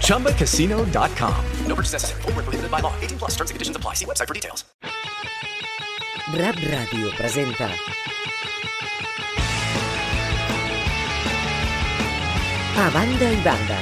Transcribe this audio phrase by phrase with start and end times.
[0.00, 1.44] ChumbaCasino.com.
[1.66, 2.22] No purchase necessary.
[2.22, 2.94] Void where prohibited by law.
[3.00, 3.94] 18 plus terms and conditions apply.
[3.94, 4.64] See website for details.
[6.32, 7.68] Rap Ràdio presenta
[12.76, 13.78] A banda i banda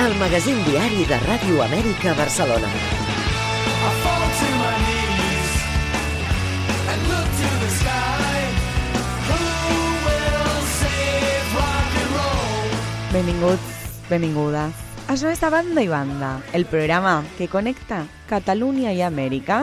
[0.00, 2.72] El magazín diari de Ràdio Amèrica Barcelona
[13.08, 13.68] Benvinguts,
[14.10, 14.74] benvingudes.
[15.08, 19.62] Això és a Banda i Banda, el programa que connecta Catalunya i Amèrica.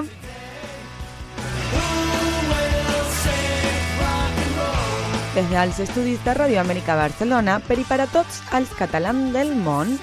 [5.35, 9.53] Des dels estudis de Ràdio Amèrica Barcelona per i per a tots els catalans del
[9.53, 9.93] món.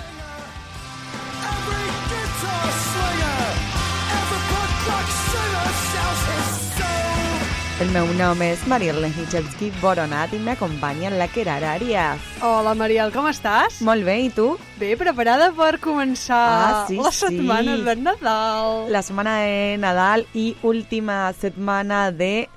[7.83, 12.21] El meu nom és Mariel Lechicevski Boronat i m'acompanya la Querara Arias.
[12.45, 13.81] Hola, Mariel, com estàs?
[13.83, 14.53] Molt bé, i tu?
[14.79, 17.25] Bé, preparada per començar Ah, sí, la sí.
[17.27, 18.93] setmana de Nadal.
[18.93, 22.49] La setmana de Nadal i última setmana de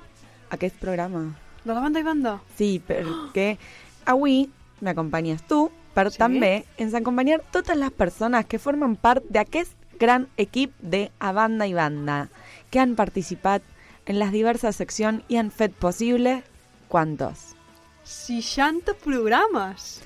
[0.50, 1.24] aquest programa.
[1.64, 2.36] De la banda i banda.
[2.56, 3.56] Sí, perquè
[4.04, 4.48] avui
[4.80, 6.18] m'acompanyes tu, però Sí?
[6.18, 11.66] també ens acompanyar totes les persones que formen part d'aquest gran equip de A Banda
[11.66, 12.28] i Banda,
[12.70, 13.62] que han participat
[14.06, 16.40] en les diverses seccions i han fet possible,
[16.88, 17.52] quantos?
[18.06, 20.00] 60 programes.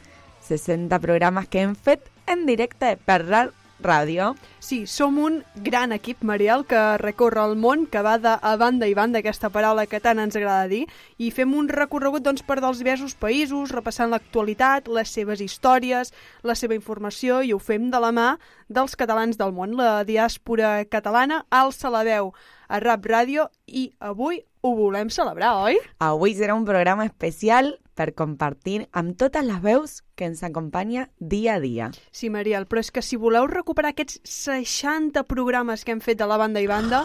[0.48, 3.50] 60 programes que hem fet en directe per RAR
[3.80, 4.34] Ràdio.
[4.60, 8.86] Sí, som un gran equip, Mariel, que recorre el món, que va de a banda
[8.88, 10.84] i banda, aquesta paraula que tant ens agrada dir,
[11.16, 16.12] i fem un recorregut doncs, per dels diversos països, repassant l'actualitat, les seves històries,
[16.44, 18.30] la seva informació, i ho fem de la mà
[18.68, 19.76] dels catalans del món.
[19.80, 22.34] La diàspora catalana alça la veu
[22.70, 25.78] a Rap Ràdio i avui ho volem celebrar, oi?
[26.04, 31.56] Avui serà un programa especial per compartir amb totes les veus que ens acompanya dia
[31.58, 31.90] a dia.
[32.12, 36.28] Sí, Mariel, però és que si voleu recuperar aquests 60 programes que hem fet de
[36.30, 37.02] la banda i banda,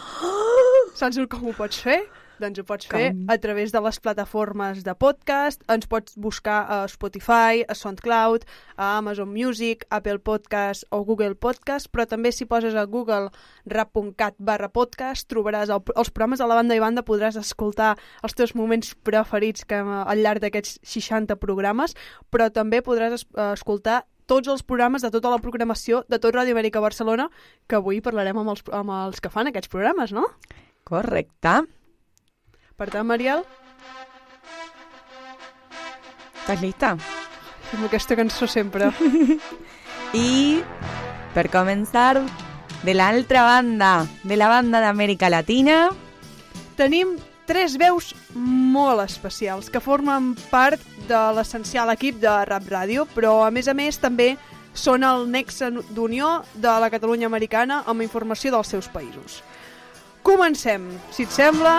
[0.96, 2.04] saps com ho pots fer?
[2.42, 3.26] Doncs ho pots fer Com?
[3.32, 8.98] a través de les plataformes de podcast, ens pots buscar a Spotify, a SoundCloud, a
[8.98, 13.32] Amazon Music, Apple Podcast o Google Podcast, però també si poses a Google
[13.66, 18.36] rap.cat barra podcast trobaràs el, els programes de la banda i banda, podràs escoltar els
[18.36, 21.96] teus moments preferits que, hem, al llarg d'aquests 60 programes,
[22.32, 26.34] però també podràs es, eh, escoltar tots els programes de tota la programació de tot
[26.34, 27.30] Ràdio Amèrica Barcelona,
[27.70, 30.28] que avui parlarem amb els, amb els que fan aquests programes, no?
[30.86, 31.62] Correcte.
[32.76, 33.46] Per tant, Mariel,
[36.42, 36.96] Estàs lista?
[37.72, 38.92] fem aquesta cançó sempre.
[40.14, 40.62] I
[41.34, 42.20] per començar,
[42.86, 43.94] de l'altra banda,
[44.24, 45.88] de la banda d'Amèrica Latina,
[46.76, 47.16] Tenim
[47.48, 53.52] tres veus molt especials que formen part de l'essencial equip de Rap Ràdio, però a
[53.52, 54.34] més a més també
[54.76, 59.40] són el nexe d'unió de la Catalunya americana amb informació dels seus països.
[60.26, 61.78] Comencem, si et sembla,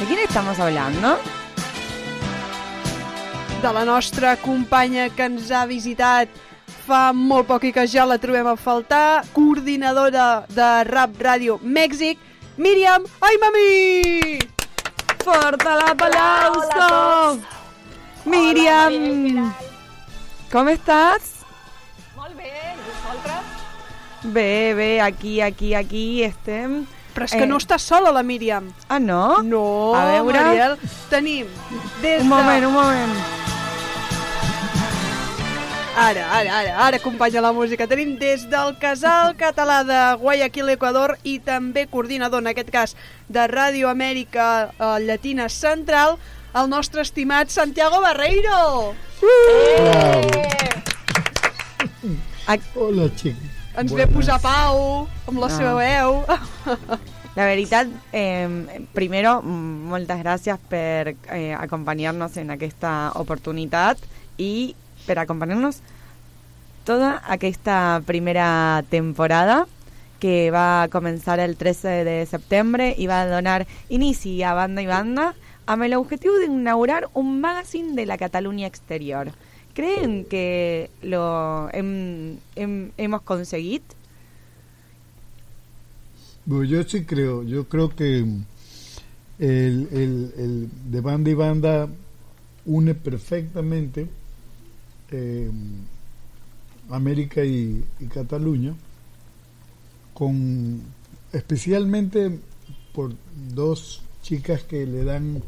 [0.00, 1.18] ¿de quién estamos hablando?
[3.64, 6.28] de la nostra companya que ens ha visitat
[6.84, 12.18] fa molt poc i que ja la trobem a faltar, coordinadora de Rap Ràdio Mèxic,
[12.60, 14.36] Míriam Aimami!
[15.24, 17.40] Fuerte l'aplauso!
[18.28, 19.48] Míriam!
[20.52, 21.30] Com estàs?
[22.18, 23.64] Molt bé, i vosaltres?
[24.24, 26.82] Bé, bé, aquí, aquí, aquí estem.
[27.14, 27.46] Però és que Eh.
[27.46, 28.72] no està sola la Míriam.
[28.88, 29.40] Ah, no?
[29.42, 30.40] No, A veure.
[30.42, 30.76] Mariel,
[31.10, 31.46] tenim
[32.02, 32.66] des Un moment, de...
[32.66, 33.14] un moment.
[35.96, 37.86] Ara, ara, ara, ara acompanya la música.
[37.86, 42.96] Tenim des del Casal Català de Guayaquil, Equador, i també coordinador, en aquest cas,
[43.28, 46.18] de Ràdio Amèrica eh, Llatina Central,
[46.52, 48.94] el nostre estimat Santiago Barreiro.
[52.46, 53.53] Ac- Hola, chicos.
[53.76, 55.50] Ens ve a posar pau amb la Ah.
[55.50, 56.24] seva veu.
[57.34, 63.98] La veritat, eh, primero, moltes gràcies per eh, acompanyar-nos en aquesta oportunitat
[64.38, 64.74] i
[65.06, 65.80] per acompanyar-nos
[66.84, 69.66] tota aquesta primera temporada
[70.20, 75.34] que va començar el 13 de setembre i va donar inici a Banda i Banda
[75.66, 79.32] amb el objetivo de inaugurar un magazine de la Cataluña exterior.
[79.74, 83.84] ¿Creen que lo hem- hem- hemos conseguido?
[86.46, 91.88] Bueno, yo sí creo, yo creo que el, el, el de banda y banda
[92.66, 94.08] une perfectamente
[95.10, 95.50] eh,
[96.90, 98.74] América y, y Cataluña,
[100.12, 100.80] con
[101.32, 102.38] especialmente
[102.92, 103.14] por
[103.54, 105.42] dos chicas que le dan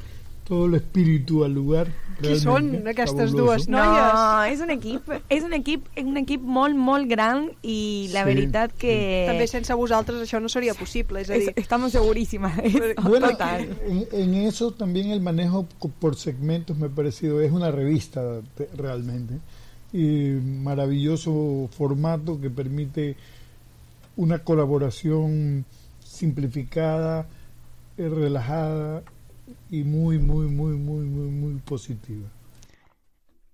[0.47, 1.89] todo el espíritu al lugar.
[2.23, 3.37] Qui són aquestes fabuloso.
[3.37, 4.55] dues No, noies?
[4.55, 8.73] és un equip, és un equip, un equip molt, molt gran i la Sí, veritat
[8.79, 9.25] que...
[9.29, 11.53] També sense vosaltres això no sería posible, és a es- dir...
[11.57, 12.57] estamos segurísimas
[13.03, 13.69] Bueno, total.
[13.87, 15.67] en, en eso también el manejo
[16.01, 19.35] por segmentos me ha parecido, es una revista te- realmente,
[19.93, 23.17] y maravilloso formato que permite
[24.17, 25.65] una colaboración
[26.03, 27.27] simplificada,
[27.99, 29.03] eh, relajada
[29.71, 32.29] y muy, muy, muy, muy, muy, muy positiva.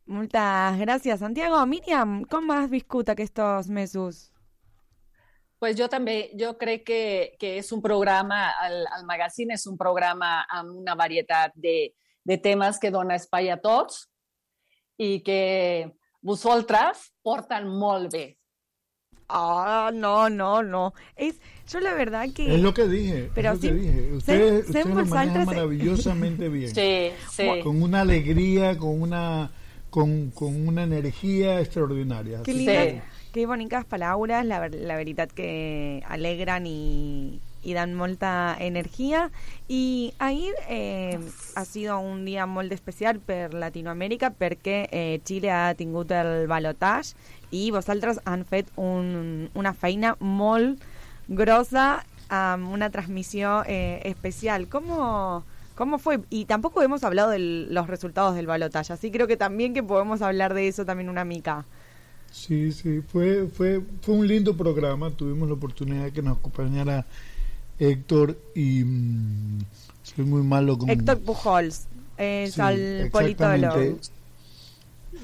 [0.06, 1.60] Moltes gràcies, Santiago.
[1.66, 4.28] Míriam, com has viscut aquests mesos?
[5.62, 7.02] Pues jo també, jo crec que,
[7.38, 10.42] que és un programa, el, el magazine és un programa
[10.74, 11.94] una varietat de,
[12.26, 14.08] de temes que dona espai a tots
[14.98, 18.26] i que vosaltres porten molt bé.
[19.34, 20.92] Ah, no, no, no.
[21.16, 21.36] Es,
[21.70, 22.54] yo la verdad que...
[22.54, 24.12] Es lo que dije, Pero es lo que dije.
[24.12, 26.74] Ustedes, ustedes lo manejan maravillosamente bien.
[26.74, 27.48] Sí, sí.
[27.62, 29.50] Con una alegría, con una,
[29.88, 32.42] con, con una energía extraordinaria.
[32.42, 33.00] Qué lindas, Sí.
[33.32, 39.30] qué boniques paraules, la, la veritat que alegren i, i dan molta energia.
[39.68, 41.18] I ahir eh,
[41.54, 47.14] ha sido un dia molt especial per Latinoamèrica perquè eh, Xile ha tingut el balotatge
[47.52, 50.80] i vosaltres han fet un, una feina molt
[51.28, 54.68] grossa una transmissió eh, especial.
[54.68, 55.44] ¿Cómo,
[55.74, 56.20] ¿Cómo fue?
[56.30, 60.22] Y tampoco hemos hablado de los resultados del balotaje, así creo que también que podemos
[60.22, 61.66] hablar de eso también una mica.
[62.30, 65.10] Sí, sí, fue, fue, fue un lindo programa.
[65.10, 67.04] Tuvimos la oportunidad de que nos acompañara
[67.90, 69.58] Héctor y mm,
[70.02, 71.86] soy muy malo con Héctor Pujols
[72.16, 73.98] es Sí, al politólogo.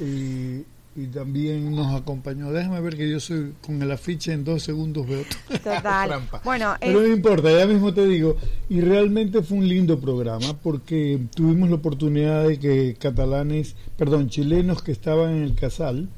[0.01, 0.65] Y,
[0.97, 2.51] y también nos acompañó.
[2.53, 5.23] Déjame ver que yo soy con el afiche en dos segundos veo.
[5.49, 6.09] Total.
[6.09, 6.41] Trampa.
[6.45, 8.37] Bueno, Pero es- no importa, ya mismo te digo.
[8.69, 14.83] Y realmente fue un lindo programa porque tuvimos la oportunidad de que catalanes, perdón, chilenos
[14.83, 16.09] que estaban en el Casal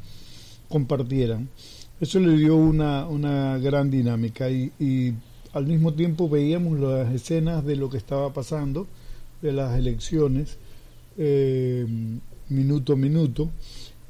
[0.68, 1.48] compartieran.
[2.00, 5.12] Eso le dio una, una gran dinámica y, y
[5.52, 8.86] al mismo tiempo veíamos las escenas de lo que estaba pasando,
[9.42, 10.58] de las elecciones,
[11.16, 11.86] eh,
[12.48, 13.50] minuto a minuto.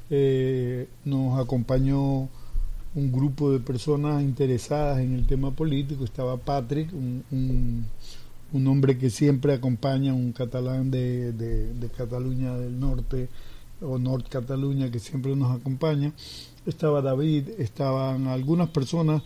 [0.09, 2.29] Eh, nos acompañó
[2.93, 6.03] un grupo de personas interesadas en el tema político.
[6.03, 7.85] Estaba Patrick, un,
[8.51, 13.29] un, hombre que siempre acompaña, un catalán de, de, de Cataluña del Norte
[13.81, 16.11] o Norte Cataluña que siempre nos acompaña.
[16.65, 19.23] Estaba David, estaban algunas personas.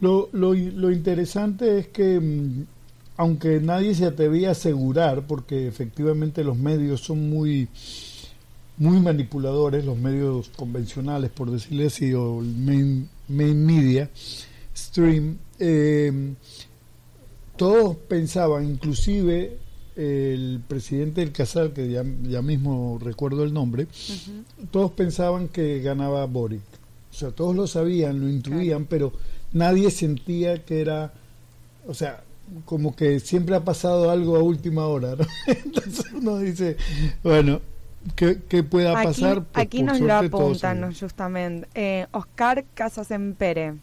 [0.00, 2.64] Lo, lo, lo interesante es que, mm,
[3.16, 7.68] aunque nadie se atrevía a asegurar, porque efectivamente los medios son muy
[8.80, 14.08] muy manipuladores, los medios convencionales, por decirle así, o el main, main media,
[14.74, 16.32] stream, eh,
[17.58, 19.58] todos pensaban, inclusive
[19.96, 23.86] el presidente del Casal, que ya, ya mismo recuerdo el nombre,
[24.70, 26.62] todos pensaban que ganaba Boric.
[27.10, 29.12] O sea, todos lo sabían, lo intuían, pero
[29.52, 31.12] nadie sentía que era,
[31.86, 32.22] o sea,
[32.64, 35.26] como que siempre ha pasado algo a última hora, ¿no?
[35.46, 36.76] Entonces uno dice,
[37.22, 37.60] bueno,
[38.16, 39.44] ¿qué, qué pueda aquí, pasar?
[39.44, 41.68] Pues, aquí nos lo apuntan justamente.
[41.74, 43.74] Eh, Oscar Casasempere.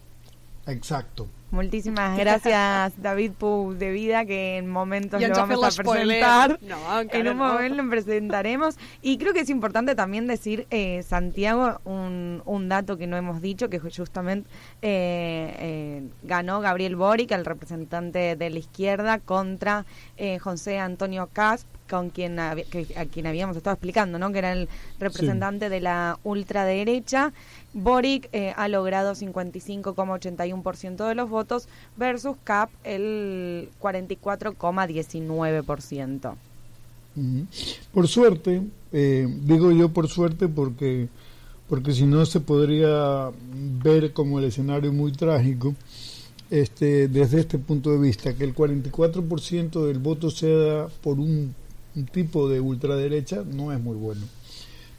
[0.65, 1.27] Exacto.
[1.49, 6.59] Muchísimas gracias, David Pou de Vida, que en momentos lo vamos a presentar.
[6.61, 7.47] No, en un no.
[7.53, 8.77] momento lo presentaremos.
[9.01, 13.41] Y creo que es importante también decir, eh, Santiago, un, un dato que no hemos
[13.41, 14.49] dicho, que justamente
[14.81, 19.85] eh, eh, ganó Gabriel Boric, el representante de la izquierda, contra
[20.17, 22.35] eh, José Antonio Casp, con quien,
[22.69, 24.33] que- a quien habíamos estado explicando, ¿no?
[24.33, 24.67] que era el
[24.99, 27.31] representante de la ultraderecha.
[27.73, 36.35] Boric eh, ha logrado 55,81% de los votos versus Cap el 44,19%.
[37.15, 37.47] Ujú.
[37.93, 41.07] Por suerte, eh, digo yo por suerte porque
[41.67, 43.29] porque si no se podría
[43.83, 45.75] ver como el escenario muy trágico
[46.49, 51.53] este, desde este punto de vista, que el 44% del voto sea por un,
[51.95, 54.21] un tipo de ultraderecha no es muy bueno.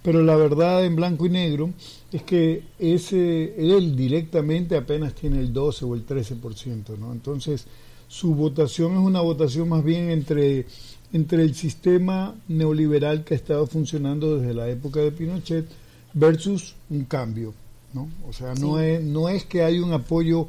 [0.02, 1.70] Pero la verdad en blanco y negro
[2.12, 7.12] es que ese, él directamente apenas tiene el 12 o el 13%, ¿no?
[7.12, 7.66] Entonces,
[8.06, 10.66] su votación es una votación más bien entre,
[11.12, 15.66] entre el sistema neoliberal que ha estado funcionando desde la época de Pinochet
[16.14, 17.52] versus un cambio,
[17.92, 18.08] ¿no?
[18.28, 20.46] O sea, no, es, no es que hay un apoyo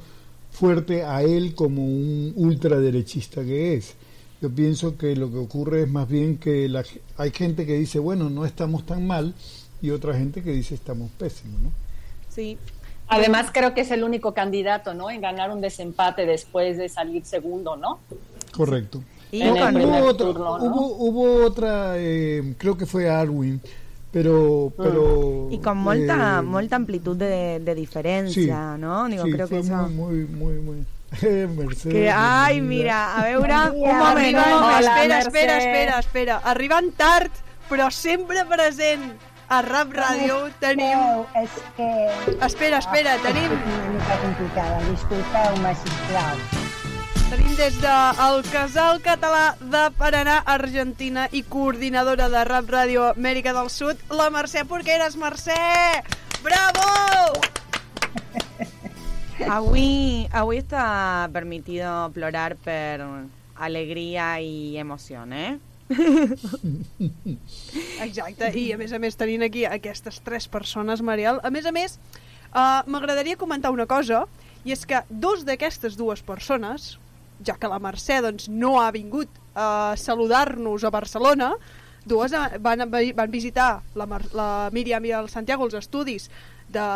[0.51, 3.95] fuerte a él como un ultraderechista que es.
[4.41, 6.84] Yo pienso que lo que ocurre es más bien que la,
[7.17, 9.34] hay gente que dice, bueno, no estamos tan mal,
[9.81, 11.72] y otra gente que dice estamos pésimos, ¿no?
[12.29, 12.58] Sí.
[13.08, 15.10] Además, creo que es el único candidato, ¿no?
[15.10, 18.00] En ganar un desempate después de salir segundo, ¿no?
[18.55, 19.01] Correcto.
[19.31, 20.65] Y En el hubo, otra, turno, ¿no?
[20.65, 23.62] hubo, hubo otra, eh, creo que fue Arwin,
[24.12, 24.72] pero...
[24.75, 29.08] pero y con molta, eh, molta amplitud de, de diferencia, sí, ¿no?
[29.08, 29.89] Digo, sí, creo que eso...
[29.89, 30.86] muy, muy, muy,
[31.21, 32.83] Eh, Mercedes, Que, ay, bienvenida.
[32.83, 34.63] mira, a veure, un Arriba, moment, un moment.
[34.63, 35.27] Hola, espera, Mercè.
[35.27, 36.41] espera, espera, espera.
[36.43, 37.31] Arribant tard,
[37.69, 39.17] però sempre present
[39.49, 40.99] a Rap Ràdio tenim...
[41.41, 41.87] És que...
[42.45, 46.37] Espera, espera, tenim, És una mica complicada, disculpeu-me, sisplau.
[47.29, 53.69] tenim des del Casal Català de Paranà, Argentina i coordinadora de Rap Ràdio Amèrica del
[53.73, 55.15] Sud, la Mercè Porqueres.
[55.17, 56.03] Mercè!
[56.45, 57.33] Bravo!
[59.48, 63.00] Avui, avui està permitido plorar per
[63.55, 65.58] alegria i emoció, eh?
[68.05, 71.74] Exacte, i a més a més tenint aquí aquestes tres persones, Mariel, a més a
[71.75, 71.98] més,
[72.51, 74.25] uh, m'agradaria comentar una cosa,
[74.67, 76.98] i és que dos d'aquestes dues persones,
[77.46, 81.53] ja que la Mercè doncs, no ha vingut a saludar-nos a Barcelona,
[82.05, 86.29] dues eh, van, van visitar la, Mar la Míriam i el Santiago els estudis
[86.71, 86.88] de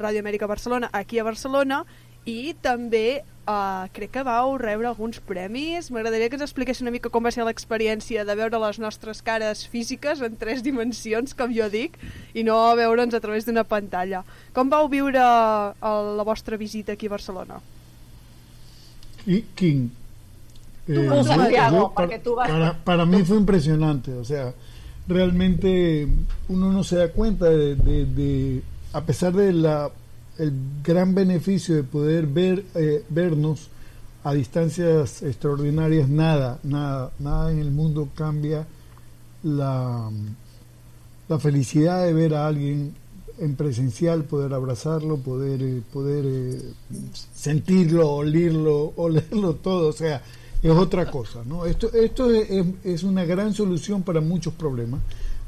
[0.00, 1.84] Ràdio Amèrica Barcelona aquí a Barcelona
[2.24, 5.90] i també uh, crec que vau rebre alguns premis.
[5.92, 9.66] M'agradaria que ens expliqués una mica com va ser l'experiència de veure les nostres cares
[9.68, 11.98] físiques en tres dimensions, com jo dic,
[12.32, 14.22] i no veure'ns a través d'una pantalla.
[14.56, 17.60] Com vau viure el, la vostra visita aquí a Barcelona?
[19.26, 19.88] Y King.
[20.86, 24.52] Tú, Santiago, porque tú vas- para, para mí fue impresionante, o sea,
[25.08, 26.06] realmente
[26.48, 28.62] uno no se da cuenta de, de- de-
[28.94, 29.90] a pesar de la
[30.38, 33.68] el gran beneficio de poder ver eh, vernos
[34.24, 38.66] a distancias extraordinarias, nada, nada, nada en el mundo cambia
[39.42, 40.10] la,
[41.28, 42.94] la felicidad de ver a alguien
[43.38, 46.62] en presencial, poder abrazarlo, poder, eh, poder eh,
[47.34, 50.22] sentirlo, olerlo, olerlo todo, o sea,
[50.62, 51.66] es otra cosa, ¿no?
[51.66, 55.00] Esto, esto es, es- es una gran solución para muchos problemas,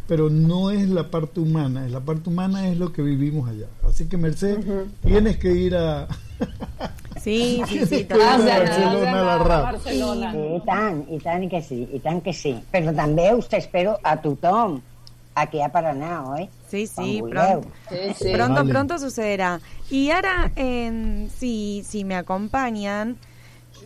[0.07, 3.67] pero no es la parte humana, es la parte humana es lo que vivimos allá.
[3.89, 4.59] Así que Merced,
[5.03, 6.07] tienes que ir a,
[7.23, 9.63] Sí, sí, sí, a Barcelona a la rap.
[9.65, 10.33] Barcelona.
[10.33, 12.53] Sí, i tant, i tant que sí, i tant que sí.
[12.71, 14.77] Però també us espero a tothom
[15.35, 16.47] aquí a Paraná, oi?
[16.71, 17.65] Sí, sí, pronto, vulgueu.
[17.91, 18.33] Sí, sí.
[18.33, 18.73] pronto, Vale.
[18.73, 19.61] pronto sucederá.
[19.91, 23.17] Y ahora, en, si, si me acompañan,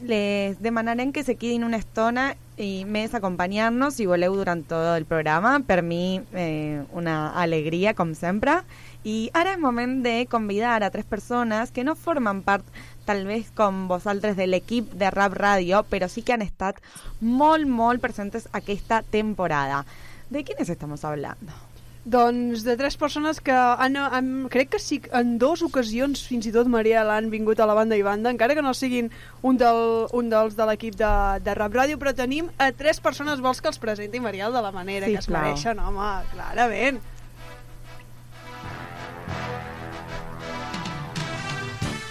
[0.03, 5.07] les demanarem que se quedin una estona i més acompanyar-nos, si voleu, durant tot el
[5.09, 5.57] programa.
[5.67, 8.61] Per mi, eh, una alegria, com sempre.
[9.03, 12.67] I ara és moment de convidar a tres persones que no formen part,
[13.09, 16.83] tal vez com vosaltres, de l'equip de Rap Radio, però sí que han estat
[17.21, 19.87] molt, molt presentes aquesta temporada.
[20.29, 21.70] ¿De quiénes estamos hablando?
[22.05, 26.53] Doncs de tres persones que han, han, crec que sí, en dues ocasions fins i
[26.55, 29.11] tot Mariel han vingut a la banda i banda, encara que no siguin
[29.43, 31.11] un, del, un dels de l'equip de,
[31.45, 34.73] de Rap Ràdio, però tenim a tres persones, vols que els presenti Mariel de la
[34.73, 35.45] manera que es Sisplau.
[35.45, 37.03] mereixen, home, clarament.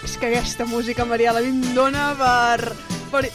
[0.05, 2.77] És que aquesta música, Mariel, a mi em dona per,
[3.09, 3.25] per,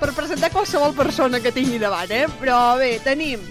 [0.00, 2.24] per presentar qualsevol persona que tingui davant, eh?
[2.40, 3.44] Però bé, tenim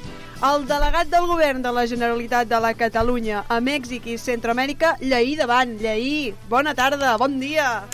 [0.43, 5.35] el delegat del govern de la Generalitat de la Catalunya a Mèxic i Centroamèrica, Lleí
[5.35, 5.77] davant.
[5.81, 7.87] Lleí, bona tarda, bon dia.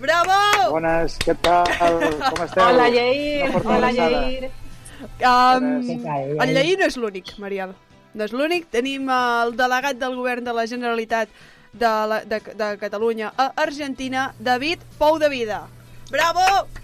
[0.00, 0.36] Bravo!
[0.74, 1.64] Bones, què tal?
[1.78, 2.66] Com esteu?
[2.66, 3.48] Hola, Lleir.
[3.64, 3.90] Hola.
[3.96, 4.50] Lleir.
[5.24, 6.52] Um, el?
[6.52, 7.74] Lleí no és l'únic, Mariel.
[8.14, 8.68] No és l'únic.
[8.74, 11.32] Tenim el delegat del govern de la Generalitat
[11.72, 15.64] de, la, de, de Catalunya a Argentina, David Pou de Vida.
[16.12, 16.83] Bravo!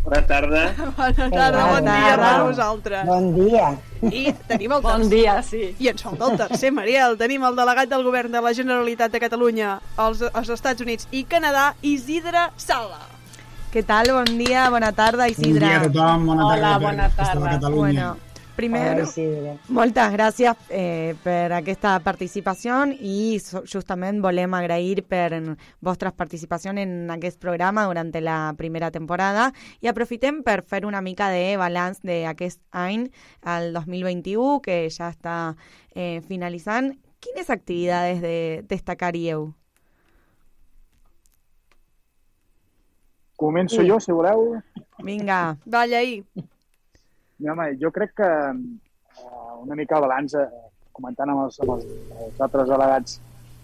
[0.04, 0.62] Bona tarda.
[0.96, 2.44] Bona tarda, bon Bona dia per tarda.
[2.44, 3.06] vosaltres.
[3.06, 3.66] Bon dia.
[4.02, 5.10] I tenim el Bon tercer.
[5.12, 5.74] dia, sí.
[5.78, 7.18] I ens falta el tercer, Mariel.
[7.20, 11.24] Tenim el delegat del govern de la Generalitat de Catalunya als, als Estats Units i
[11.28, 13.02] Canadà, Isidre Sala.
[13.70, 14.10] ¿Qué tal?
[14.10, 15.82] Buen día, buena tarde, Isidra.
[15.84, 17.58] tothom, bona Hola, bona tarda.
[17.68, 18.16] Bueno,
[18.56, 19.52] Primer, Hola, Isidre.
[19.72, 27.08] moltes gràcies eh, per aquesta participació i so- justament volem agrair per vostres participació en
[27.14, 32.60] aquest programa durant la primera temporada i aprofitem per fer una mica de balanç d'aquest
[32.72, 33.08] any,
[33.46, 35.54] el 2021, que ja està
[35.94, 36.92] eh, finalitzant.
[37.20, 39.54] Quines activitats de, destacaríeu?
[43.40, 44.58] Començo jo, si voleu.
[45.02, 45.56] Vinga.
[45.64, 46.22] Vaya ahí.
[47.40, 50.46] Mira, home, jo crec que eh, una mica el balanç, eh,
[50.92, 51.86] comentant amb els, amb els,
[52.26, 53.16] els altres delegats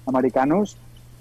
[0.08, 0.72] americanos,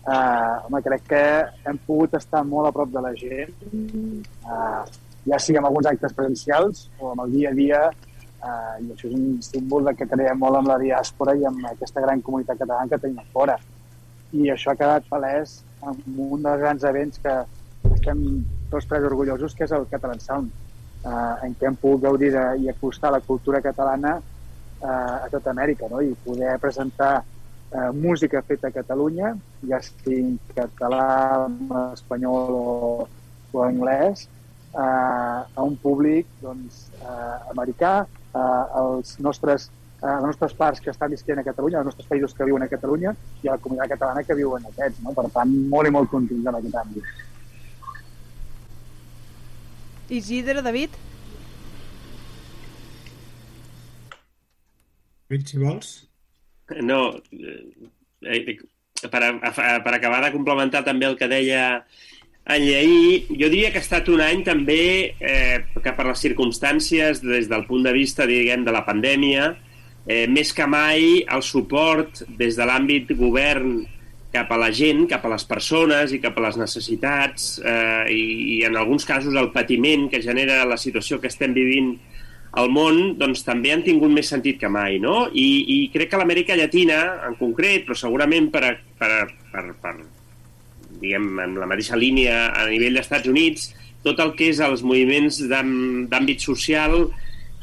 [0.07, 1.23] eh, home, crec que
[1.67, 4.81] hem pogut estar molt a prop de la gent, eh,
[5.27, 9.09] ja sigui amb alguns actes presencials o amb el dia a dia, eh, i això
[9.11, 12.63] és un símbol de que creiem molt amb la diàspora i amb aquesta gran comunitat
[12.63, 13.59] catalana que tenim fora.
[14.31, 17.35] I això ha quedat palès en un dels grans events que
[17.91, 18.23] estem
[18.71, 20.61] tots tres orgullosos, que és el Catalan Sound,
[21.05, 25.53] eh, en què hem pogut gaudir de, i acostar la cultura catalana eh, a tota
[25.53, 26.01] Amèrica, no?
[26.01, 29.35] i poder presentar eh, música feta a Catalunya,
[29.69, 33.07] ja sigui en català, en espanyol o,
[33.53, 34.27] o anglès,
[34.73, 39.71] eh, a un públic doncs, eh, americà, eh, als nostres
[40.05, 42.67] a les nostres parts que estan visquent a Catalunya, als nostres països que viuen a
[42.69, 44.99] Catalunya i a la comunitat catalana que viuen aquests.
[45.01, 45.13] No?
[45.17, 47.07] Per tant, molt i molt contents amb aquest àmbit.
[50.09, 50.89] Isidre, David?
[55.29, 55.93] David, si vols.
[56.81, 56.99] No,
[57.31, 58.57] eh,
[59.09, 61.85] per, a- per acabar de complementar també el que deia
[62.45, 67.23] en Lleí, jo diria que ha estat un any també eh, que per les circumstàncies,
[67.25, 69.47] des del punt de vista, diguem, de la pandèmia,
[70.05, 73.79] eh, més que mai el suport des de l'àmbit govern
[74.35, 78.23] cap a la gent, cap a les persones i cap a les necessitats eh, i,
[78.57, 81.95] i en alguns casos el patiment que genera la situació que estem vivint
[82.55, 85.25] al món doncs, també han tingut més sentit que mai, no?
[85.27, 89.09] I, i crec que l'Amèrica Llatina, en concret, però segurament per, per,
[89.51, 89.95] per, per
[91.01, 93.73] diguem, en la mateixa línia a nivell d'Estats Units,
[94.05, 97.09] tot el que és els moviments d'àm- d'àmbit social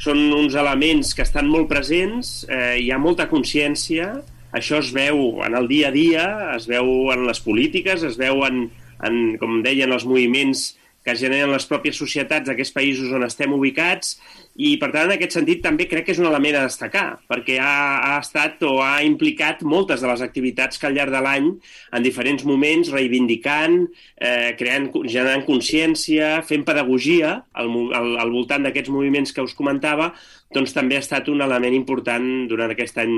[0.02, 4.10] són uns elements que estan molt presents, eh, hi ha molta consciència,
[4.52, 8.44] això es veu en el dia a dia, es veu en les polítiques, es veu
[8.46, 8.66] en,
[9.04, 14.16] en com deien, els moviments que generen les pròpies societats d'aquests països on estem ubicats
[14.54, 17.56] i, per tant, en aquest sentit també crec que és un element a destacar, perquè
[17.62, 17.72] ha,
[18.12, 21.48] ha estat o ha implicat moltes de les activitats que al llarg de l'any,
[21.96, 23.78] en diferents moments, reivindicant,
[24.20, 30.12] eh, creant, generant consciència, fent pedagogia al, al, al voltant d'aquests moviments que us comentava,
[30.52, 33.16] doncs també ha estat un element important durant aquest any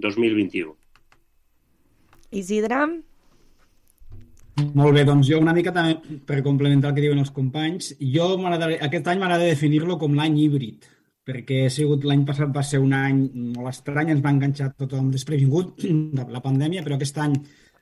[0.00, 0.72] 2021.
[2.40, 2.84] Isidre?
[4.74, 8.32] Molt bé, doncs jo una mica també per complementar el que diuen els companys, jo
[8.46, 10.86] aquest any m'agrada definir-lo com l'any híbrid,
[11.26, 13.22] perquè ha sigut l'any passat va ser un any
[13.56, 15.82] molt estrany, ens va enganxar tothom desprevingut
[16.18, 17.36] de la pandèmia, però aquest any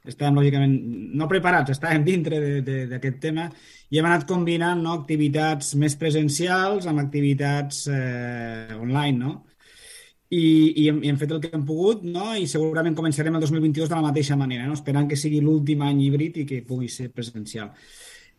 [0.08, 0.76] estàvem lògicament
[1.20, 2.38] no preparats, estàvem dintre
[2.88, 3.48] d'aquest tema
[3.90, 9.34] i hem anat combinant no, activitats més presencials amb activitats eh, online, no?
[10.28, 10.40] I,
[10.82, 12.34] i, hem, i hem fet el que hem pogut no?
[12.36, 14.76] i segurament començarem el 2022 de la mateixa manera, no?
[14.76, 17.72] esperant que sigui l'últim any híbrid i que pugui ser presencial.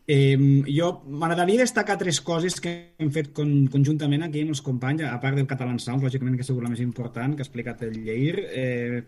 [0.09, 5.03] Eh, jo m'agradaria destacar tres coses que hem fet con, conjuntament aquí amb els companys,
[5.05, 7.99] a part del Catalan Sound, lògicament que sigut la més important, que ha explicat el
[8.05, 8.39] Lleir.
[8.49, 9.03] Eh,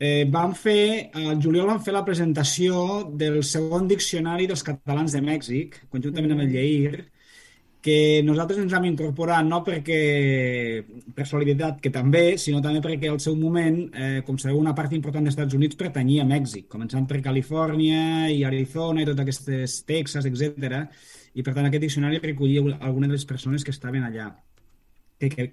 [0.00, 2.78] eh, vam fer, al juliol vam fer la presentació
[3.12, 7.04] del segon diccionari dels catalans de Mèxic, conjuntament amb el Lleir,
[7.86, 9.98] que nosaltres ens vam incorporar no perquè
[11.14, 14.96] per solidaritat, que també, sinó també perquè al seu moment, eh, com sabeu, una part
[14.96, 19.76] important dels Estats Units pertanyia a Mèxic, començant per Califòrnia i Arizona i totes aquestes
[19.86, 20.82] Texas, etc.
[21.38, 24.32] I per tant aquest diccionari recollia algunes de les persones que estaven allà,
[25.22, 25.50] que,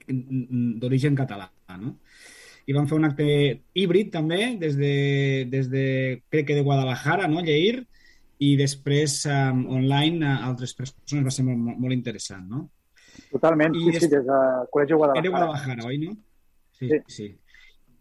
[0.82, 2.00] d'origen català, no?
[2.66, 3.28] I vam fer un acte
[3.78, 4.94] híbrid també, des de,
[5.52, 5.86] des de
[6.34, 7.84] crec que de Guadalajara, no, Lleir,
[8.44, 12.66] i després um, online a altres persones va ser molt, molt, molt interessant, no?
[13.32, 15.22] Totalment, I sí, sí, des- des del Col·legi Guadalajara.
[15.22, 16.16] Era Guadalajara, oi, no?
[16.80, 17.00] Sí, sí.
[17.08, 17.30] sí.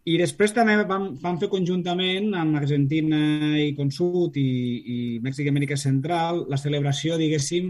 [0.03, 3.19] I després també vam, vam fer conjuntament amb Argentina
[3.61, 4.49] i Consud i,
[4.83, 7.69] i Mèxic i Amèrica Central la celebració, diguéssim,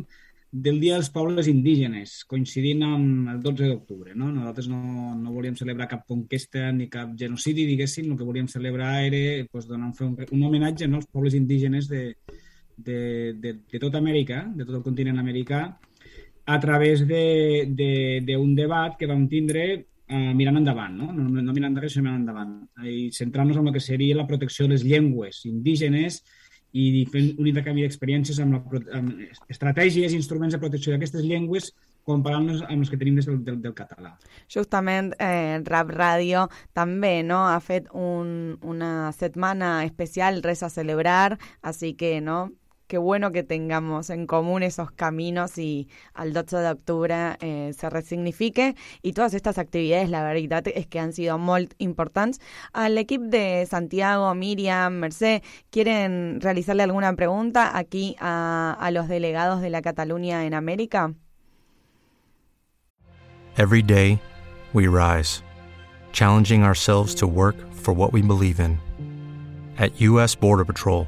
[0.54, 4.14] del Dia dels Pobles Indígenes, coincidint amb el 12 d'octubre.
[4.18, 4.32] No?
[4.34, 8.96] Nosaltres no, no volíem celebrar cap conquesta ni cap genocidi, diguéssim, el que volíem celebrar
[9.08, 12.16] era pues, donar, fer un, un homenatge no, als pobles indígenes de,
[12.78, 15.66] de, de, de tota Amèrica, de tot el continent americà,
[16.46, 17.88] a través d'un de,
[18.26, 19.64] de, d'un debat que vam tindre
[20.08, 21.12] eh, mirant endavant, no?
[21.16, 24.68] No, no mirant endarrere, sinó mirant endavant, i centrant-nos en el que seria la protecció
[24.68, 26.24] de les llengües indígenes
[26.74, 31.70] i fent un intercanvi d'experiències amb, la, amb estratègies i instruments de protecció d'aquestes llengües
[32.04, 34.16] comparant-nos amb els que tenim des del, del, del català.
[34.52, 41.38] Justament eh, Rap Radio també no ha fet un, una setmana especial Res a celebrar,
[41.62, 42.52] así que no
[42.94, 47.90] qué bueno que tengamos en común esos caminos y al 12 de octubre eh, se
[47.90, 52.40] resignifique y todas estas actividades, la verdad es que han sido muy importantes.
[52.72, 59.62] Al equipo de Santiago, Miriam, Merced, ¿quieren realizarle alguna pregunta aquí a, a los delegados
[59.62, 61.16] de la Cataluña en América?
[63.58, 64.22] Every day,
[64.72, 65.42] we rise,
[66.12, 68.78] challenging ourselves to work for what we believe in.
[69.80, 70.36] At U.S.
[70.36, 71.08] Border Patrol,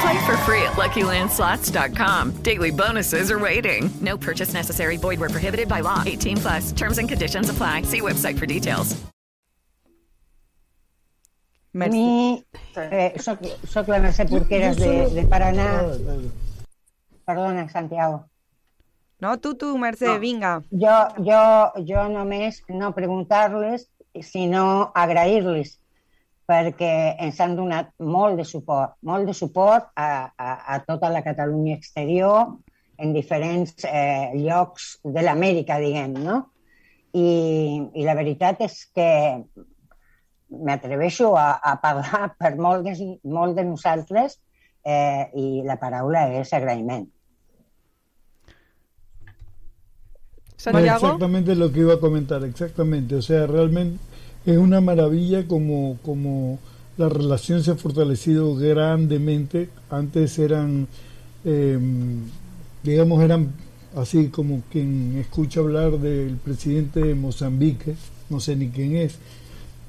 [0.00, 2.42] Play for free at LuckyLandSlots.com.
[2.42, 3.90] Daily bonuses are waiting.
[4.00, 4.96] No purchase necessary.
[4.96, 6.02] Void where prohibited by law.
[6.06, 6.72] 18 plus.
[6.72, 7.82] Terms and conditions apply.
[7.82, 8.96] See website for details.
[11.74, 12.42] Mi,
[12.76, 15.92] eh, soc, soc la Mercè Porqueres de, de Paraná.
[17.26, 18.24] Perdona, Santiago.
[19.20, 20.18] No, tú, tú, Mercè, No.
[20.18, 20.62] vinga.
[20.72, 23.86] Jo, jo, jo només no preguntar-les,
[24.22, 25.78] sinó agrair-les,
[26.48, 31.20] perquè ens han donat molt de suport, molt de suport a, a, a tota la
[31.26, 32.54] Catalunya exterior,
[32.98, 36.38] en diferents eh, llocs de l'Amèrica, diguem, no?
[37.12, 37.28] I,
[37.94, 39.10] I la veritat és que
[40.48, 42.96] m'atreveixo a, a parlar per molt de,
[43.28, 44.40] molt de nosaltres
[44.84, 47.06] eh, i la paraula és agraïment.
[50.58, 53.14] Exactamente lo que iba a comentar, exactamente.
[53.14, 54.00] O sea, realmente
[54.46, 56.58] es una maravilla como, como
[56.96, 59.68] la relación se ha fortalecido grandemente.
[59.90, 60.88] Antes eran,
[61.44, 61.78] eh,
[62.82, 63.52] digamos, eran
[63.96, 67.94] así como quien escucha hablar del presidente de Mozambique,
[68.30, 69.18] no sé ni quién es,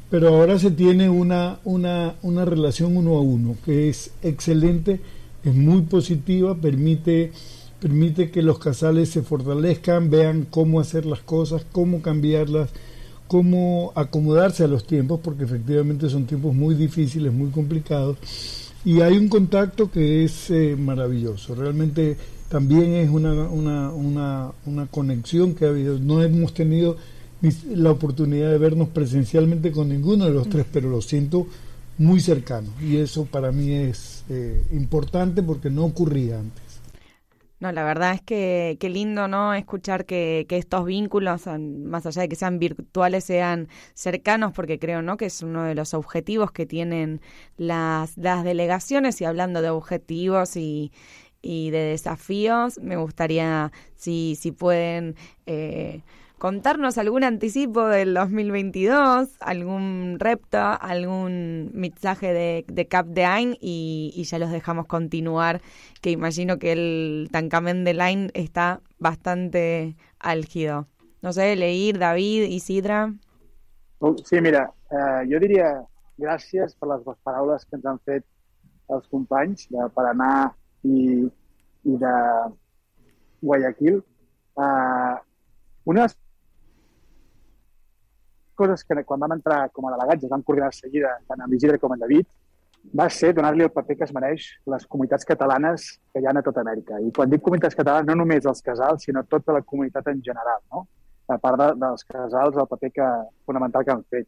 [0.09, 4.99] pero ahora se tiene una, una, una relación uno a uno que es excelente,
[5.43, 7.31] es muy positiva, permite,
[7.79, 12.69] permite que los casales se fortalezcan, vean cómo hacer las cosas, cómo cambiarlas,
[13.29, 18.17] cómo acomodarse a los tiempos, porque efectivamente son tiempos muy difíciles, muy complicados,
[18.83, 22.17] y hay un contacto que es eh, maravilloso, realmente
[22.49, 26.97] también es una, una, una, una conexión que ha habido, no hemos tenido
[27.41, 31.45] ni la oportunidad de vernos presencialmente con ninguno de los tres, pero lo siento
[31.99, 36.68] muy cercano y eso para mí es eh, importante porque no ocurría antes.
[37.59, 39.53] No, la verdad es que qué lindo, ¿no?
[39.53, 45.01] Escuchar que, que estos vínculos, más allá de que sean virtuales, sean cercanos, porque creo,
[45.01, 45.17] ¿no?
[45.17, 47.19] Que es uno de los objetivos que tienen
[47.57, 50.93] las, las delegaciones y hablando de objetivos y,
[51.41, 56.03] y de desafíos, me gustaría si, si pueden eh,
[56.39, 64.39] contarnos algún anticipo del 2022, algún repto, algún mensaje de, Cap de Ain y, ya
[64.39, 65.61] los dejamos continuar,
[66.01, 70.87] que imagino que el tancament de Line está bastante álgido.
[71.21, 73.13] No sé, Leir, David, Isidra.
[73.99, 75.83] Oh, Sí, mira, eh, jo diria
[76.17, 78.23] gràcies per les paraules que ens han fet
[78.87, 80.53] els companys de Paraná
[80.87, 81.27] i,
[81.83, 82.15] i de
[83.43, 83.99] Guayaquil.
[83.99, 85.15] Eh,
[85.83, 86.07] una
[88.59, 91.79] coses que quan vam entrar com a delegats es van coordinar seguida tant amb Isidre
[91.79, 92.27] com amb David
[92.99, 96.41] va ser donar-li el paper que es mereix les comunitats catalanes que hi ha a
[96.45, 96.99] tota Amèrica.
[97.03, 100.61] I quan dic comunitats catalanes, no només els casals, sinó tota la comunitat en general,
[100.71, 100.85] no?
[101.27, 103.09] a part de, dels casals, el paper que,
[103.45, 104.27] fonamental que han fet.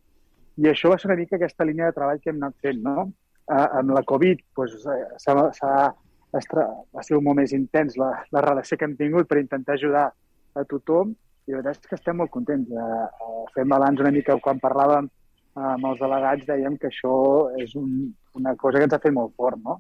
[0.62, 2.84] I això va ser una mica aquesta línia de treball que hem anat fent.
[2.84, 3.08] No?
[3.48, 5.94] Eh, amb la Covid doncs, eh, s'ha s'ha-
[6.38, 10.10] estra- ha sigut molt més intens la, la relació que hem tingut per intentar ajudar
[10.12, 11.16] a tothom
[11.48, 12.70] i la veritat és que estem molt contents.
[12.70, 17.16] Eh, fem balanç una mica quan parlàvem eh, amb els delegats, dèiem que això
[17.62, 19.80] és un, una cosa que ens ha fet molt fort, no?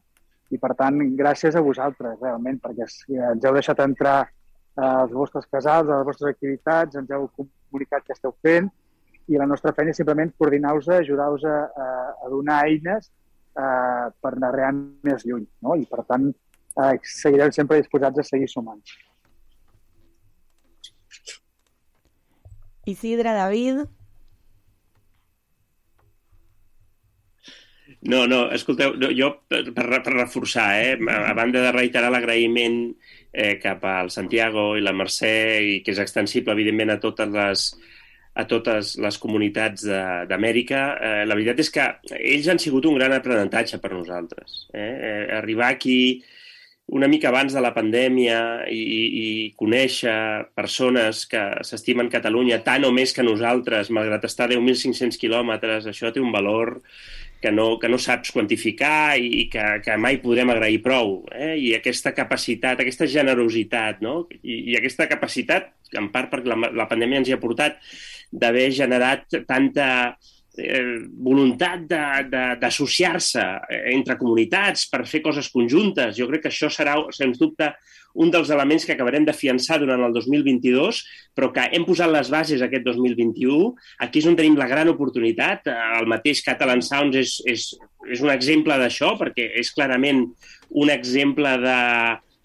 [0.51, 4.19] I per tant, gràcies a vosaltres, realment, perquè ens heu deixat entrar
[4.75, 8.69] als vostres casals, a les vostres activitats, ens heu comunicat què esteu fent
[9.31, 11.57] i la nostra feina és simplement coordinar-vos, ajudar-vos a,
[12.25, 15.45] a donar eines eh, per anar realment més lluny.
[15.63, 15.77] No?
[15.79, 18.81] I per tant, eh, seguirem sempre disposats a seguir sumant.
[22.85, 23.85] Isidre, David...
[28.01, 29.83] No, no, escolteu, no, jo per, per,
[30.15, 32.79] reforçar, eh, a, banda de reiterar l'agraïment
[33.29, 37.67] eh, cap al Santiago i la Mercè, i que és extensible, evidentment, a totes les,
[38.33, 39.85] a totes les comunitats
[40.31, 40.81] d'Amèrica.
[40.97, 44.63] Eh, la veritat és que ells han sigut un gran aprenentatge per nosaltres.
[44.73, 44.91] Eh?
[45.11, 45.99] eh arribar aquí
[46.91, 49.27] una mica abans de la pandèmia i, i, i
[49.59, 55.87] conèixer persones que s'estimen Catalunya tant o més que nosaltres, malgrat estar a 10.500 quilòmetres,
[55.87, 56.79] això té un valor
[57.41, 61.21] que no, que no saps quantificar i que, que mai podrem agrair prou.
[61.33, 61.55] Eh?
[61.57, 64.27] I aquesta capacitat, aquesta generositat, no?
[64.43, 67.79] I, i aquesta capacitat, en part perquè la, la pandèmia ens hi ha portat,
[68.31, 71.85] d'haver generat tanta eh, voluntat
[72.59, 73.43] d'associar-se
[73.93, 76.17] entre comunitats per fer coses conjuntes.
[76.17, 77.71] Jo crec que això serà, sens dubte,
[78.19, 80.99] un dels elements que acabarem de fiançar durant el 2022,
[81.35, 83.71] però que hem posat les bases aquest 2021.
[84.03, 85.71] Aquí és on tenim la gran oportunitat.
[86.01, 87.69] El mateix Catalan Sounds és, és,
[88.11, 90.25] és un exemple d'això, perquè és clarament
[90.81, 91.79] un exemple de,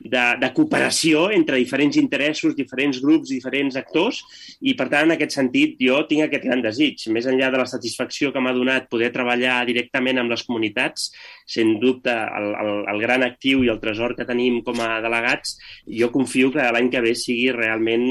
[0.00, 4.20] de, de cooperació entre diferents interessos, diferents grups, diferents actors,
[4.60, 7.06] i per tant, en aquest sentit, jo tinc aquest gran desig.
[7.14, 11.10] Més enllà de la satisfacció que m'ha donat poder treballar directament amb les comunitats,
[11.46, 15.56] sent dubte el, el, el gran actiu i el tresor que tenim com a delegats,
[15.86, 18.06] jo confio que l'any que ve sigui realment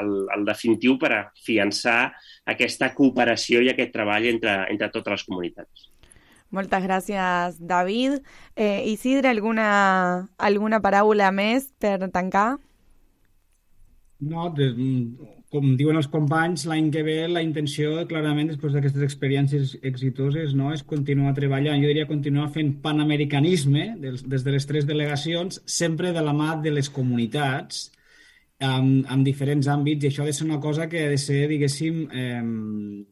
[0.00, 2.12] el, el definitiu per a fiançar
[2.44, 5.90] aquesta cooperació i aquest treball entre, entre totes les comunitats.
[6.54, 8.20] Moltes gràcies, David.
[8.54, 9.68] Eh, Isidre, alguna,
[10.38, 12.54] alguna paraula més per tancar?
[14.24, 14.68] No, de,
[15.52, 20.70] com diuen els companys, l'any que ve la intenció, clarament, després d'aquestes experiències exitoses, no,
[20.74, 26.14] és continuar treballant, jo diria continuar fent panamericanisme des, des de les tres delegacions, sempre
[26.14, 27.88] de la mà de les comunitats,
[28.62, 31.44] amb, amb diferents àmbits, i això ha de ser una cosa que ha de ser,
[31.50, 32.42] diguéssim, eh,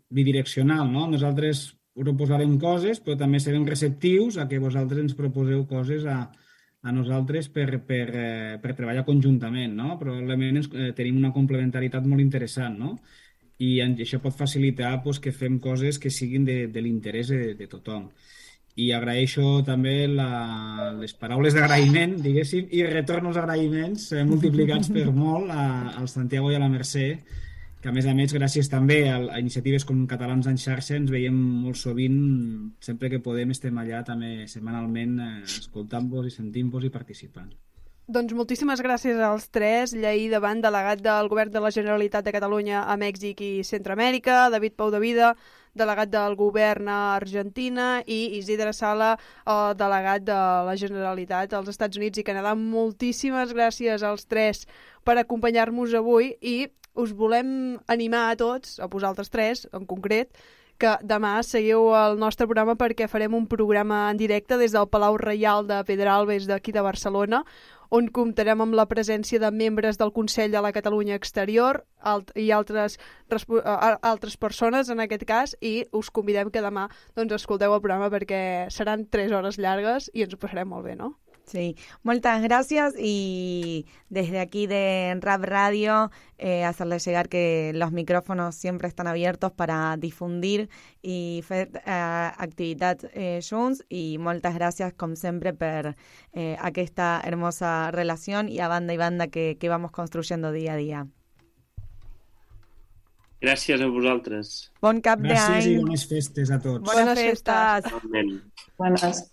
[0.08, 1.08] bidireccional, no?
[1.10, 1.66] Nosaltres
[1.98, 6.30] proposarem coses, però també serem receptius a que vosaltres ens proposeu coses a,
[6.82, 9.98] a nosaltres per, per, eh, per treballar conjuntament, no?
[10.00, 12.96] Probablement ens, eh, tenim una complementaritat molt interessant, no?
[13.62, 17.68] I això pot facilitar pues, que fem coses que siguin de, de l'interès de, de
[17.70, 18.08] tothom.
[18.74, 25.10] I agraeixo també la, les paraules d'agraïment, diguéssim, i retorno els agraïments eh, multiplicats per
[25.12, 27.06] molt a, al Santiago i a la Mercè,
[27.82, 31.10] que a més a més, gràcies també a, a iniciatives com Catalans en xarxa, ens
[31.10, 32.20] veiem molt sovint,
[32.80, 37.50] sempre que podem estem allà també setmanalment eh, escoltant-vos i sentint-vos i participant.
[38.12, 39.92] Doncs moltíssimes gràcies als tres.
[39.94, 44.74] Lleí Davant, delegat del Govern de la Generalitat de Catalunya a Mèxic i Centroamèrica, David
[44.76, 45.32] Pau de Vida,
[45.74, 49.14] delegat del Govern a Argentina i Isidre Sala,
[49.46, 52.54] el delegat de la Generalitat als Estats Units i Canadà.
[52.58, 54.66] Moltíssimes gràcies als tres
[55.06, 60.32] per acompanyar-nos avui i us volem animar a tots, a vosaltres tres en concret,
[60.82, 65.18] que demà seguiu el nostre programa perquè farem un programa en directe des del Palau
[65.20, 67.44] Reial de Pedralbes d'aquí de Barcelona,
[67.92, 72.48] on comptarem amb la presència de membres del Consell de la Catalunya Exterior alt i
[72.50, 72.96] altres,
[73.28, 78.70] altres persones en aquest cas i us convidem que demà doncs, escolteu el programa perquè
[78.72, 81.12] seran 3 hores llargues i ens ho passarem molt bé, no?
[81.44, 88.54] Sí, muchas gracias y desde aquí de Rap Radio eh, hacerle llegar que los micrófonos
[88.54, 90.70] siempre están abiertos para difundir
[91.02, 95.96] y fer eh, activitat eh, junts y muchas gracias como siempre por
[96.32, 100.76] eh, aquesta hermosa relación y a banda y banda que, que vamos construyendo día a
[100.76, 101.06] día.
[103.42, 104.70] Gràcies a vosaltres.
[104.80, 105.34] Bon cap d'any.
[105.34, 106.86] Gràcies i bones festes a tots.
[106.86, 107.90] Bones festes.
[108.78, 109.24] Bones.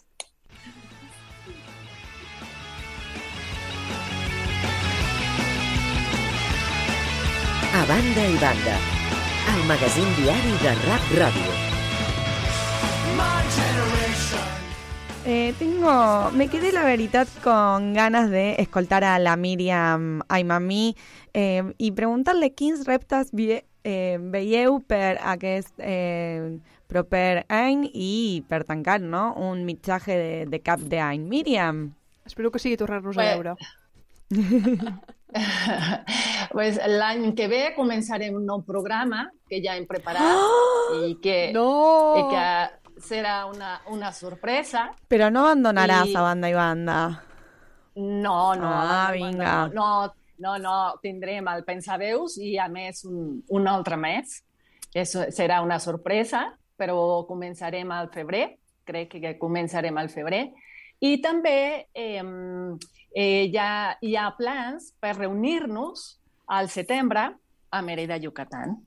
[7.89, 8.77] Banda i banda,
[9.49, 11.51] el magazín diari de Rap Radio.
[15.25, 20.95] Eh, tengo, me quedé la verdad con ganas de escoltar a la Miriam Aimami
[21.33, 28.65] eh, i preguntar-li quins reptes vie, eh, veieu per aquest eh, proper any i per
[28.69, 29.33] tancar no?
[29.33, 31.25] un mitjatge de, de cap d'any.
[31.25, 31.87] Míriam.
[32.21, 33.57] Espero que sigui tornar-nos a veure.
[36.53, 41.05] pues l'any que ve començarem un nou programa que ja hem preparat oh!
[41.05, 41.69] i, que, no!
[42.17, 42.47] i que
[42.99, 44.91] serà una, una sorpresa.
[45.09, 46.15] Però no abandonaràs I...
[46.15, 46.99] a banda i banda.
[47.99, 48.69] No, no.
[48.69, 49.67] Ah, no, vinga.
[49.73, 54.39] No, no, no, no, tindrem el Pensaveus i a més un, un altre mes.
[54.95, 56.47] Eso serà una sorpresa,
[56.79, 58.45] però començarem al febrer,
[58.87, 60.47] crec que començarem al febrer.
[61.05, 62.23] I també eh,
[63.13, 67.31] eh, ja hi ha plans per reunir-nos al setembre
[67.71, 68.85] a Mérida, Yucatán.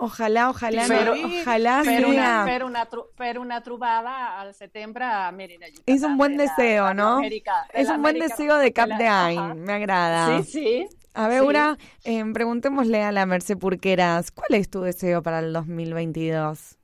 [0.00, 2.08] Ojalá, ojalá, Fer, no, ojalá fer, sea.
[2.08, 5.94] una, fer, una, tru- fer una trobada al setembre a Mérida, Yucatán.
[5.94, 7.20] Es un buen de la deseo, ¿no?
[7.20, 9.26] Latinoamérica- de Es la un buen América- deseo de Cap la- de ajá.
[9.26, 10.42] Ain, me agrada.
[10.44, 10.88] Sí, sí.
[11.14, 15.52] A ver, Ura, eh, preguntémosle a la Merced Purqueras, ¿cuál es tu deseo para el
[15.52, 16.76] 2022?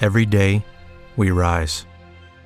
[0.00, 0.64] Every day,
[1.16, 1.86] we rise,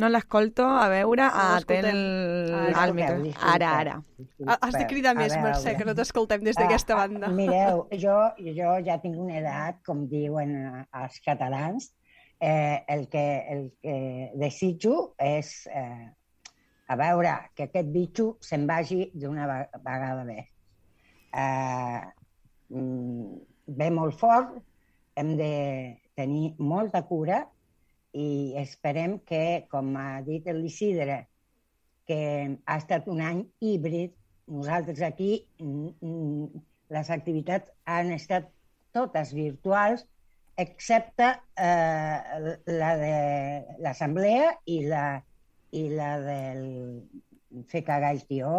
[0.00, 1.96] No l'escolto, a veure, ah, té l'escoltem.
[1.96, 2.84] el, Ara.
[2.86, 3.16] el micro.
[3.22, 3.96] Disculpeu, Ara, ara.
[4.46, 5.78] Ah, Has de cridar més, A Mercè, veure.
[5.78, 7.26] que no t'escoltem des d'aquesta banda.
[7.28, 8.16] Ah, mireu, jo,
[8.56, 11.90] jo ja tinc una edat, com diuen eh, els catalans,
[12.40, 16.08] eh, el, que, el que desitjo és eh,
[16.88, 20.40] a veure que aquest bitxo se'n vagi d'una ve- vegada bé.
[21.36, 22.00] Eh,
[22.72, 23.36] mm,
[23.76, 24.56] ve molt fort,
[25.16, 25.52] hem de
[26.16, 27.44] tenir molta cura
[28.12, 31.22] i esperem que, com ha dit l'Isidre,
[32.08, 32.20] que
[32.66, 34.14] ha estat un any híbrid.
[34.52, 38.50] Nosaltres aquí mm, mm, les activitats han estat
[38.92, 40.04] totes virtuals,
[40.60, 43.14] excepte eh, la de
[43.80, 45.06] l'assemblea i la,
[45.72, 46.66] i la del
[47.72, 48.52] fer cagar el tió,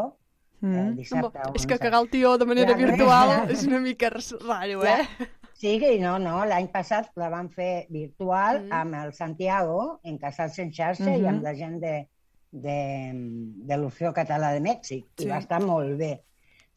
[0.63, 1.45] eh, dissabte.
[1.53, 3.45] És que cagar el tió de manera Ja, virtual ja.
[3.53, 5.03] és una mica raro, eh?
[5.05, 5.29] Sí,
[5.63, 8.71] que no, no, l'any passat la van fer virtual mm.
[8.75, 11.21] amb el Santiago, en Casals en xarxa, mm -hmm.
[11.23, 11.43] i amb Mhm.
[11.43, 12.07] la gent de,
[12.51, 13.11] de,
[13.65, 15.25] de l'Orfeo Català de Mèxic, Sí.
[15.25, 16.21] i va estar molt bé.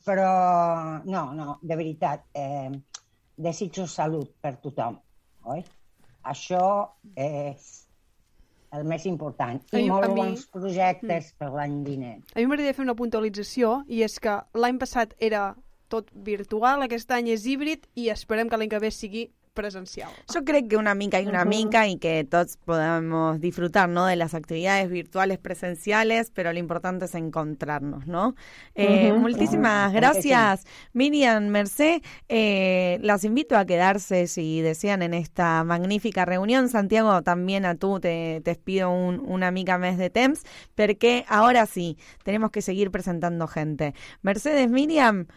[0.07, 2.71] Però, no, no, de veritat, eh,
[3.37, 5.01] desitjo salut per tothom,
[5.45, 5.65] oi?
[6.25, 7.87] Això és
[8.73, 9.61] el més important.
[9.73, 12.23] I mi- molt mi- bons projectes per l'any vinent.
[12.35, 15.57] A mi m'agradaria fer una puntualització i és que l'any passat era
[15.89, 20.11] tot virtual, aquest any és híbrid i esperem que l'any que ve sigui presencial.
[20.33, 21.49] Yo creo que una mica y una Ujú.
[21.49, 24.05] mica y que todos podamos disfrutar ¿no?
[24.05, 28.35] de las actividades virtuales presenciales, pero lo importante es encontrarnos, ¿no?
[28.75, 29.21] Eh, Ujú.
[29.23, 29.99] Muchísimas que sí.
[29.99, 32.03] gracias, Miriam, Mercé.
[32.29, 36.69] Eh, las invito a quedarse si desean en esta magnífica reunión.
[36.69, 40.43] Santiago, también a tú te, te pido un, una mica mes de temps,
[40.75, 43.95] porque ahora sí, tenemos que seguir presentando gente.
[44.21, 45.29] Mercedes, Miriam,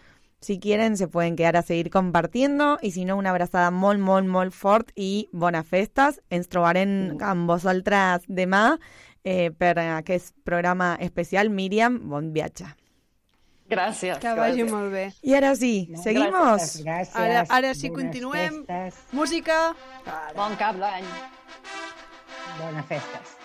[0.41, 4.28] si quieren, se pueden quedar a seguir compartiendo i si no, una abraçada molt, molt,
[4.28, 6.21] molt fort i bones festes.
[6.30, 8.78] Ens trobarem amb vosaltres demà
[9.23, 11.49] eh, per aquest programa especial.
[11.49, 12.69] Míriam, bon viatge.
[13.69, 14.17] Gràcies.
[14.17, 15.10] Que vagi molt bé.
[15.21, 16.80] I ara sí, seguimos.
[16.82, 17.13] Gràcies.
[17.13, 18.63] Ara, ara sí, Bones continuem.
[18.65, 19.04] festes.
[19.13, 19.60] Música.
[20.36, 21.06] Bon cap d'any.
[22.58, 23.38] Bones festes.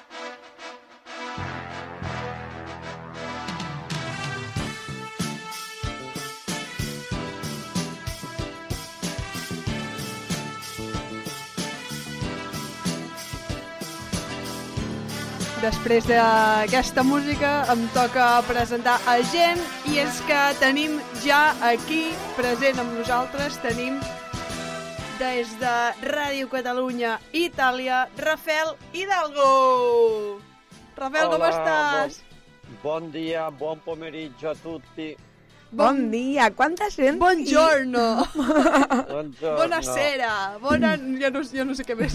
[15.64, 22.02] Després d'aquesta música em toca presentar a gent i és que tenim ja aquí
[22.36, 23.96] present amb nosaltres, tenim
[25.16, 25.72] des de
[26.04, 29.48] Ràdio Catalunya Itàlia, Rafael Hidalgo.
[31.00, 32.20] Rafael, com Hola, estàs?
[32.82, 35.14] Bon, bon dia, buon pomeriggio a tutti.
[35.74, 37.18] Bon dia, quanta gent...
[37.18, 38.22] Buongiorno.
[39.10, 39.56] Buongiorno.
[39.58, 40.58] Buonasera.
[40.62, 40.94] Bona...
[41.18, 42.14] Ja no, ja no sé què més.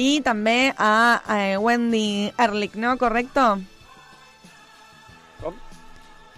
[0.00, 2.96] I també a eh, Wendy Erlich, ¿no?
[2.96, 3.60] ¿Correcto?
[5.42, 5.58] Com?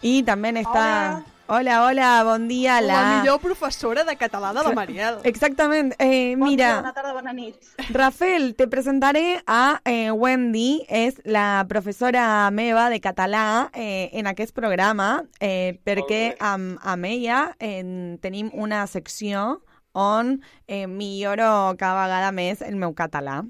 [0.02, 1.22] I també està...
[1.52, 2.80] Hola, hola, bon dia.
[2.80, 5.16] La La, millor professora de català de la Mariel.
[5.24, 5.96] Exactament.
[5.98, 7.56] Eh, mira, Bona tarda, bona nit.
[7.90, 12.22] Rafael, te presentaré a eh, Wendy, és la professora
[12.54, 17.82] meva de català eh, en aquest programa, eh, perquè amb, amb ella eh,
[18.22, 20.36] tenim una secció on
[20.68, 23.40] eh, milloro cada vegada més el meu català.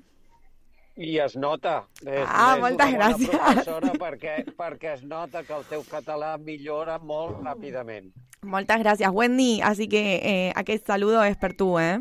[1.01, 1.87] I es nota.
[2.05, 3.31] És, Ah, és moltes gràcies.
[3.33, 8.11] professora perquè, perquè es nota que el teu català millora molt ràpidament.
[8.43, 9.61] Moltes gràcies, Wendy.
[9.65, 11.99] Així que eh, aquest saludo és per tu, eh?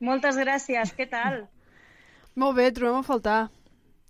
[0.00, 1.42] Moltes gràcies, què tal?
[2.36, 3.40] Molt bé, trobem a faltar.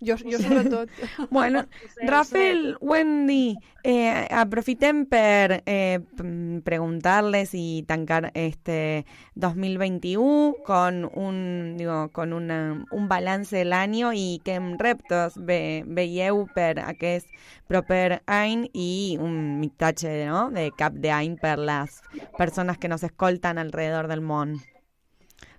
[0.00, 0.88] Jo, jo sobretot.
[1.30, 1.66] Bueno,
[2.06, 2.76] Rafael.
[2.80, 12.32] Wendy, eh, aprofitem per eh, p- preguntarles y tancar este 2021 con un digo con
[12.32, 17.28] una, un balance del año y qué reptos ve, veieu per aquest
[17.68, 20.50] proper any i un missatge no?
[20.50, 22.00] de cap d'any per les
[22.38, 24.62] persones que nos escoltan alrededor del món.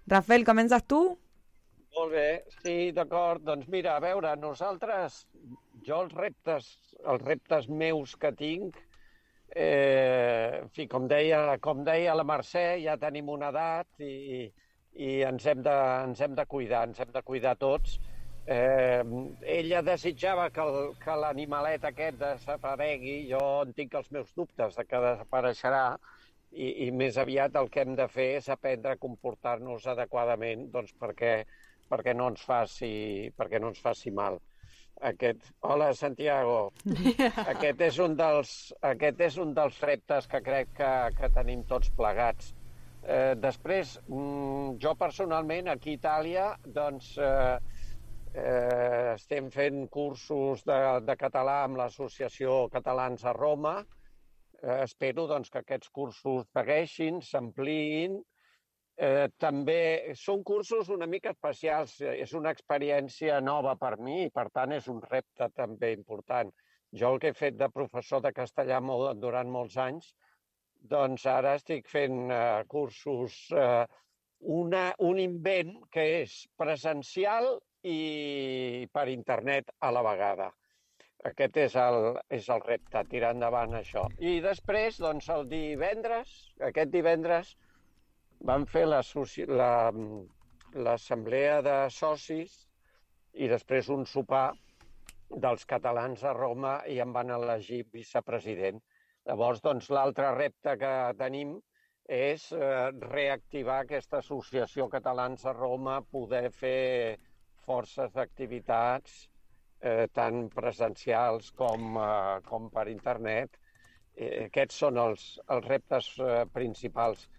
[0.08, 1.21] Rafael, comences tu?
[1.98, 2.26] Molt bé,
[2.62, 3.44] sí, d'acord.
[3.48, 5.18] Doncs mira, a veure, nosaltres,
[5.88, 6.70] jo els reptes,
[7.14, 8.78] els reptes meus que tinc,
[9.56, 14.48] eh, en fi, com deia, com deia la Mercè, ja tenim una edat i,
[14.94, 15.76] i ens, hem de,
[16.08, 17.98] ens hem de cuidar, ens hem de cuidar tots.
[18.46, 19.04] Eh,
[19.60, 24.86] ella desitjava que el- que l'animalet aquest desaparegui, jo en tinc els meus dubtes de
[24.86, 25.86] que desapareixerà,
[26.52, 30.92] i, i més aviat el que hem de fer és aprendre a comportar-nos adequadament doncs
[31.00, 31.46] perquè,
[31.92, 32.94] perquè, no ens faci,
[33.38, 34.40] perquè no ens faci mal.
[35.12, 35.52] Aquest...
[35.68, 36.72] Hola, Santiago.
[37.54, 38.56] aquest, és un dels,
[38.94, 42.54] aquest és un dels reptes que crec que, que tenim tots plegats.
[43.02, 47.56] Eh, després, mm, jo personalment, aquí a Itàlia, doncs, eh,
[48.36, 53.82] eh, estem fent cursos de, de català amb l'Associació Catalans a Roma,
[54.62, 58.20] Eh, espero doncs, que aquests cursos segueixin, s'ampliïn.
[59.02, 64.34] Eh, també són cursos una mica especials, eh, és una experiència nova per mi i,
[64.36, 66.52] per tant, és un repte també important.
[67.02, 70.12] Jo el que he fet de professor de castellà molt, durant molts anys,
[70.94, 73.88] doncs ara estic fent eh, cursos, eh,
[74.60, 80.52] una, un invent que és presencial i per internet a la vegada.
[81.32, 84.06] Aquest és el, és el repte, tirar endavant això.
[84.22, 86.38] I després, doncs, el divendres,
[86.70, 87.56] aquest divendres,
[88.48, 89.92] vam fer la-
[90.74, 92.54] l'assemblea de socis
[93.34, 94.52] i després un sopar
[95.30, 98.82] dels catalans a Roma i em van elegir vicepresident.
[99.26, 101.60] Llavors, doncs, l'altre repte que tenim
[102.12, 107.18] és eh, reactivar aquesta associació Catalans a Roma, poder fer
[107.66, 109.30] forces d'activitats
[109.80, 113.56] eh, tant presencials com, eh, com per internet.
[114.16, 117.30] Eh, aquests són els, els reptes eh, principals.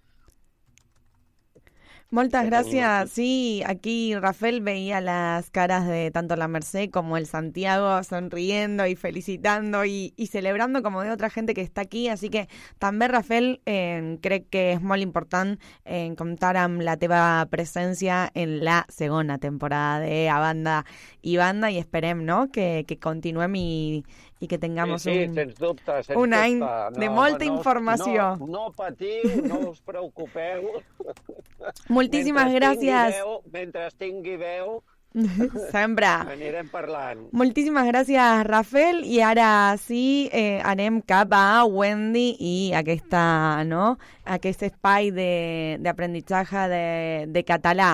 [2.12, 3.10] Muchas gracias.
[3.10, 8.96] Sí, aquí Rafael veía las caras de tanto la Merced como el Santiago sonriendo y
[8.96, 12.08] felicitando y, y celebrando como de otra gente que está aquí.
[12.08, 15.54] Así que també, Rafael, eh, crec que és molt important
[15.86, 20.82] eh, comptar amb la teva presència en la segona temporada de A Banda
[21.22, 22.50] i Banda i esperem no?
[22.52, 24.04] que, que continuem i,
[24.42, 27.00] i que tengamos sí, sí, un, sens dubte, sens un any dubte.
[27.00, 28.30] de No, molta no, informació.
[28.42, 30.66] No, no patiu, no us preocupeu.
[31.88, 33.20] Moltíssimes Mentre tingui gràcies.
[33.20, 34.80] Veu, mentre tingui veu,
[35.74, 36.08] Sempre.
[36.32, 37.26] anirem parlant.
[37.36, 39.02] Moltíssimes gràcies, Rafael.
[39.04, 43.98] I ara sí, eh, anem cap a Wendy i aquesta, no?
[44.24, 46.84] aquest espai de- d'aprenentatge de,
[47.28, 47.90] de català.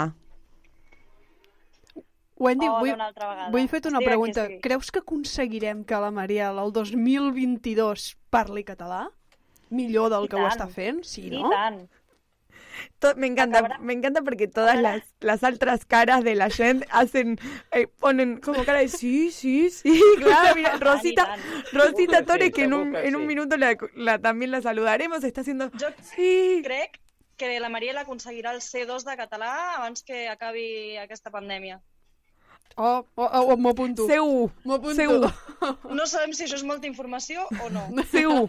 [2.39, 3.51] Wendy, Hola vull, una altra vegada.
[3.51, 4.47] vull fer-te una aquí, pregunta.
[4.47, 4.59] sí.
[4.63, 9.09] Creus que aconseguirem que la Mariel el 2022 parli català?
[9.71, 10.53] Millor del I que ho tant.
[10.55, 11.03] està fent?
[11.05, 11.51] Sí, I no?
[11.51, 11.89] tant.
[13.01, 17.37] To- me encanta, me encanta porque todas las, las otras caras de la gente hacen,
[17.73, 21.37] eh, ponen como cara de sí, sí, sí, claro, mira, Rosita,
[21.73, 23.27] Rosita Sí, Torres, que en un, en un sí.
[23.27, 27.01] minuto la, la- también la saludaremos, está haciendo, Jo sí, crec
[27.37, 31.81] que la Mariela aconseguirà el C2 de català abans que acabi aquesta pandèmia.
[32.77, 34.07] Oh, oh, oh, m'ho apunto.
[34.07, 34.95] Segur, M'ho apunto.
[34.95, 35.33] segur.
[35.91, 37.83] No sabem si això és molta informació o no.
[38.13, 38.47] Segur.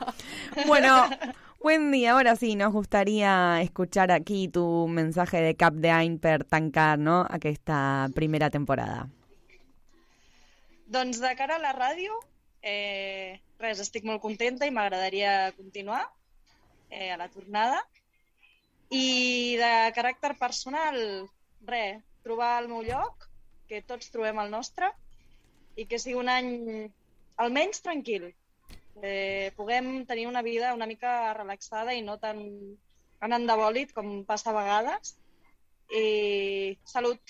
[0.68, 1.10] Bueno,
[1.62, 7.00] Wendy, ahora sí, nos gustaría escuchar aquí tu mensaje de Cap de Ain per tancar,
[7.00, 7.26] ¿no?
[7.30, 9.08] Aquesta primera temporada.
[10.90, 12.14] Doncs de cara a la ràdio,
[12.62, 16.02] eh, res, estic molt contenta i m'agradaria continuar
[16.90, 17.82] eh, a la tornada.
[18.90, 20.98] I de caràcter personal,
[21.62, 23.29] res, trobar el meu lloc,
[23.70, 24.92] que tots trobem el nostre,
[25.80, 26.52] i que sigui un any
[27.40, 28.32] almenys tranquil.
[29.02, 32.42] Eh, puguem tenir una vida una mica relaxada i no tan
[33.24, 35.16] anant de com passa a vegades.
[35.90, 37.22] I salut!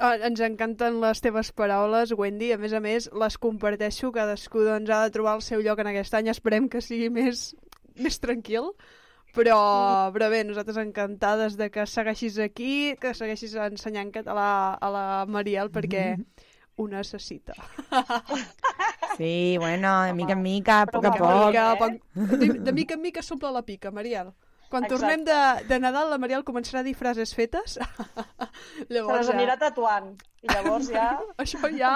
[0.00, 2.52] Ah, ens encanten les teves paraules, Wendy.
[2.52, 4.08] A més a més, les comparteixo.
[4.12, 6.30] Cadascú doncs, ha de trobar el seu lloc en aquest any.
[6.32, 7.50] Esperem que sigui més,
[8.00, 8.70] més tranquil.
[9.34, 15.04] Però, però bé, nosaltres encantades de que segueixis aquí, que segueixis ensenyant català a la
[15.30, 16.16] Mariel, perquè
[16.76, 17.54] ho necessita.
[19.16, 21.46] Sí, bueno, de mica en mica, a poc a De poc.
[21.46, 24.32] mica, poc- de, de mica en mica s'omple la pica, Mariel.
[24.70, 25.00] Quan Exacte.
[25.02, 27.74] tornem de, de Nadal, la Mariel començarà a dir frases fetes.
[27.76, 30.12] Se llavors les anirà tatuant.
[30.42, 31.18] I llavors ja...
[31.42, 31.90] Això ja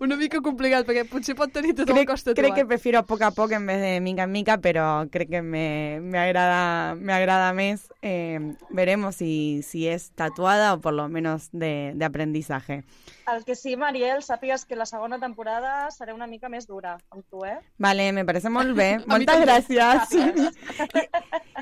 [0.00, 2.38] una mica complicat, perquè potser pot tenir tot el Crec, cos tatuat.
[2.40, 5.28] crec que prefiero a poc a poc en vez de mica en mica, pero creo
[5.28, 7.88] que me, me agrada me agrada más.
[8.02, 12.82] Eh, veremos si, si es tatuada o por lo menos de, de aprendizaje.
[13.30, 17.22] El que sí, Mariel, sàpigues que la segona temporada serà una mica més dura amb
[17.30, 17.58] tu, eh?
[17.78, 19.04] Vale, me parece muy bien.
[19.06, 19.46] A mí Muchas también.
[19.46, 20.08] gracias.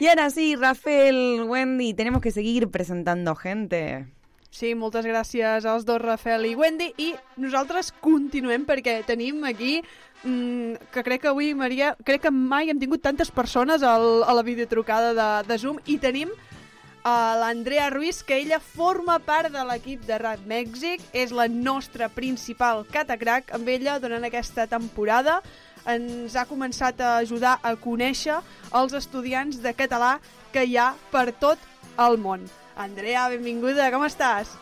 [0.00, 4.06] y ahora sí, Rafael, Wendy, tenemos que seguir presentando gente.
[4.51, 9.76] Sí, moltes gràcies als dos, Rafael i Wendy, i nosaltres continuem perquè tenim aquí
[10.24, 14.32] mm, que crec que avui, Maria, crec que mai hem tingut tantes persones al, a
[14.32, 15.82] la videotrucada de, de Zoom.
[15.84, 16.32] I tenim
[17.05, 22.09] a l'Andrea Ruiz, que ella forma part de l'equip de Rap Mèxic, és la nostra
[22.09, 25.42] principal catacrac, amb ella durant aquesta temporada.
[25.88, 28.40] Ens ha començat a ajudar a conèixer
[28.76, 30.16] els estudiants de català
[30.53, 31.61] que hi ha per tot
[32.01, 32.49] el món.
[32.78, 34.52] Andrea, benvinguda, com estàs?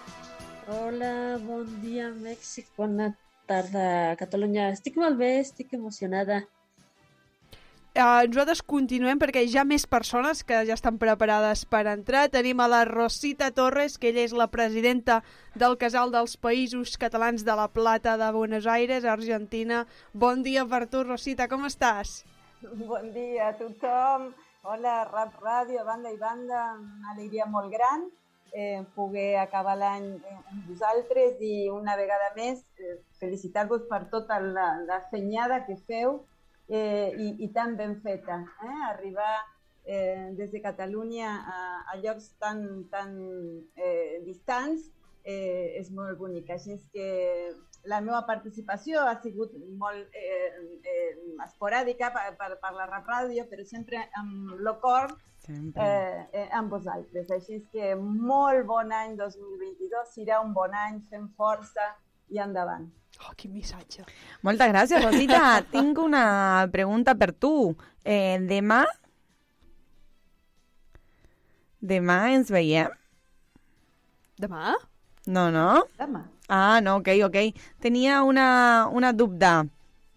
[0.73, 3.11] Hola, bon dia Mèxic, bona
[3.45, 4.71] tarda Catalunya.
[4.73, 6.47] Estic molt bé, estic emocionada.
[7.97, 12.27] Uh, nosaltres continuem perquè hi ha més persones que ja estan preparades per entrar.
[12.33, 15.21] Tenim a la Rosita Torres, que ella és la presidenta
[15.53, 19.85] del Casal dels Països Catalans de la Plata de Buenos Aires, Argentina.
[20.13, 22.23] Bon dia per tu, Rosita, com estàs?
[22.65, 24.31] Bon dia a tothom.
[24.67, 26.61] Hola, Rap Ràdio, banda i banda.
[26.75, 28.01] Una alegria molt gran
[28.51, 34.65] eh, poder acabar l'any amb vosaltres i una vegada més eh, felicitar-vos per tota la,
[34.89, 36.17] la fenyada que feu
[36.67, 38.41] eh, i, i tan ben feta.
[38.67, 38.81] Eh?
[38.89, 39.37] Arribar
[39.85, 41.63] eh, des de Catalunya a,
[41.95, 43.15] a llocs tan, tan
[43.79, 44.91] eh, distants
[45.27, 46.49] eh, és molt bonic.
[46.55, 47.07] Així és que
[47.91, 50.51] la meva participació ha sigut molt eh,
[50.87, 51.13] eh,
[51.45, 55.17] esporàdica per, per, per la Rap Ràdio, però sempre amb el cor
[55.47, 55.83] Sempre.
[55.83, 57.31] eh, eh, amb vosaltres.
[57.35, 61.93] Així és que molt bon any 2022, serà un bon any, fem força
[62.31, 62.87] i endavant.
[63.25, 64.05] Oh, quin missatge.
[64.45, 65.43] Moltes gràcies, Rosita.
[65.75, 67.75] Tinc una pregunta per tu.
[68.05, 68.85] Eh, demà...
[71.87, 72.91] Demà ens veiem?
[74.43, 74.75] Demà?
[75.27, 75.85] No, no?
[76.49, 77.37] Ah, no, ok, ok.
[77.81, 79.67] Tenía una, una dubda.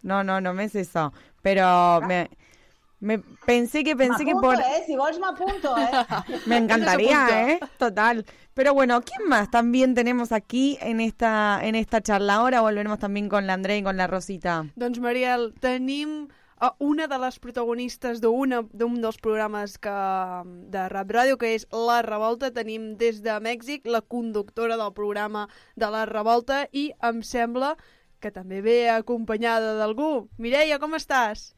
[0.02, 1.12] No, no, no me es eso.
[1.42, 2.30] Pero me,
[3.00, 4.56] me pensé que pensé que por...
[4.56, 4.84] eh?
[4.86, 5.90] Si vols m'apunto, eh?
[6.46, 7.50] Me encantaría.
[7.52, 7.60] ¿eh?
[7.78, 8.26] Total.
[8.54, 12.36] Pero bueno, ¿quién más también tenemos aquí en esta, en esta charla?
[12.36, 14.66] Ahora volveremos también con la Andrea y con la Rosita.
[14.76, 16.28] Doncs, Mariel, tenim
[16.80, 19.94] una de les protagonistes d'un dels programes que,
[20.74, 22.52] de Rap Ràdio, que és La Revolta.
[22.52, 27.76] Tenim des de Mèxic la conductora del programa de La Revolta i em sembla
[28.20, 30.28] que també ve acompanyada d'algú.
[30.38, 31.54] Mireia, com estàs?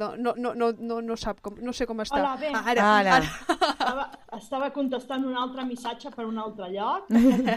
[0.00, 2.16] No, no, no, no, no, no sap com, no sé com està.
[2.16, 2.50] Hola, bé.
[2.56, 3.16] Ah, Ara, Ara.
[3.18, 3.68] ara.
[3.70, 4.04] Estava,
[4.38, 7.10] estava contestant un altre missatge per un altre lloc.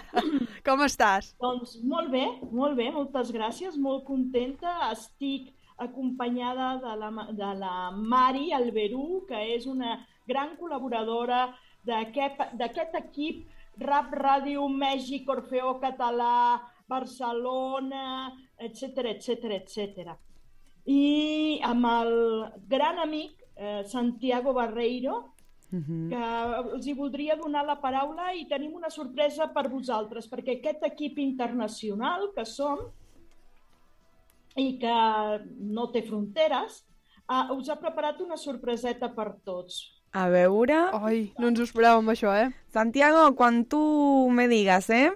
[0.68, 1.34] Com estàs?
[1.44, 4.76] Doncs molt bé, molt bé, moltes gràcies, molt contenta.
[4.92, 11.48] Estic acompanyada de la, de la Mari Alberú, que és una gran col·laboradora
[11.88, 13.48] d'aquest d'aquest equip
[13.84, 20.14] Rap Ràdio Mèxic, Orfeo Català, Barcelona, etc etc etc.
[20.90, 22.16] I amb el
[22.68, 25.34] gran amic eh, Santiago Barreiro,
[25.74, 26.26] que
[26.76, 31.18] els hi voldria donar la paraula i tenim una sorpresa per vosaltres, perquè aquest equip
[31.18, 32.84] internacional que som
[34.56, 34.98] i que
[35.74, 36.84] no té fronteres,
[37.26, 39.82] uh, us ha preparat una sorpreseta per tots.
[40.14, 40.78] A veure...
[40.94, 42.52] Ai, no ens ho esperàvem, això, eh?
[42.70, 43.82] Santiago, quan tu
[44.30, 45.10] me digas, ¿eh?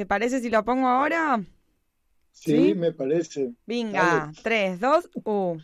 [0.00, 1.44] ¿Te parece si lo pongo ahora?
[2.32, 2.74] Sí, ¿Sí?
[2.74, 3.52] me parece.
[3.66, 5.62] Vinga, 3, 2, 1.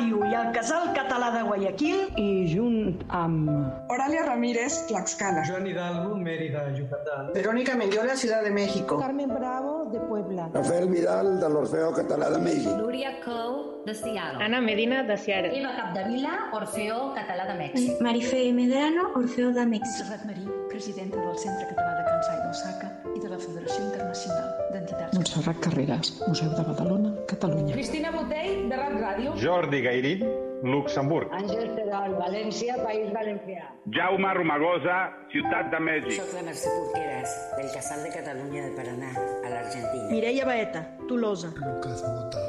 [0.00, 3.50] Ràdio i el Casal Català de Guayaquil i junt amb...
[3.92, 5.42] Oralia Ramírez, Tlaxcala.
[5.44, 7.34] Joan Hidalgo, Mérida, Yucatán.
[7.34, 8.96] Verónica Mendiola, Ciudad de México.
[8.98, 10.48] Carmen Bravo, de Puebla.
[10.54, 12.72] Rafael Vidal, de l'Orfeo Català de Mèxic.
[12.78, 14.42] Núria Cou, de Seattle.
[14.42, 15.52] Ana Medina, de Seattle.
[15.60, 18.00] Eva Capdevila, Orfeo Català de Mèxic.
[18.00, 20.00] Marifé Medrano, Orfeo de Mèxic.
[20.06, 22.89] Serrat Marí, presidenta del Centre Català de Kansai d'Osaka
[23.20, 25.16] i de la Federació Internacional d'Entitats.
[25.18, 27.74] Montserrat Carreras, Museu de Badalona, Catalunya.
[27.76, 29.34] Cristina Botell, de Rap Ràdio.
[29.42, 30.24] Jordi Gairín,
[30.62, 31.30] Luxemburg.
[31.32, 33.64] Àngel Terol, València, País Valencià.
[33.96, 34.96] Jaume Romagosa,
[35.32, 36.18] Ciutat de Mèxic.
[36.20, 40.10] Soc la Mercè Porqueras, del Casal de Catalunya de Paraná, a l'Argentina.
[40.10, 41.52] Mireia Baeta, Tolosa.
[41.56, 42.44] Lucas Bota,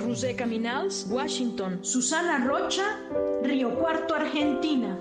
[0.00, 1.78] Roser Caminals, Washington.
[1.84, 2.88] Susana Rocha,
[3.42, 4.96] Río Cuarto, Argentina.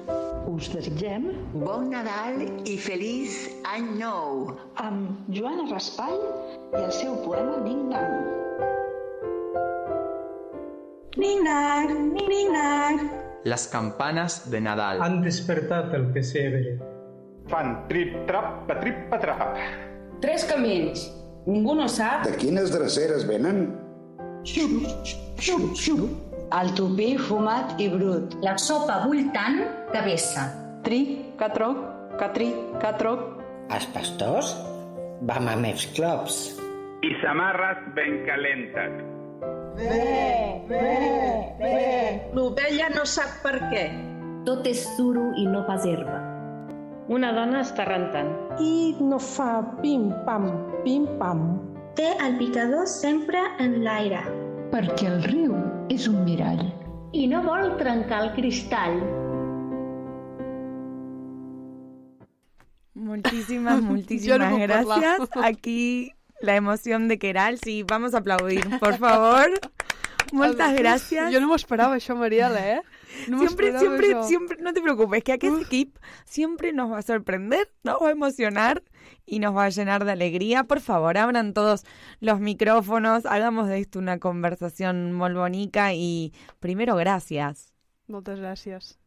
[0.54, 1.24] us desitgem
[1.54, 3.38] Bon Nadal i feliç
[3.74, 4.52] any nou.
[4.76, 6.20] amb Joana Raspall
[6.74, 8.83] i el seu poema Ning Nang.
[11.16, 13.12] Nang.
[13.44, 15.02] Las campanas de Nadal.
[15.02, 16.80] Han despertat el pessebre.
[17.48, 19.58] Fan trip-trap, patrip-patrap.
[20.22, 21.12] Tres camins.
[21.46, 22.24] Ningú no sap.
[22.26, 23.76] De quines dreceres venen?
[26.54, 28.38] El tupí fumat i brut.
[28.42, 29.62] La sopa bull tant
[29.92, 30.50] que vessa.
[30.84, 31.78] Tric, catroc,
[32.18, 33.44] catric, catroc.
[33.70, 34.56] Els pastors?
[35.28, 36.46] Vam amb els clubs.
[37.04, 39.13] I samarres ben calentes.
[39.78, 41.78] Bé, bé, bé.
[42.36, 43.88] L'ovella no sap per què.
[44.46, 46.20] Tot és duro i no pas herba.
[47.12, 48.30] Una dona està rentant.
[48.64, 50.48] I no fa pim-pam,
[50.86, 51.44] pim-pam.
[51.98, 54.24] Té el picador sempre en l'aire.
[54.72, 55.58] Perquè el riu
[55.94, 56.64] és un mirall.
[57.14, 59.02] I no vol trencar el cristall.
[64.54, 65.20] Puedo gracias.
[65.20, 65.46] hablar.
[65.46, 66.14] Aquí
[66.44, 67.58] la emoción de Keral.
[67.58, 69.50] Sí, vamos a aplaudir, por favor.
[70.34, 71.32] Muchas gracias.
[71.32, 72.82] Jo no m'ho esperava, això, Mariela, eh?
[73.30, 77.70] No siempre, siempre, siempre, no te preocupes, que aquel equipo siempre nos va a sorprender,
[77.84, 78.82] nos va a emocionar
[79.28, 80.64] y nos va a llenar de alegría.
[80.64, 81.86] Por favor, abran todos
[82.20, 87.72] los micrófonos, hagamos de esto una conversación muy bonita y primero gracias.
[88.08, 88.98] Moltes gràcies.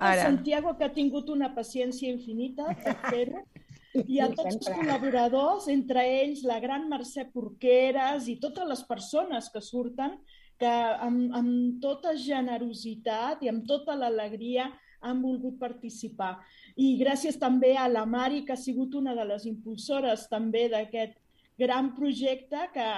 [0.00, 0.16] A.
[0.16, 3.44] Santiago, que ha tingut una paciència infinita per fer-ho,
[4.06, 9.48] i a tots els col·laboradors, entre ells la gran Mercè Porqueres i totes les persones
[9.52, 10.18] que surten,
[10.58, 10.74] que
[11.06, 14.68] amb, amb tota generositat i amb tota l'alegria
[15.00, 16.36] han volgut participar.
[16.76, 21.14] I gràcies també a la Mari, que ha sigut una de les impulsores també d'aquest
[21.58, 22.88] gran projecte que,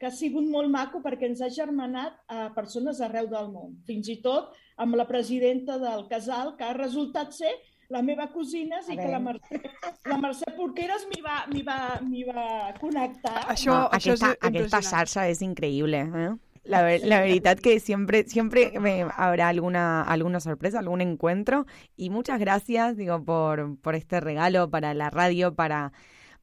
[0.00, 3.74] que ha sigut molt maco perquè ens ha germanat a persones arreu del món.
[3.88, 7.52] Fins i tot amb la presidenta del casal, que ha resultat ser
[7.90, 9.60] la meva cosina, i que la Mercè,
[10.06, 12.44] la Mercè Porqueres m'hi va, m'hi va, m'hi va
[12.80, 13.48] connectar.
[13.50, 14.78] Això, No, això és aquesta.
[16.14, 16.30] ¿eh?
[16.64, 21.66] La, ver- la verdad que siempre, siempre eh, habrá alguna, alguna sorpresa, algún encuentro.
[21.96, 25.92] Y muchas gracias, digo, por, por este regalo para la radio, para,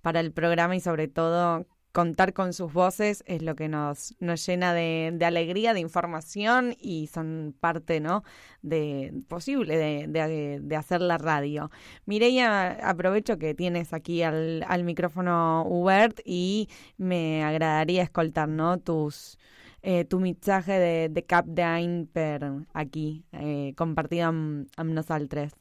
[0.01, 1.65] para el programa y sobre todo
[1.97, 6.75] contar con sus voces es lo que nos, nos llena de, de alegría, de información
[6.79, 8.23] y son parte, ¿no?
[8.61, 11.71] De posible de, de, de hacer la radio.
[12.05, 18.77] Mireia, aprovecho que tienes aquí al, al micrófono Hubert y me agradaría escoltar, ¿no?
[18.77, 19.39] Tus,
[19.81, 25.51] eh, tu mensaje de, de cap d'any per aquí, eh, compartido amb, amb nosaltres.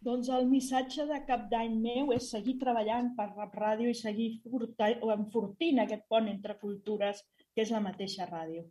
[0.00, 4.28] Doncs el missatge de cap d'any meu és seguir treballant per Rap Ràdio i seguir
[4.44, 7.24] furta- o enfortint aquest pont entre cultures,
[7.54, 8.64] que és la mateixa ràdio.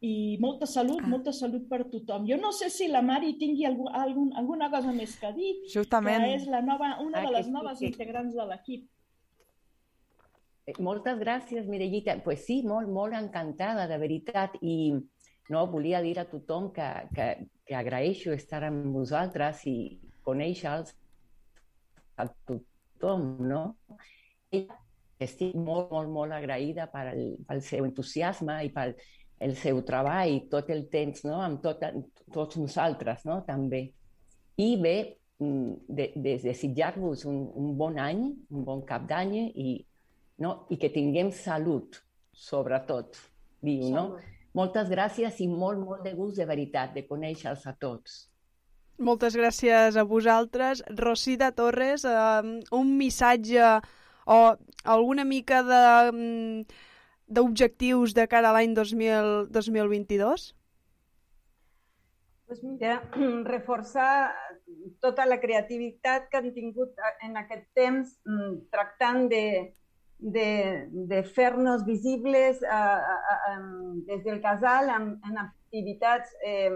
[0.00, 2.26] I molta salut, molta salut per tothom.
[2.26, 6.22] Jo no sé si la Mari tingui algú, algun, alguna cosa més que dir, Justament.
[6.24, 8.88] que és la nova, una Ah, de que les sí, noves que- integrants de l'equip.
[10.66, 12.22] Eh, Moltes gràcies, Mireillita.
[12.22, 14.56] pues sí, molt, molt encantada, de veritat.
[14.60, 14.92] I
[15.50, 19.98] no, volia dir a tothom que, que, que agraeixo estar amb vosaltres i
[20.28, 20.94] conèixer-los
[22.20, 23.62] a tothom, no?
[24.52, 24.66] I
[25.24, 28.94] estic molt, molt, molt agraïda pel, pel seu entusiasme i pel
[29.38, 31.38] el seu treball tot el temps, no?
[31.42, 31.82] Amb tot,
[32.34, 33.40] tots nosaltres, no?
[33.46, 33.84] També.
[34.58, 34.96] I bé,
[35.38, 39.76] mm, de, de desitjar-vos un, un bon any, un bon cap d'any i,
[40.42, 40.54] no?
[40.74, 42.00] i que tinguem salut,
[42.34, 43.20] sobretot,
[43.62, 44.08] diu, no?
[44.58, 48.24] Moltes gràcies i molt, molt de gust, de veritat, de conèixer-los a tots.
[48.98, 50.82] Moltes gràcies a vosaltres.
[50.98, 53.62] Rosida Torres, eh, un missatge
[54.26, 54.38] o
[54.84, 55.82] alguna mica de
[56.12, 56.62] mm,
[57.28, 60.54] d'objectius de cara a l'any 2000 2022?
[62.48, 63.02] Pues mira,
[63.54, 64.34] reforçar
[65.00, 69.44] tota la creativitat que han tingut en aquest temps mm, tractant de,
[70.18, 70.48] de,
[70.90, 73.54] de fer-nos visibles a, a, a,
[74.10, 76.72] des del casal en, en activitats eh,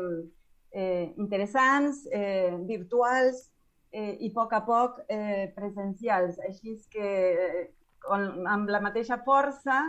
[0.73, 3.49] eh, interessants, eh, virtuals
[3.93, 6.41] eh, i a poc a poc eh, presencials.
[6.49, 7.09] Així és que
[7.47, 7.65] eh,
[8.03, 9.85] con, amb la mateixa força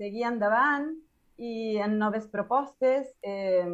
[0.00, 0.90] seguir endavant
[1.42, 3.66] i en noves propostes, eh,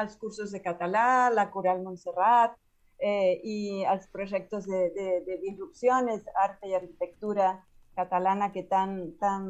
[0.00, 2.56] els cursos de català, la Coral Montserrat
[2.98, 7.56] eh, i els projectes de, de, de disrupcions, art i arquitectura
[7.98, 9.48] catalana que tan, tan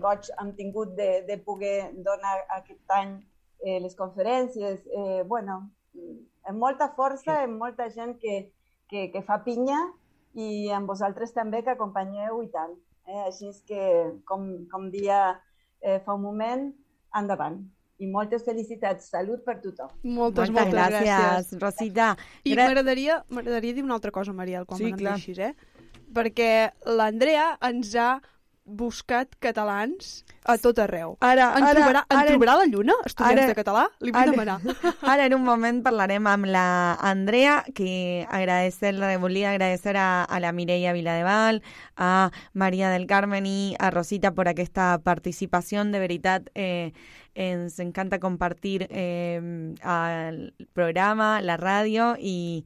[0.00, 3.18] goig hem tingut de, de poder donar aquest any
[3.64, 4.80] eh, les conferències.
[4.86, 5.70] Eh, bueno,
[6.48, 8.52] amb molta força, amb molta gent que,
[8.88, 9.78] que, que fa pinya
[10.34, 12.76] i amb vosaltres també que acompanyeu i tant.
[13.08, 13.22] Eh?
[13.26, 15.40] Així és que, com, com dia
[15.80, 16.70] eh, fa un moment,
[17.16, 17.58] endavant.
[17.98, 19.08] i moltes felicitats.
[19.10, 19.88] Salut per tothom.
[20.04, 21.56] Moltes, Moltes moltes gràcies, gràcies.
[21.58, 22.12] Rosita.
[22.46, 25.16] I Gra- m'agradaria m'agradaria dir una altra cosa, Mariel, quan Sí, me clar.
[25.16, 25.54] deixis, eh?
[26.14, 28.20] Perquè l'Andrea ens ha
[28.68, 31.16] buscat catalans a tot arreu.
[31.24, 33.84] Ara, en ara, trobarà, en ara- trobarà la lluna, estudiants ara- de català?
[34.00, 34.58] Li vull ara- demanar.
[35.12, 40.52] Ara en un moment parlarem amb la Andrea, que agradecer-le, volia agradecer a, a la
[40.52, 41.62] Mireia Viladeval,
[41.96, 45.84] a Maria del Carmen i a Rosita por aquesta participació.
[45.88, 46.92] De veritat, eh,
[47.34, 52.64] ens encanta compartir eh, el programa, la ràdio i,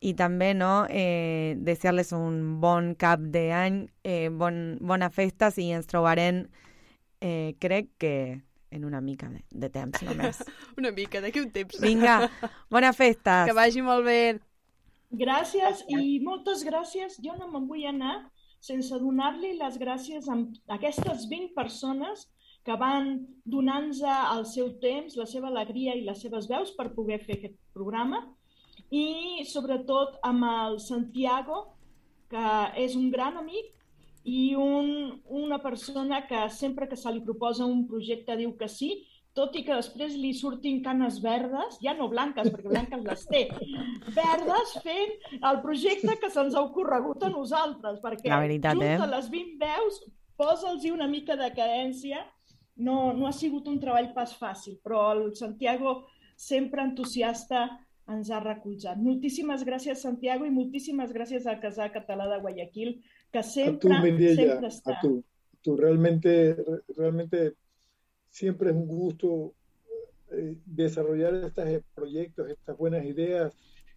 [0.00, 5.90] i també no, eh, desear-les un bon cap d'any, eh, bon, bones festes i ens
[5.90, 6.46] trobarem,
[7.20, 8.14] eh, crec que
[8.70, 10.40] en una mica de, de temps només.
[10.78, 11.80] Una mica, d'aquí un temps.
[11.82, 12.30] Vinga,
[12.70, 13.48] bones festes.
[13.48, 14.38] Que vagi molt bé.
[15.10, 17.18] Gràcies i moltes gràcies.
[17.18, 18.30] Jo no me'n vull anar
[18.62, 20.36] sense donar-li les gràcies a
[20.76, 22.28] aquestes 20 persones
[22.64, 27.18] que van donant-nos el seu temps, la seva alegria i les seves veus per poder
[27.24, 28.22] fer aquest programa
[28.90, 31.62] i sobretot amb el Santiago,
[32.30, 33.70] que és un gran amic
[34.30, 38.92] i un, una persona que sempre que se li proposa un projecte diu que sí,
[39.34, 43.42] tot i que després li surtin canes verdes, ja no blanques, perquè blanques les té,
[44.16, 48.98] verdes fent el projecte que se'ns ha ocorregut a nosaltres, perquè La veritat, junt eh?
[48.98, 50.00] a les 20 veus,
[50.40, 52.24] posa'ls una mica de cadència,
[52.80, 56.00] no, no ha sigut un treball pas fàcil, però el Santiago,
[56.36, 57.68] sempre entusiasta,
[58.12, 58.98] ens ha recolzat.
[58.98, 62.94] Moltíssimes gràcies, Santiago, i moltíssimes gràcies al Casal Català de Guayaquil,
[63.32, 64.96] que A sempre, Mireia, sempre està.
[64.96, 65.24] a tú.
[65.62, 67.54] Tú realmente, re- realmente
[68.30, 69.54] siempre es un gusto
[70.32, 73.54] eh, desarrollar estos eh, proyectos, estas buenas ideas,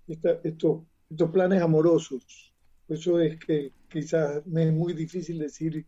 [0.08, 2.54] esta- estos, estos planes amorosos.
[2.88, 5.86] Eso es que quizás me es muy difícil decir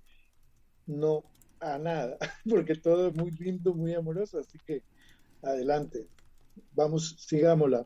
[0.87, 1.23] no
[1.59, 2.17] a nada,
[2.49, 4.83] porque todo es muy lindo, muy amoroso, así que
[5.41, 6.07] adelante,
[6.73, 7.85] vamos, sigámosla.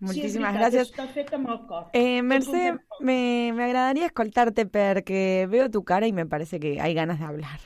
[0.00, 0.90] Moltíssimes sí, és veritat, gràcies.
[0.90, 1.86] Està fet amb el cor.
[1.92, 2.64] Eh, Mercè,
[3.04, 3.18] me,
[3.52, 7.60] me agradaría escoltarte porque veo tu cara y me parece que hay ganas de hablar.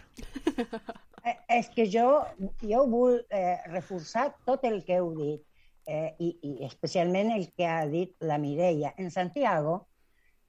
[1.24, 2.20] Eh, És que jo,
[2.60, 5.40] jo vull eh, reforçar tot el que heu dit,
[5.86, 8.92] eh, i, i especialment el que ha dit la Mireia.
[9.00, 9.86] En Santiago,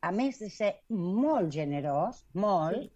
[0.04, 2.90] a més de ser molt generós, molt,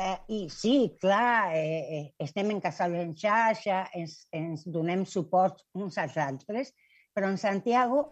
[0.00, 5.60] eh, i sí, clar, eh, eh, estem en casal en xarxa, ens, ens donem suport
[5.76, 6.72] uns als altres,
[7.12, 8.06] però en Santiago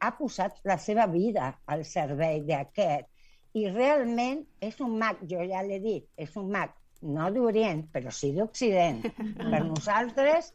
[0.00, 3.10] ha posat la seva vida al servei d'aquest
[3.54, 6.72] i realment és un mag, jo ja l'he dit, és un mag
[7.04, 9.02] no d'Orient, però sí d'Occident.
[9.52, 10.50] Per nosaltres,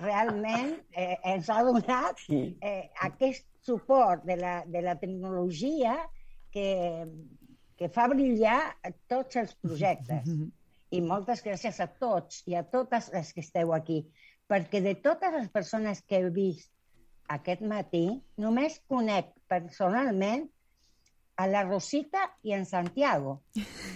[0.00, 5.94] realment, eh, ens ha donat eh, aquest suport de la, de la tecnologia
[6.52, 7.06] que,
[7.78, 8.58] que fa brillar
[9.10, 10.28] tots els projectes.
[10.96, 14.02] I moltes gràcies a tots i a totes les que esteu aquí,
[14.50, 16.68] perquè de totes les persones que he vist
[17.36, 18.06] aquest matí,
[18.38, 20.48] només conec personalment
[21.36, 23.40] a la Rosita i en Santiago.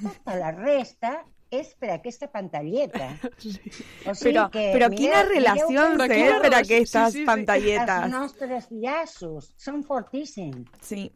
[0.02, 1.18] Tota la resta
[1.50, 3.10] és per aquesta pantalleta.
[4.06, 7.24] O Però- però quina relació mireu té que- per aquestes Sí, sí, sí.
[7.26, 8.02] pantalletes?
[8.04, 10.68] Els nostres llaços són fortíssims.
[10.80, 11.10] Sí.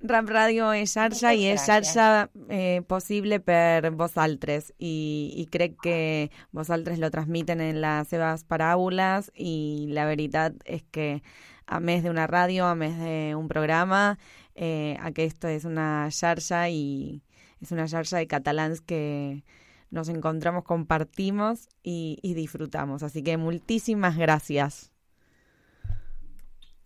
[0.00, 1.66] Rap Ràdio és xarxa i és gràcies.
[1.66, 8.44] xarxa eh, possible per vosaltres i, i crec que vosaltres lo transmiten en les seves
[8.48, 11.22] paraules i la veritat és que
[11.66, 14.18] a més d'una ràdio, a més d'un programa,
[14.56, 17.20] eh, aquesta és una xarxa i
[17.60, 19.44] es una xarxa de catalans que
[19.90, 23.02] nos encontramos, compartimos y, y disfrutamos.
[23.02, 24.90] Así que muchísimas gracias.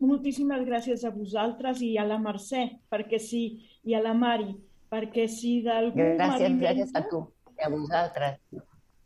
[0.05, 3.45] Moltíssimes gràcies a vosaltres i a la Mercè, perquè sí,
[3.85, 4.53] i a la Mari,
[4.93, 7.25] perquè si d'algú Gràcies, gràcies a tu
[7.55, 8.39] i a vosaltres.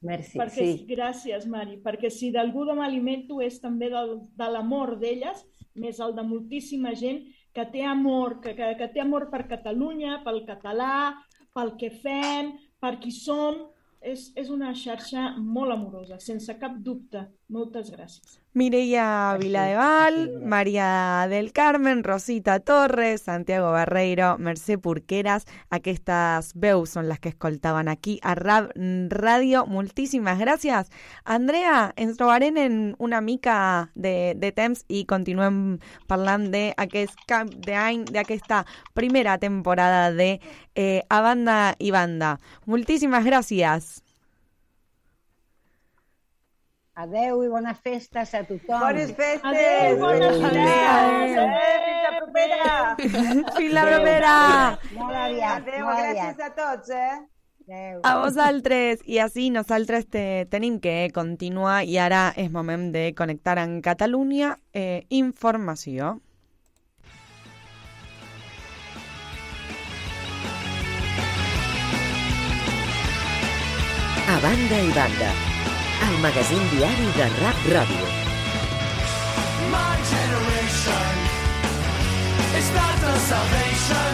[0.01, 0.85] Merci, Perquè, sí.
[0.87, 5.41] Gràcies, Mari, perquè si d'algú de m'alimento és també del, de l'amor d'elles,
[5.75, 7.25] més el de moltíssima gent
[7.55, 11.17] que té amor, que, que, que té amor per Catalunya, pel català,
[11.55, 13.67] pel que fem, per qui som.
[13.99, 17.25] És, és una xarxa molt amorosa, sense cap dubte.
[17.49, 18.41] Moltes gràcies.
[18.53, 27.23] Mireia Viladeval, María del Carmen, Rosita Torres, Santiago Barreiro, Mercè Porqueras, aquestes veus són les
[27.25, 29.63] que escoltaven aquí a Rab Ràdio.
[29.65, 30.91] Moltíssimes gràcies.
[31.25, 35.79] Andrea, ens trobarem en una mica de, de temps i continuem
[36.11, 40.35] parlant d'aquest cap d'any, d'aquesta primera temporada de
[40.75, 42.37] eh, A Banda i Banda.
[42.67, 44.08] Moltíssimes gràcies.
[46.99, 48.81] Adeu i bones festes a tothom.
[48.83, 49.45] Bones festes!
[49.47, 50.59] Adéu, bones festes!
[50.91, 52.71] adéu, fins la propera!
[53.55, 54.37] Fins la propera!
[54.97, 56.47] Molt aviat, Adéu, molt gràcies aviat.
[56.49, 57.19] a tots, eh?
[58.03, 63.59] A vosaltres, i així nosaltres te, tenim que continuar i ara és moment de connectar
[63.63, 64.57] amb Catalunya.
[64.73, 66.17] Eh, informació.
[74.29, 75.31] A banda i banda,
[76.09, 78.07] el magazín diari de Rap Ràdio.
[79.73, 81.15] My generation
[82.59, 84.13] is not the salvation.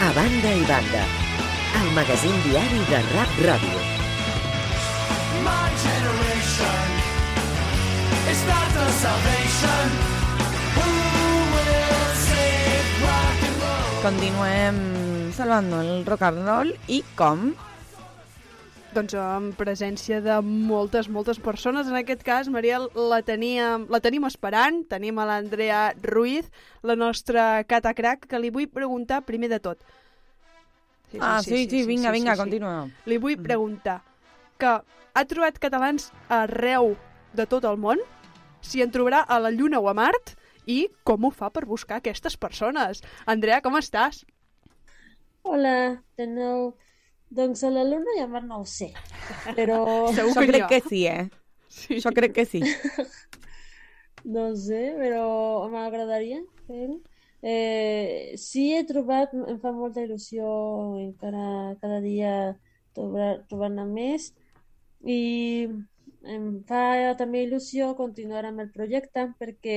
[0.00, 1.04] A banda i banda,
[1.80, 3.80] el magazín diari de Rap Ràdio.
[5.44, 6.84] my generation
[8.32, 10.23] is not the salvation?
[14.04, 17.46] Continuem salvant el rock and roll i com?
[18.92, 21.88] Doncs en presència de moltes, moltes persones.
[21.88, 24.82] En aquest cas, Mariel, la, teníem, la tenim esperant.
[24.92, 26.52] Tenim a l'Andrea Ruiz,
[26.84, 29.80] la nostra catacrac, que li vull preguntar primer de tot.
[31.16, 32.76] Ah, sí, sí, vinga, vinga, continua.
[33.08, 34.02] Li vull preguntar
[34.60, 36.92] que ha trobat catalans arreu
[37.32, 38.04] de tot el món,
[38.60, 40.36] si en trobarà a la Lluna o a Mart,
[40.66, 43.02] i com ho fa per buscar aquestes persones.
[43.26, 44.24] Andrea, com estàs?
[45.44, 46.72] Hola, de nou.
[47.34, 48.92] Doncs a la Luna Mart no ho sé,
[49.56, 49.80] però...
[50.16, 51.26] jo crec que sí, eh?
[51.68, 51.98] Sí.
[52.00, 52.62] Jo crec que sí.
[54.24, 56.94] No sé, però m'agradaria fer-ho.
[57.44, 60.46] Eh, sí, he trobat, em fa molta il·lusió
[60.96, 62.30] encara cada dia
[62.96, 64.30] trobar- trobar-ne més
[65.04, 65.68] i
[66.24, 69.76] em fa també il·lusió continuar amb el projecte perquè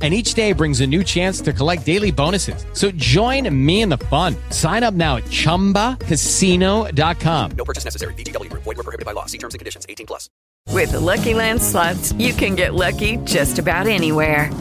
[0.00, 2.64] And each day brings a new chance to collect daily bonuses.
[2.72, 4.36] So join me in the fun.
[4.50, 7.50] Sign up now at chumbacasino.com.
[7.56, 8.14] No purchase necessary.
[8.14, 8.62] VGW Group.
[8.62, 9.26] Void were prohibited by law.
[9.26, 9.86] See terms and conditions.
[9.88, 10.30] 18 plus.
[10.70, 14.52] With the Lucky Land slots, you can get lucky just about anywhere.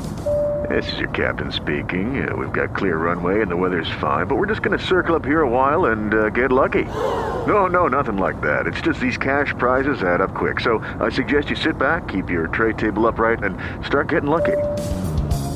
[0.70, 2.28] This is your captain speaking.
[2.28, 5.16] Uh, we've got clear runway and the weather's fine, but we're just going to circle
[5.16, 6.86] up here a while and uh, get lucky.
[7.48, 8.68] No, no, nothing like that.
[8.68, 10.60] It's just these cash prizes add up quick.
[10.60, 14.58] So I suggest you sit back, keep your tray table upright, and start getting lucky.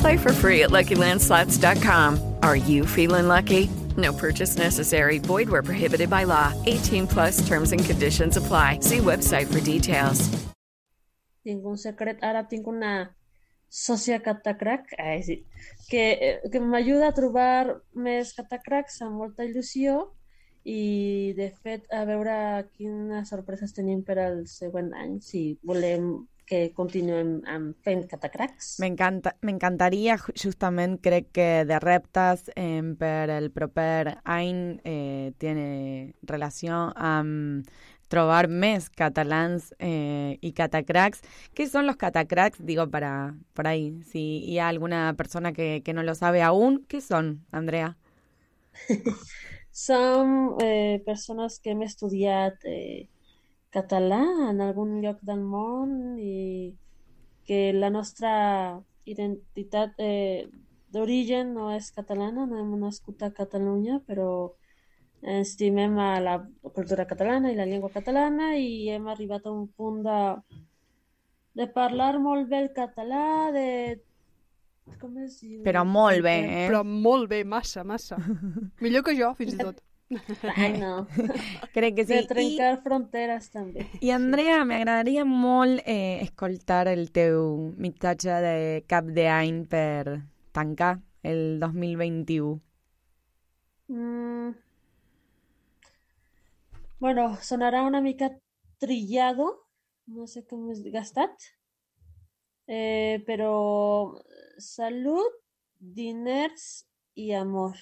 [0.01, 2.35] Play for free at LuckyLandSlots.com.
[2.43, 3.69] Are you feeling lucky?
[3.97, 5.19] No purchase necessary.
[5.19, 6.53] Void where prohibited by law.
[6.65, 8.79] 18 plus terms and conditions apply.
[8.81, 10.29] See website for details.
[11.43, 13.15] tinc un secret, ara tinc una
[13.71, 15.37] sòcia catacrac, eh, sí,
[15.89, 20.11] que, eh, que m'ajuda a trobar més catacracs amb molta il·lusió
[20.63, 22.35] i, de fet, a veure
[22.75, 26.11] quines sorpreses tenim per al següent any, si volem
[26.51, 28.73] que continuem amb fent catacracs.
[28.83, 36.13] M'encanta- M'encantaria, ju- justament crec que de reptes eh, per el proper any eh, tiene
[36.27, 37.63] relació amb
[38.11, 41.21] trobar més catalans eh, y catacracks.
[41.55, 42.59] ¿Qué son los catacracks?
[42.59, 46.99] Digo, para por ahí, si hay alguna persona que, que no lo sabe aún, ¿qué
[46.99, 47.95] son, Andrea?
[49.71, 53.07] Som eh, persones que hem estudiat eh,
[53.71, 56.73] català en algun lloc del món i
[57.47, 58.33] que la nostra
[59.09, 60.47] identitat eh,
[60.91, 64.51] d'origen no és catalana, no hem nascut a Catalunya, però
[65.21, 66.35] estimem a la
[66.73, 70.21] cultura catalana i la llengua catalana i hem arribat a un punt de,
[71.53, 73.67] de parlar molt bé el català, de...
[74.99, 75.61] Com es diu?
[75.63, 76.65] Però molt bé, eh?
[76.67, 78.17] Però molt bé, massa, massa.
[78.83, 79.79] Millor que jo, fins i tot.
[80.55, 81.07] Ai, no.
[81.75, 82.15] Crec que sí.
[82.15, 83.85] De trencar fronteres també.
[84.03, 88.55] I Andrea, m'agradaria molt eh, escoltar el teu missatge de
[88.91, 90.19] cap d'any per
[90.55, 92.59] tancar el 2021.
[93.91, 94.51] Mm.
[97.01, 98.29] Bueno, sonarà una mica
[98.79, 99.47] trillado,
[100.07, 101.47] no sé com és gastat,
[102.67, 103.55] eh, però
[104.61, 105.39] salut,
[105.81, 106.85] diners
[107.17, 107.79] i amor.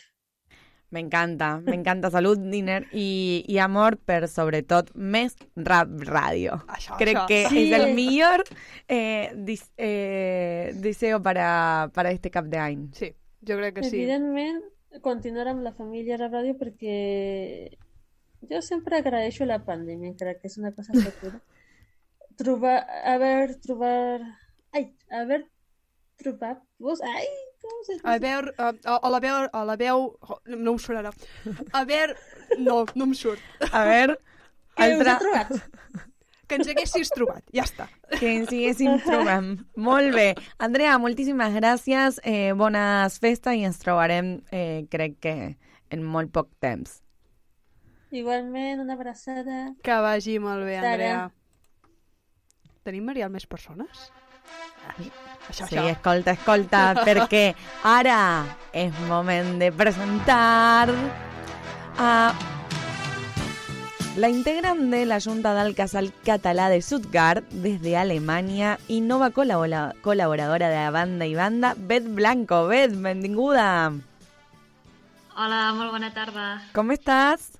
[0.91, 6.55] M'encanta, m'encanta salut, diner i, i amor, per sobretot més rap ràdio.
[6.65, 7.27] Això, Crec això.
[7.29, 7.67] que Sí.
[7.67, 8.41] és el millor
[8.87, 12.87] eh, dis, eh, deseo para, para este cap d'any.
[12.97, 13.11] Sí,
[13.45, 13.99] jo crec que sí.
[14.01, 14.63] Evidentment,
[15.05, 17.77] continuar amb la família Rap Ràdio perquè
[18.49, 21.39] jo sempre agraeixo la pandèmia, encara que és una cosa futura.
[22.39, 24.21] trobar, haver, trobar...
[24.73, 25.43] Ai, haver
[26.17, 27.01] trobat vos...
[27.03, 27.48] Ai, diu?
[28.03, 31.11] A veure, a, a, a la veu, a la veu, oh, no em surt ara.
[31.73, 32.15] A veure,
[32.59, 33.41] no, no em surt.
[33.71, 34.17] A veure,
[34.79, 35.49] Que us Altra- he trobat?
[36.49, 37.85] Que ens haguessis trobat, ja està.
[38.15, 39.49] Que ens diguéssim trobem.
[39.75, 40.31] Molt bé.
[40.57, 45.35] Andrea, moltíssimes gràcies, eh, bones festes i ens trobarem, eh, crec que
[45.91, 47.01] en molt poc temps.
[48.09, 49.75] Igualment, una abraçada.
[49.85, 50.93] Que vagi molt bé, Sara.
[50.95, 51.19] Andrea.
[52.87, 54.07] Tenim, Marial, més persones?
[55.51, 60.89] Sí, escolta, escolta, perquè ara és moment de presentar
[61.97, 62.33] a
[64.17, 69.93] la integrante de la Junta del Casal Català de Stuttgart desde Alemania y nova colabora-
[70.01, 72.67] colaboradora de la banda y banda, Beth Blanco.
[72.67, 73.93] Beth, benvinguda.
[75.35, 76.61] Hola, molt bona tarda.
[76.75, 77.53] Com estàs?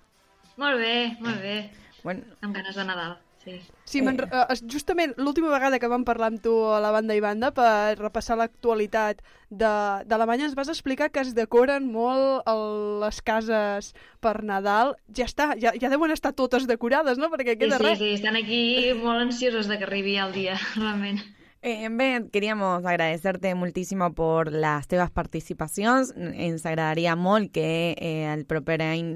[0.59, 1.71] Molt bé, molt bé.
[2.03, 2.25] Bueno.
[2.41, 3.17] Amb ganes de Nadal,
[3.57, 3.73] sí.
[3.89, 4.57] Sí, eh.
[4.69, 8.37] justament l'última vegada que vam parlar amb tu a la banda i banda per repassar
[8.37, 14.95] l'actualitat de- d'Alemanya ens vas explicar que es decoren molt el, les cases per Nadal.
[15.17, 17.31] Ja està, ja, ja deuen estar totes decorades, no?
[17.33, 17.97] Perquè Sí, queda sí, res.
[17.97, 21.19] sí, estan aquí molt ansiosos de que arribi el dia, realment.
[21.61, 26.13] Eh, Beth, queríamos agradecerte muchísimo por las teves participacions.
[26.15, 28.45] Ens agradaria molt que eh,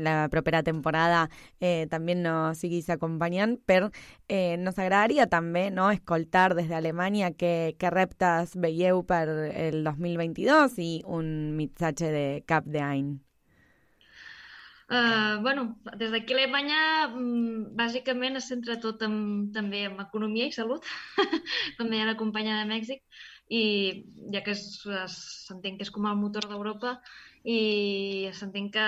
[0.02, 1.30] la propera temporada
[1.62, 1.88] eh,
[2.18, 3.92] nos siguis acompanyant, però
[4.28, 10.80] eh, nos agradaria també no, escoltar des d'Alemanya què, què reptes veieu per el 2022
[10.80, 13.33] i un missatge de cap d'any.
[14.92, 19.16] Uh, bueno, des d'aquí a Alemanya mm, bàsicament es centra tot en,
[19.56, 20.84] també en economia i salut,
[21.78, 23.00] com deia la companya de Mèxic,
[23.50, 23.64] i
[24.34, 26.98] ja que s'entén que és com el motor d'Europa
[27.44, 28.88] i s'entén que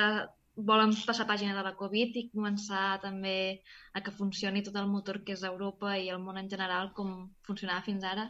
[0.56, 3.62] volen passar pàgina de la Covid i començar també
[3.94, 7.32] a que funcioni tot el motor que és Europa i el món en general com
[7.48, 8.30] funcionava fins ara.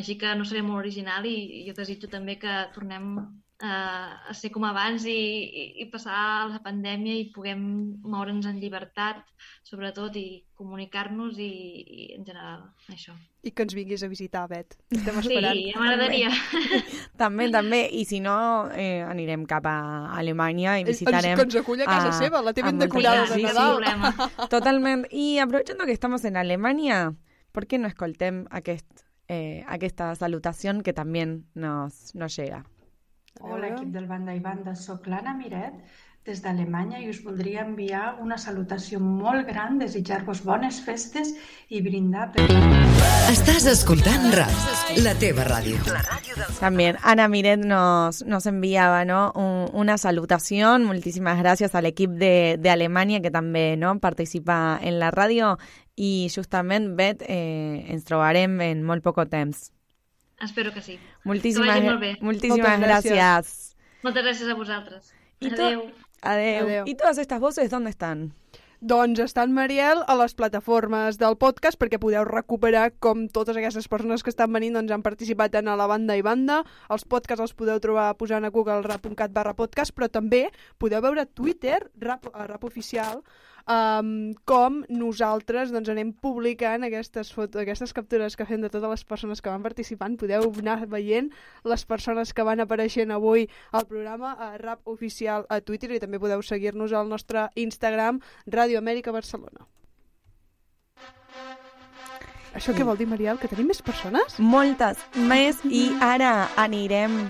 [0.00, 3.14] Així que no seré molt original i, jo desitjo també que tornem
[3.62, 7.60] a ser com abans i, i, i passar la pandèmia i puguem
[8.02, 9.20] moure'ns en llibertat,
[9.68, 13.12] sobretot, i comunicar-nos i, i en general, això.
[13.44, 14.78] I que ens vinguis a visitar, Bet.
[14.92, 15.60] Estem Sí, esperant.
[15.68, 16.30] ja m'agradaria.
[17.20, 18.36] També, també, i si no,
[18.72, 19.76] eh, anirem cap a
[20.16, 21.36] Alemanya i Ens- visitarem...
[21.36, 23.84] que ens acull a casa seva, la té ben decorada de sí, Nadal.
[23.84, 25.06] Sí, totalment.
[25.12, 27.14] I aprovechando que estamos en Alemania,
[27.52, 28.88] ¿por qué no escoltem aquest,
[29.28, 32.64] eh, aquesta salutació que també nos, nos llega?
[33.40, 34.74] Hola, equip del Banda i Banda.
[34.76, 35.74] Soc l'Anna Miret,
[36.26, 41.32] des d'Alemanya, i us voldria enviar una salutació molt gran, desitjar-vos bones festes
[41.68, 42.44] i brindar per...
[43.30, 44.52] Estàs escoltant RAP,
[45.04, 45.78] la teva ràdio.
[46.58, 49.32] También Ana Miret nos, nos enviaba ¿no?
[49.34, 50.84] Un- una salutación.
[50.84, 53.98] Muchísimas gracias al equipo de, de Alemania que también ¿no?
[54.00, 55.58] participa en la radio.
[55.96, 59.70] Y justamente, Bet, eh, ens trobarem en molt poco temps.
[60.40, 60.98] Espero que sí.
[61.24, 62.16] Moltíssimes, que molt bé.
[62.20, 63.56] moltíssimes gràcies.
[64.02, 65.12] Moltes gràcies a vosaltres.
[65.40, 65.90] I Adéu.
[66.22, 66.64] Adeu.
[66.66, 66.84] Adeu.
[66.86, 68.34] ¿Y todas estas voces dónde están?
[68.80, 74.24] Doncs estan, Mariel, a les plataformes del podcast perquè podeu recuperar com totes aquestes persones
[74.24, 76.62] que estan venint doncs, han participat en a la banda i banda.
[76.88, 80.46] Els podcasts els podeu trobar posant a google rap.cat barra podcast, però també
[80.80, 83.20] podeu veure Twitter, rap, a rap oficial,
[83.70, 89.04] um, com nosaltres doncs, anem publicant aquestes, fotos, aquestes captures que fem de totes les
[89.06, 90.18] persones que van participant.
[90.20, 91.30] Podeu anar veient
[91.64, 96.18] les persones que van apareixent avui al programa a rap oficial a Twitter i també
[96.18, 99.68] podeu seguir-nos al nostre Instagram, Ràdio Amèrica Barcelona.
[102.50, 103.38] Això què vol dir, Mariel?
[103.38, 104.40] Que tenim més persones?
[104.42, 104.98] Moltes
[105.30, 107.20] més i ara anirem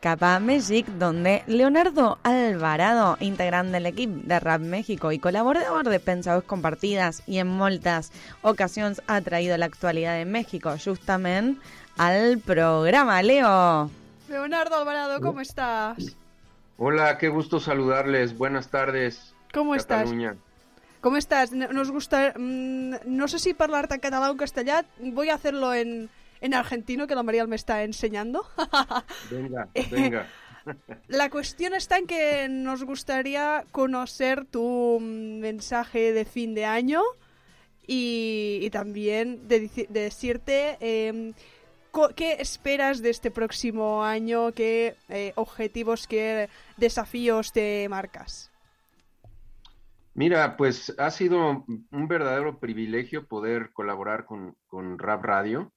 [0.00, 5.98] cap a Méxic, donde Leonardo Alvarado, integrant de l'equip de Rap México y colaborador de
[5.98, 11.58] Pensados Compartidas y en moltes ocasions ha traído la actualidad de México justament
[11.96, 13.22] al programa.
[13.22, 13.90] Leo,
[14.28, 15.96] Leonardo Alvarado, ¿cómo estás?
[16.76, 18.38] Hola, qué gusto saludarles.
[18.38, 19.34] Buenas tardes.
[19.52, 20.08] ¿Cómo estás?
[21.00, 21.50] ¿Cómo estás?
[21.52, 22.34] No- Nos gusta...
[22.36, 24.84] mm, no sé si parlare en catalán o en castellà.
[25.00, 26.08] Voy a hacerlo en,
[26.40, 28.46] en argentino, que la Mariel me está enseñando.
[29.30, 30.26] Venga, venga.
[31.06, 37.02] La cuestión está en que nos gustaría conocer tu mm, mensaje de fin de año
[37.86, 41.32] y, y también de, decirte em,
[42.14, 48.50] qué esperas de este próximo año, qué eh, objetivos, qué desafíos te marcas.
[50.14, 55.72] Mira, pues ha sido un verdadero privilegio poder colaborar con, con Rap Radio.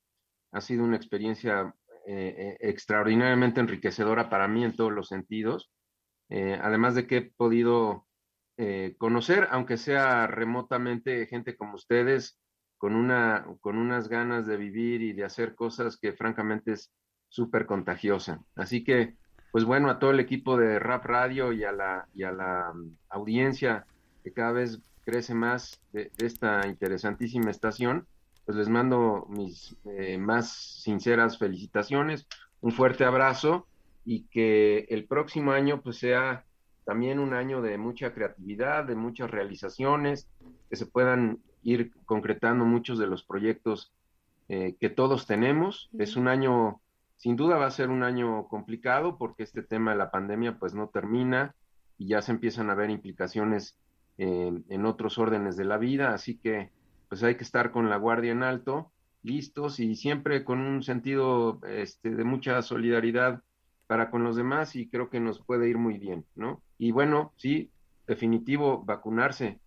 [0.51, 1.73] Ha sido una experiencia
[2.07, 5.71] eh, eh, extraordinariamente enriquecedora para mí en todos los sentidos.
[6.29, 8.07] Eh, además de que he podido
[8.99, 12.39] conocer, aunque sea remotamente, gente como ustedes,
[12.77, 16.91] con, una, con unas ganas de vivir y de hacer cosas que francamente es
[17.27, 18.43] súper contagiosa.
[18.55, 19.15] Así que,
[19.51, 22.71] pues bueno, a todo el equipo de Rap Radio y a la, y a la
[22.71, 23.87] mm, audiencia
[24.23, 28.07] que cada vez crece más de esta interesantísima estación,
[28.45, 32.27] pues les mando mis eh, más sinceras felicitaciones,
[32.61, 33.67] un fuerte abrazo
[34.05, 36.45] y que el próximo año pues sea
[36.85, 40.27] también un año de mucha creatividad, de muchas realizaciones,
[40.69, 43.93] que se puedan ir concretando muchos de los proyectos
[44.49, 45.89] eh, que todos tenemos.
[45.97, 46.81] Es un año,
[47.17, 50.73] sin duda va a ser un año complicado porque este tema de la pandemia pues
[50.73, 51.55] no termina
[51.97, 53.77] y ya se empiezan a ver implicaciones
[54.17, 56.71] en, en otros órdenes de la vida, así que
[57.11, 61.59] pues hay que estar con la guardia en alto, listos y siempre con un sentido
[61.67, 63.41] este, de mucha solidaridad
[63.85, 66.63] para con los demás y creo que nos puede ir muy bien, ¿no?
[66.77, 67.69] Y bueno, sí,
[68.07, 69.59] definitivo, vacunarse.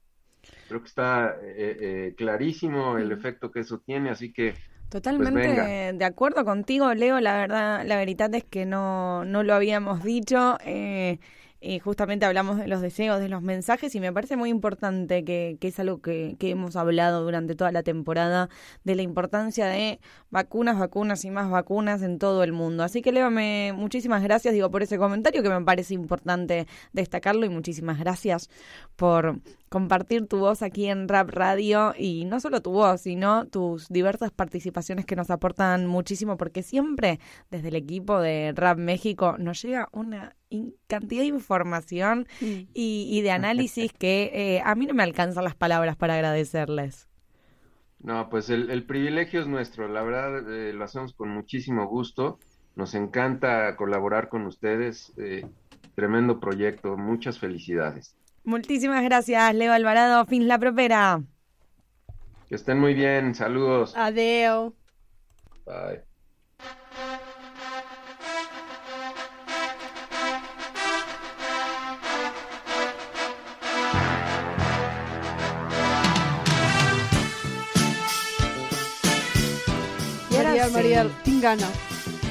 [0.68, 5.92] Creo que está eh, eh, clarísimo el efecto que eso tiene, así que pues Totalmente
[5.92, 7.20] de acuerdo contigo, Leo.
[7.20, 10.56] La verdad, la verdad es que no, no lo habíamos dicho.
[10.64, 11.18] Eh,
[11.64, 15.56] y justamente hablamos de los deseos, de los mensajes, y me parece muy importante que,
[15.60, 18.50] que es algo que, que hemos hablado durante toda la temporada,
[18.84, 19.98] de la importancia de
[20.30, 22.84] vacunas, vacunas y más vacunas en todo el mundo.
[22.84, 27.46] Así que, Leo, me, muchísimas gracias, digo, por ese comentario que me parece importante destacarlo,
[27.46, 28.50] y muchísimas gracias
[28.96, 29.40] por
[29.74, 34.30] compartir tu voz aquí en Rap Radio y no solo tu voz, sino tus diversas
[34.30, 37.18] participaciones que nos aportan muchísimo porque siempre
[37.50, 40.36] desde el equipo de Rap México nos llega una
[40.86, 45.54] cantidad de información y, y de análisis que eh, a mí no me alcanzan las
[45.54, 47.08] palabras para agradecerles.
[48.00, 52.38] No, pues el, el privilegio es nuestro, la verdad eh, lo hacemos con muchísimo gusto,
[52.76, 55.46] nos encanta colaborar con ustedes, eh,
[55.94, 58.14] tremendo proyecto, muchas felicidades.
[58.44, 60.26] Muchísimas gracias, Leo Alvarado.
[60.26, 61.22] Fins la propera.
[62.46, 63.96] Que estén muy bien, saludos.
[63.96, 64.74] Adeu.
[65.64, 66.13] Bye.
[80.70, 80.76] Mariel, sí.
[80.76, 81.68] Mariel, tinc gana.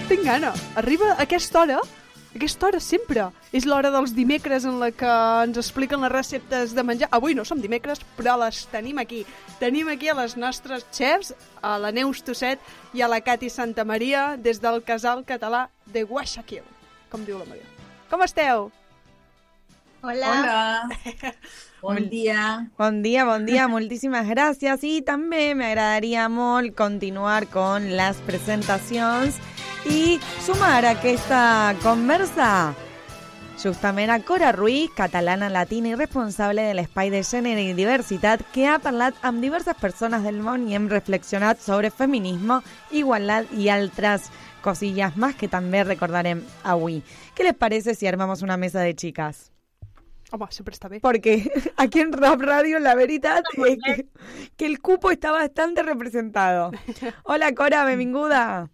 [0.07, 0.53] Tinc gana.
[0.75, 3.27] Arriba a aquesta hora, a aquesta hora sempre.
[3.53, 5.11] És l'hora dels dimecres en la que
[5.43, 7.09] ens expliquen les receptes de menjar.
[7.13, 9.23] Avui no som dimecres, però les tenim aquí.
[9.59, 12.59] Tenim aquí a les nostres chefs, a la Neus Tosset
[12.93, 16.65] i a la Cati Santa Maria, des del casal català de Guayaquil,
[17.13, 17.69] com diu la Maria.
[18.09, 18.71] Com esteu?
[20.03, 20.83] Hola.
[21.83, 22.71] Bon dia.
[22.77, 29.35] Bon dia, bon dia, moltíssimes gràcies i també m'agradaria molt continuar con les presentacions
[29.91, 31.41] i sumar a aquesta
[31.83, 32.71] conversa
[33.59, 38.67] justament a Cora Ruiz, catalana latina i responsable de l'Espai de Gènere i Diversitat, que
[38.67, 42.59] ha parlat amb diverses persones del món i hem reflexionat sobre feminisme,
[42.91, 44.31] igualtat i altres
[44.63, 47.03] cosillas más que també recordarem avui.
[47.35, 49.52] ¿Qué les parece si armamos una mesa de chicas?
[50.33, 50.99] Home, sempre està bé.
[50.99, 51.35] Porque
[51.77, 54.07] aquí en Rap Radio la verdad es que,
[54.57, 56.71] que el cupo está bastante representado.
[57.23, 58.71] Hola Cora, benvinguda.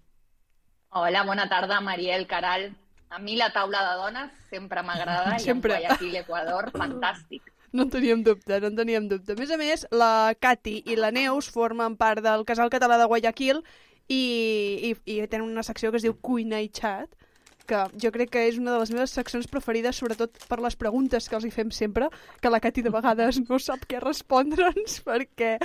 [0.91, 2.77] Hola, bona tarda, Mariel, Caral.
[3.09, 5.75] A mi la taula de dones sempre m'agrada i en Sempre.
[5.75, 7.51] Guayaquil, Equador, fantàstic.
[7.73, 9.35] No en teníem dubte, no en teníem dubte.
[9.35, 13.09] A més a més, la Cati i la Neus formen part del Casal Català de
[13.11, 13.59] Guayaquil
[14.07, 14.23] i,
[14.89, 17.11] i, i tenen una secció que es diu Cuina i Chat,
[17.69, 21.29] que jo crec que és una de les meves seccions preferides, sobretot per les preguntes
[21.29, 22.09] que els hi fem sempre,
[22.41, 25.55] que la Cati de vegades no sap què respondre'ns, perquè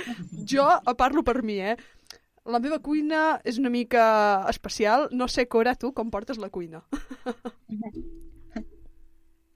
[0.53, 0.67] jo
[0.99, 1.75] parlo per mi, eh?
[2.45, 4.05] La meva cuina és una mica
[4.51, 5.07] especial.
[5.11, 6.83] No sé, Cora, tu com portes la cuina?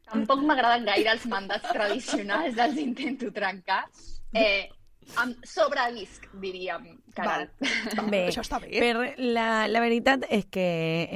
[0.10, 3.84] Tampoc m'agraden gaire els mandats tradicionals, els intento trencar.
[4.34, 4.66] Eh,
[5.24, 7.48] em sobrevisc, diríem, Caral.
[8.12, 8.30] Bé,
[8.80, 10.66] però la, la veritat és que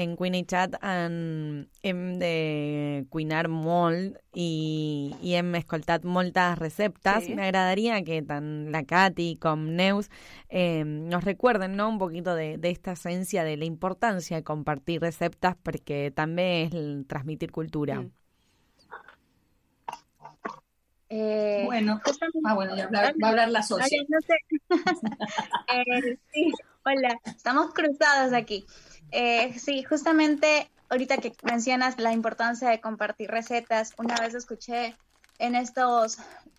[0.01, 7.27] en Cuina i Chat en, hem de cuinar molt i, i hem escoltat moltes receptes.
[7.27, 7.37] Sí.
[7.37, 10.09] M'agradaria que tant la Katy com Neus
[10.49, 11.89] eh, nos recuerden ¿no?
[11.89, 16.75] un poquito de, de esta esencia de la importancia de compartir receptas porque també és
[16.75, 18.01] el transmitir cultura.
[18.01, 18.22] Mm.
[21.15, 22.01] Eh, Bueno,
[22.43, 23.99] ah, bueno, ya hablar- va a hablar la socia.
[24.01, 24.35] Ay, no sé.
[25.75, 26.51] Eh, sí,
[26.83, 28.65] hola, estamos cruzados aquí.
[29.11, 34.95] Eh, sí, justamente ahorita que mencionas la importancia de compartir recetas, una vez escuché
[35.37, 36.17] en estos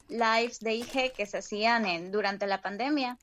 [0.09, 3.19] lives de IG que se hacían en, durante la pandemia,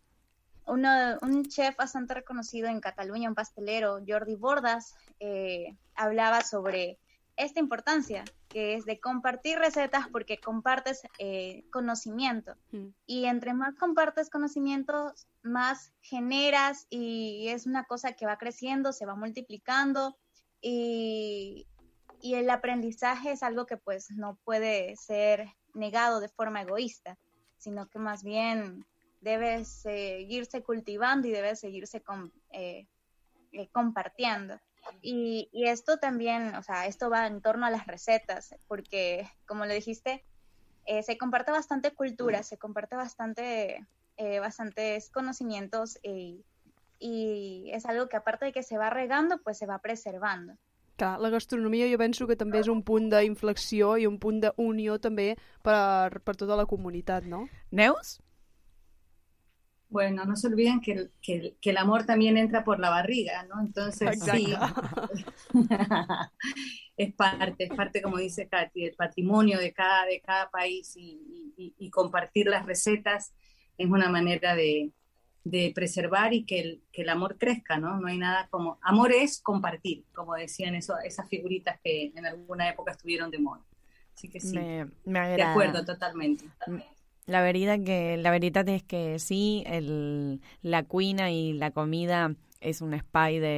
[0.65, 0.89] uno,
[1.21, 6.97] un chef bastante reconocido en Cataluña, un pastelero, Jordi Bordas, eh, hablaba sobre
[7.35, 12.55] esta importancia, que es de compartir recetas porque compartes eh, conocimiento.
[13.05, 19.05] Y entre más compartes conocimientos, más generas y es una cosa que va creciendo, se
[19.05, 20.17] va multiplicando
[20.61, 21.67] y,
[22.21, 27.17] y el aprendizaje es algo que pues no puede ser negado de forma egoísta.
[27.57, 28.85] sino que más bien
[29.21, 32.03] debe seguirse cultivando y debe seguirse
[32.51, 32.87] eh,
[33.51, 34.59] eh, compartiendo.
[35.01, 39.65] Y, y esto también, o sea, esto va en torno a las recetas, porque como
[39.65, 40.23] lo dijiste,
[40.85, 43.85] eh, se comparte bastante cultura, se comparte bastante,
[44.17, 46.43] eh, bastantes conocimientos y,
[46.99, 50.57] y es algo que aparte de que se va regando, pues se va preservando.
[50.97, 54.99] Clar, la gastronomia jo penso que també és un punt d'inflexió i un punt d'unió
[55.01, 55.31] també
[55.65, 57.47] per, per tota la comunitat, no?
[57.71, 58.19] Neus?
[59.91, 62.89] Bueno, no se olviden que el, que, el- que el amor también entra por la
[62.89, 63.61] barriga, ¿no?
[63.61, 64.55] Entonces, sí,
[66.97, 71.53] es parte, es parte, como dice Katy, el patrimonio de cada, de cada país y,
[71.57, 73.33] y- y compartir las recetas
[73.77, 74.91] es una manera de,
[75.43, 77.99] de preservar y que el, que el amor crezca, ¿no?
[77.99, 78.79] No hay nada como...
[78.83, 83.65] Amor es compartir, como decían eso, esas figuritas que en alguna época estuvieron de moda.
[84.15, 86.45] Así que sí, Me, me de acuerdo, totalmente.
[87.27, 92.29] La veritat que la veritat és que sí, el, la cuina i la comida
[92.61, 93.57] és un espai de,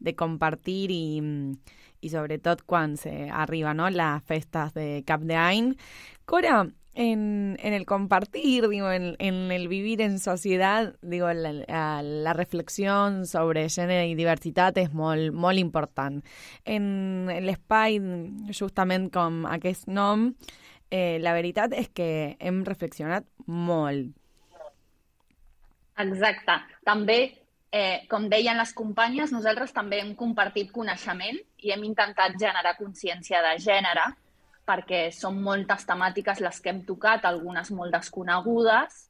[0.00, 1.20] de compartir i,
[2.00, 5.74] i sobretot quan se arriba no las festas de Cap d'Any.
[6.24, 6.64] Cora,
[6.94, 14.16] en, el compartir, digo, en, el vivir en sociedad, digo, la, reflexión sobre gènere i
[14.18, 16.20] diversitat és molt, molt important.
[16.64, 18.00] En l'espai,
[18.56, 20.32] justament com aquest nom,
[20.90, 24.10] eh, la veritat és que hem reflexionat molt.
[26.00, 26.56] Exacte.
[26.84, 27.18] També,
[27.72, 33.42] eh, com deien les companyes, nosaltres també hem compartit coneixement i hem intentat generar consciència
[33.42, 34.08] de gènere
[34.70, 39.09] perquè són moltes temàtiques les que hem tocat, algunes molt desconegudes,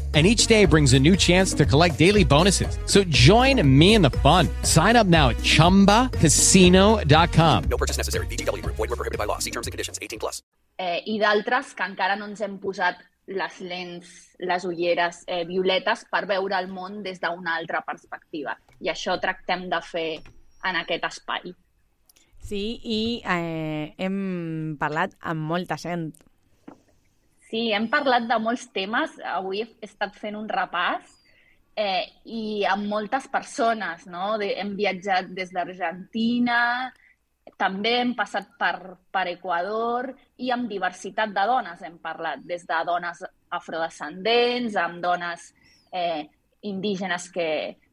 [0.13, 2.77] And each day brings a new chance to collect daily bonuses.
[2.85, 4.49] So join me in the fun.
[4.63, 7.63] Sign up now at chumbacasino.com.
[7.69, 8.25] No purchase necessary.
[8.27, 8.75] VGW Group.
[8.75, 9.37] Void were prohibited by law.
[9.39, 9.97] See terms and conditions.
[10.01, 10.43] 18 plus.
[10.81, 12.97] eh, i d'altres que encara no ens hem posat
[13.29, 14.07] les lents,
[14.41, 18.55] les ulleres eh, violetes per veure el món des d'una altra perspectiva.
[18.81, 20.07] I això tractem de fer
[20.65, 21.53] en aquest espai.
[22.41, 26.09] Sí, i eh, hem parlat amb molta gent.
[27.51, 29.17] Sí, hem parlat de molts temes.
[29.27, 31.09] Avui he estat fent un repàs
[31.75, 34.37] eh, i amb moltes persones, no?
[34.39, 36.61] De, hem viatjat des d'Argentina,
[37.59, 42.79] també hem passat per, per Equador i amb diversitat de dones hem parlat, des de
[42.87, 43.19] dones
[43.51, 45.51] afrodescendents, amb dones
[45.91, 46.23] eh,
[46.71, 47.49] indígenes que,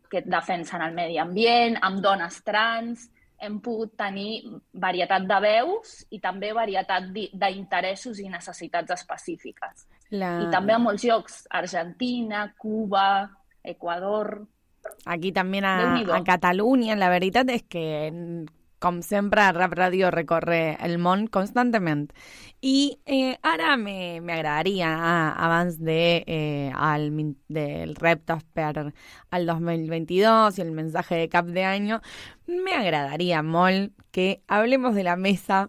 [0.09, 4.43] que defensen el medi ambient, amb dones trans, hem pogut tenir
[4.75, 9.87] varietat de veus i també varietat di- d'interessos i necessitats específiques.
[10.11, 10.33] La...
[10.43, 13.29] I també a molts llocs, Argentina, Cuba,
[13.63, 14.41] Equador...
[15.05, 15.75] Aquí també a,
[16.17, 17.83] a Catalunya, la veritat és que,
[18.79, 22.13] com sempre, Rap Radio recorre el món constantment.
[22.61, 26.73] I eh, ara me, me agradaria, ah, abans de, eh,
[27.49, 28.93] del reptes per
[29.31, 32.01] al 2022 y el mensaje de cap de año,
[32.47, 35.69] me agradaría, Mol, que hablemos de la mesa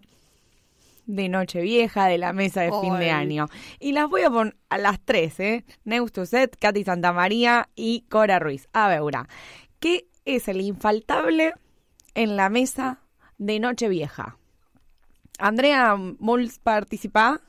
[1.06, 3.48] de Nochevieja, de la mesa de fin de año.
[3.80, 5.64] Y las voy a poner a las tres, ¿eh?
[5.84, 8.68] Neus Tuset, Katy Santamaría y Cora Ruiz.
[8.72, 9.18] A veure,
[9.80, 11.54] ¿qué es el infaltable
[12.14, 12.98] en la mesa
[13.38, 14.36] de Nochevieja?
[15.38, 17.40] Andrea, vols participar?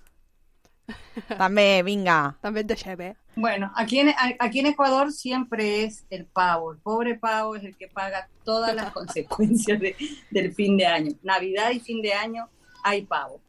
[1.37, 2.35] També, vinga.
[2.41, 3.15] També et deixem, eh?
[3.35, 6.73] Bueno, aquí en, aquí en Ecuador siempre es el pavo.
[6.73, 9.95] El pobre pavo es el que paga todas las consecuencias de-
[10.29, 11.11] del fin de año.
[11.23, 12.49] Navidad y fin de año
[12.83, 13.39] hay pavo.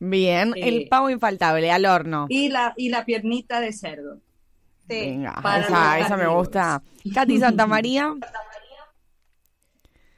[0.00, 2.26] Bien, Eh, el pavo infaltable, al horno.
[2.28, 4.18] Y la, y la piernita de cerdo.
[4.86, 6.82] Venga, para esa, esa me gusta.
[7.14, 8.12] Katy Santamaría.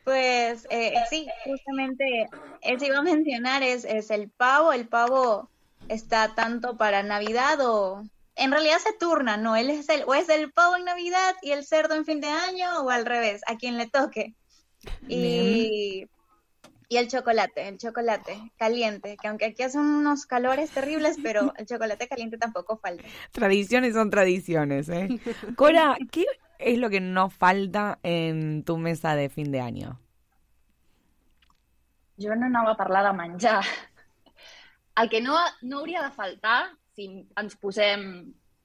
[0.05, 2.29] Pues eh, sí, justamente
[2.61, 4.73] eso iba a mencionar, es, es el pavo.
[4.73, 5.49] El pavo
[5.89, 8.05] está tanto para Navidad o...
[8.37, 9.55] En realidad se turna, ¿no?
[9.55, 12.27] Él es el, o es el pavo en Navidad y el cerdo en fin de
[12.27, 14.35] año o al revés, a quien le toque.
[15.07, 16.09] Y,
[16.89, 21.67] y el chocolate, el chocolate caliente, que aunque aquí hacen unos calores terribles, pero el
[21.67, 23.05] chocolate caliente tampoco falta.
[23.31, 25.09] Tradiciones son tradiciones, ¿eh?
[25.55, 26.27] Cora, ¿qué
[26.65, 30.01] es lo que no falta en tu mesa de fin de año?
[32.19, 33.65] Jo no anava a parlar de menjar.
[34.97, 38.05] El que no, no hauria de faltar, si ens posem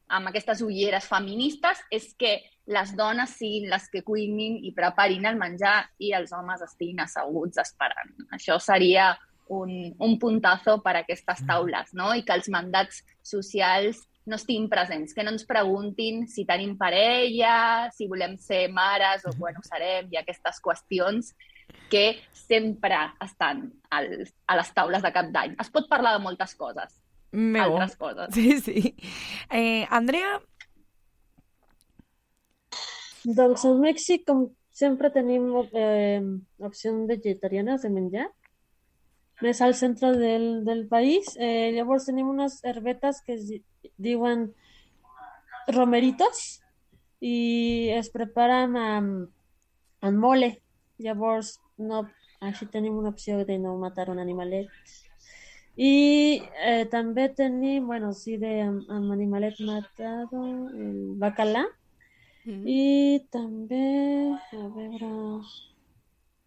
[0.09, 2.35] amb aquestes ulleres feministes, és que
[2.69, 7.57] les dones siguin les que cuinin i preparin el menjar i els homes estiguin asseguts
[7.61, 8.13] esperant.
[8.37, 9.15] Això seria
[9.49, 12.13] un, un puntazo per a aquestes taules, no?
[12.13, 17.89] I que els mandats socials no estiguin presents, que no ens preguntin si tenim parella,
[17.95, 21.33] si volem ser mares o bueno, serem, i aquestes qüestions
[21.89, 24.11] que sempre estan al,
[24.45, 25.57] a les taules de cap d'any.
[25.61, 26.93] Es pot parlar de moltes coses,
[27.31, 27.73] Meu.
[27.73, 28.31] altres coses.
[28.37, 28.95] Sí, sí.
[29.49, 30.37] Eh, Andrea,
[33.25, 36.21] Doncs a Mèxic, com sempre, tenim eh,
[36.63, 38.27] opcions vegetarianes de menjar,
[39.43, 41.33] més al centre del, del país.
[41.39, 43.49] Eh, llavors tenim unes herbetes que es
[43.83, 44.53] di- diuen
[45.67, 46.61] romeritos
[47.21, 49.29] i es preparen amb,
[50.01, 50.53] amb mole.
[50.99, 52.05] Llavors, no,
[52.43, 54.67] així tenim una opció de no matar un animalet.
[55.79, 60.43] I eh, també tenim, bueno, sí, de, amb, amb animalet matado,
[60.75, 61.67] el bacalà,
[62.45, 62.63] Mm.
[62.65, 65.09] i també, a veure...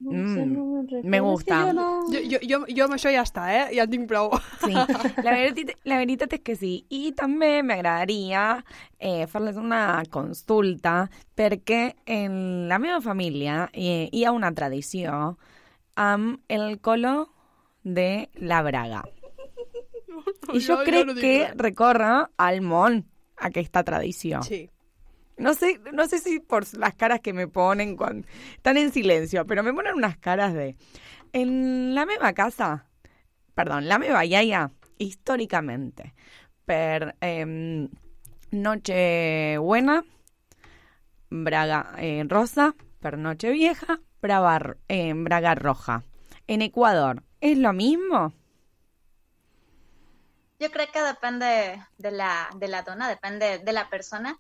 [0.03, 1.59] No ho sé, Mm, me És que gusta.
[1.67, 1.87] jo no...
[2.11, 3.65] Jo, jo, jo, amb això ja està, eh?
[3.77, 4.31] Ja en tinc prou.
[4.65, 6.73] Sí, la veritat, la veritat és que sí.
[6.91, 8.65] I també m'agradaria
[8.99, 11.09] eh, fer-les una consulta
[11.39, 15.37] perquè en la meva família eh, hi ha una tradició
[15.95, 17.29] amb el color
[17.85, 19.05] de la braga.
[20.53, 21.57] I jo, jo crec no que res.
[21.57, 23.05] recorre al món
[23.37, 24.43] aquesta tradició.
[24.43, 24.65] Sí.
[25.43, 29.45] No sé, no sé si por las caras que me ponen cuando están en silencio,
[29.45, 30.77] pero me ponen unas caras de...
[31.33, 32.87] En la meva casa,
[33.53, 36.15] perdón, la meva iaia, històricamente,
[36.65, 37.89] per eh,
[38.53, 40.05] Nochebuena,
[41.29, 46.05] Braga eh, Rosa, per Nochevieja, Braga, eh, Braga Roja.
[46.47, 48.33] En Ecuador, ¿es lo mismo?
[50.61, 51.83] Jo crec que depèn de,
[52.13, 54.39] la, de la dona, depèn de, de la persona,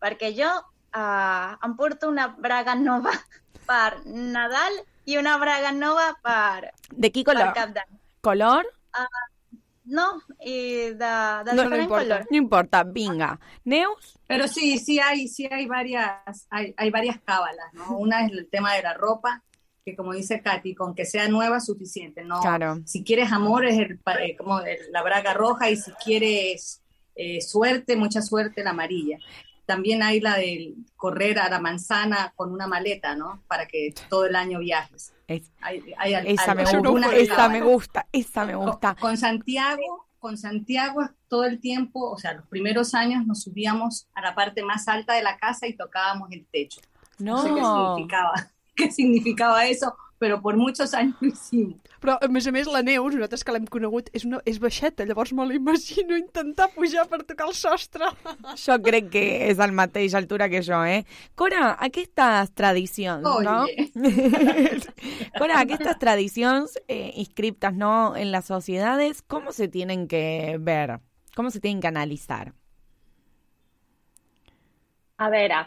[0.00, 3.12] perquè jo uh, em porto una braga nova
[3.68, 7.52] per Nadal i una braga nova per, ¿De qué per color?
[7.54, 7.98] Cap d'Any.
[8.20, 8.66] ¿Color?
[8.96, 10.06] Uh, no,
[10.44, 11.12] i de,
[11.46, 12.26] de No, diferent color.
[12.30, 13.40] No importa, venga.
[13.64, 17.96] Neus, Pero sí, sí hay, sí hay varias, hay, hay varias cábalas, ¿no?
[17.98, 19.42] Una es el tema de la ropa,
[19.84, 22.40] que como dice Katy, con que sea nueva es suficiente, ¿no?
[22.40, 22.78] Claro.
[22.84, 26.82] Si quieres amor es el, eh, como el- la braga roja y si quieres
[27.16, 29.18] eh, suerte, mucha suerte, la amarilla.
[29.70, 33.40] También hay la del correr a la manzana con una maleta, ¿no?
[33.46, 35.12] Para que todo el año viajes.
[35.28, 38.96] Es- Hay, hay al- esa me gusta, esa me gusta, esa me gusta.
[38.96, 44.20] Con Santiago, con Santiago todo el tiempo, o sea, los primeros años nos subíamos a
[44.22, 46.80] la parte más alta de la casa y tocábamos el techo.
[47.18, 47.94] No, sé qué No.
[47.94, 48.32] significaba,
[48.74, 51.76] qué significaba eso, pero por muchos años lo hicimos.
[52.00, 55.06] Però, a més a més, la Neus, nosaltres que l'hem conegut, és, una, és baixeta,
[55.08, 58.10] llavors me l'imagino intentar pujar per tocar el sostre.
[58.60, 61.06] Jo crec que és al mateix altura que jo, eh?
[61.40, 63.64] Cora, aquestes tradicions, no?
[65.40, 68.14] Cora, aquestes tradicions eh, inscriptas, ¿no?
[68.14, 71.00] En las sociedades, ¿cómo se tienen que ver?
[71.34, 72.52] ¿Cómo se tienen que analizar?
[75.16, 75.64] A veure,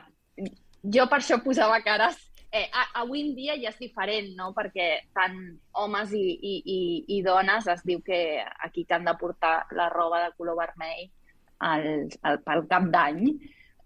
[0.94, 2.22] jo per això posava cares.
[2.54, 4.52] Eh, a, avui en dia ja és diferent, no?
[4.54, 5.40] Perquè tant
[5.82, 6.80] homes i, i, i,
[7.16, 8.20] i dones es diu que
[8.62, 11.08] aquí que han de portar la roba de color vermell
[11.66, 11.88] al,
[12.22, 13.24] al, pel cap d'any.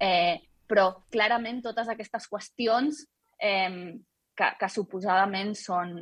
[0.04, 0.36] Eh,
[0.68, 3.06] però clarament totes aquestes qüestions
[3.40, 3.96] eh,
[4.36, 5.96] que, que suposadament són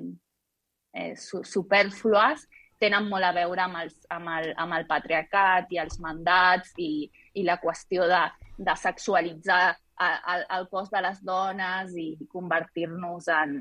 [0.97, 2.47] eh, su, superflues
[2.81, 7.05] tenen molt a veure amb, els, amb, el, amb el patriarcat i els mandats i,
[7.37, 8.25] i la qüestió de,
[8.57, 13.59] de sexualitzar el, el cos de les dones i convertir-nos en,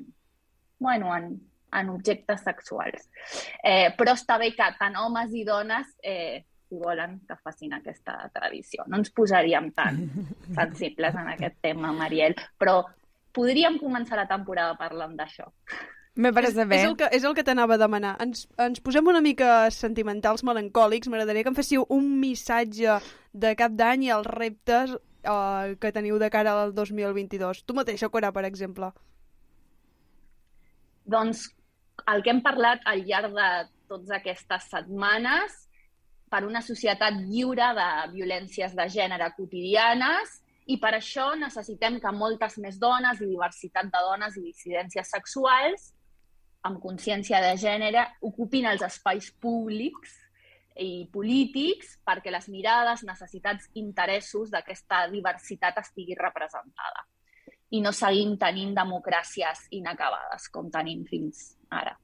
[0.78, 1.30] bueno, en,
[1.72, 3.08] en objectes sexuals.
[3.62, 8.18] Eh, però està bé que tant homes i dones, eh, si volen, que facin aquesta
[8.34, 8.86] tradició.
[8.88, 10.04] No ens posaríem tan
[10.60, 12.82] sensibles en aquest tema, Mariel, però
[13.34, 15.50] podríem començar la temporada parlant d'això.
[16.14, 16.76] Me parece és, bé.
[16.78, 18.14] És el que, és el que t'anava a demanar.
[18.22, 21.10] Ens, ens posem una mica sentimentals, melancòlics.
[21.10, 23.00] M'agradaria que em féssiu un missatge
[23.34, 24.94] de cap d'any i els reptes
[25.24, 27.64] uh, que teniu de cara al 2022.
[27.64, 28.92] Tu mateixa, Cora, per exemple.
[31.04, 31.48] Doncs
[32.10, 33.50] el que hem parlat al llarg de
[33.88, 35.60] totes aquestes setmanes
[36.32, 42.56] per una societat lliure de violències de gènere quotidianes i per això necessitem que moltes
[42.58, 45.92] més dones i diversitat de dones i dissidències sexuals
[46.64, 50.23] amb consciència de gènere ocupin els espais públics
[50.80, 57.04] i polítics perquè les mirades, necessitats, interessos d'aquesta diversitat estigui representada
[57.74, 61.94] i no seguim tenint democràcies inacabades com tenim fins ara.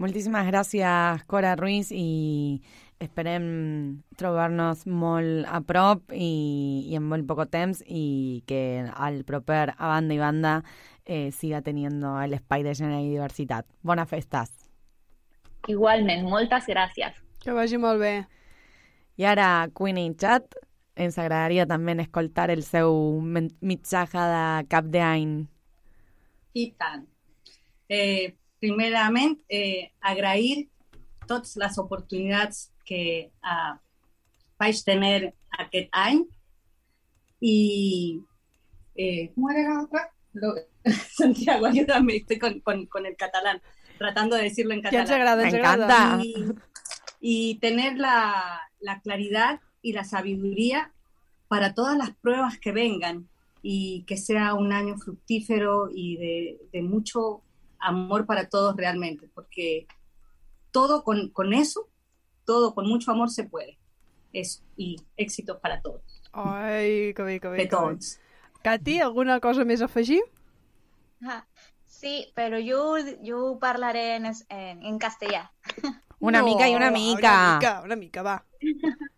[0.00, 2.62] Moltíssimes gràcies, Cora Ruiz, i
[3.00, 3.44] esperem
[4.16, 9.92] trobar-nos molt a prop i, i en molt poco temps i que el proper a
[9.92, 10.54] banda i banda
[11.04, 13.68] eh, siga teniendo el espai de gènere i diversitat.
[13.84, 14.52] Bones festes!
[15.68, 17.20] Igualment, moltes gràcies.
[17.40, 18.12] Que vagi molt bé.
[19.20, 20.54] I ara, Queenie Chat,
[21.00, 24.42] ens agradaria també escoltar el seu mitjatge de
[24.72, 25.32] cap d'any.
[26.54, 27.06] I tant.
[27.88, 30.66] Eh, primerament, eh, agrair
[31.26, 33.72] totes les oportunitats que eh,
[34.60, 36.24] vaig tenir aquest any
[37.40, 38.20] y
[38.96, 40.10] eh, ¿cómo era la otra?
[40.34, 40.54] Lo-
[41.16, 43.60] Santiago, ayúdame, estoy con, con- con el catalán,
[43.98, 45.02] tratando de decirlo en Ja catalán.
[45.06, 45.84] ens agrada, ens Me agrada.
[45.86, 46.24] encanta.
[46.24, 46.34] Y,
[47.20, 50.92] y tener la, la claridad y la sabiduría
[51.48, 53.28] para todas las pruebas que vengan
[53.62, 57.42] y que sea un año fructífero y de, de mucho
[57.78, 59.86] amor para todos realmente, porque
[60.70, 61.88] todo con, con eso,
[62.44, 63.78] todo con mucho amor se puede.
[64.32, 66.02] Eso, y éxitos para todos.
[66.32, 67.68] Ai, que bé, que bé.
[68.62, 70.20] Cati, alguna cosa més a afegir?
[71.86, 75.50] Sí, pero yo, yo hablaré en, en, en castellano.
[76.20, 77.18] Una mica i una No, mica.
[77.18, 78.46] Una mica, una mica, va.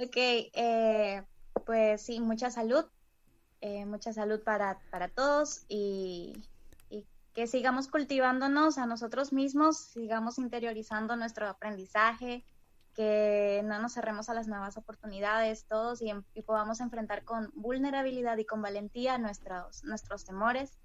[0.00, 1.24] Ok, eh,
[1.66, 2.84] pues sí, mucha salud,
[3.60, 6.34] eh, mucha salud para, para todos y,
[6.88, 7.04] y
[7.34, 12.44] que sigamos cultivándonos a nosotros mismos, sigamos interiorizando nuestro aprendizaje,
[12.94, 17.50] que no nos cerremos a las nuevas oportunidades todos y, en- y podamos enfrentar con
[17.54, 20.78] vulnerabilidad y con valentía nuestros, nuestros temores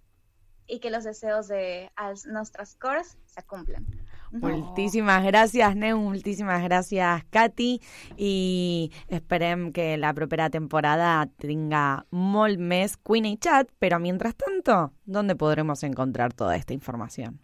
[0.65, 1.91] y que los deseos de
[2.25, 3.85] nuestras cores se cumplan.
[4.33, 7.77] Moltíssimes gràcies, Neu, moltíssimes gràcies, Cati,
[8.17, 14.91] i esperem que la propera temporada tenga molt més Queen y Chat, pero mientras tanto,
[15.05, 17.39] ¿dónde podremos encontrar toda esta información?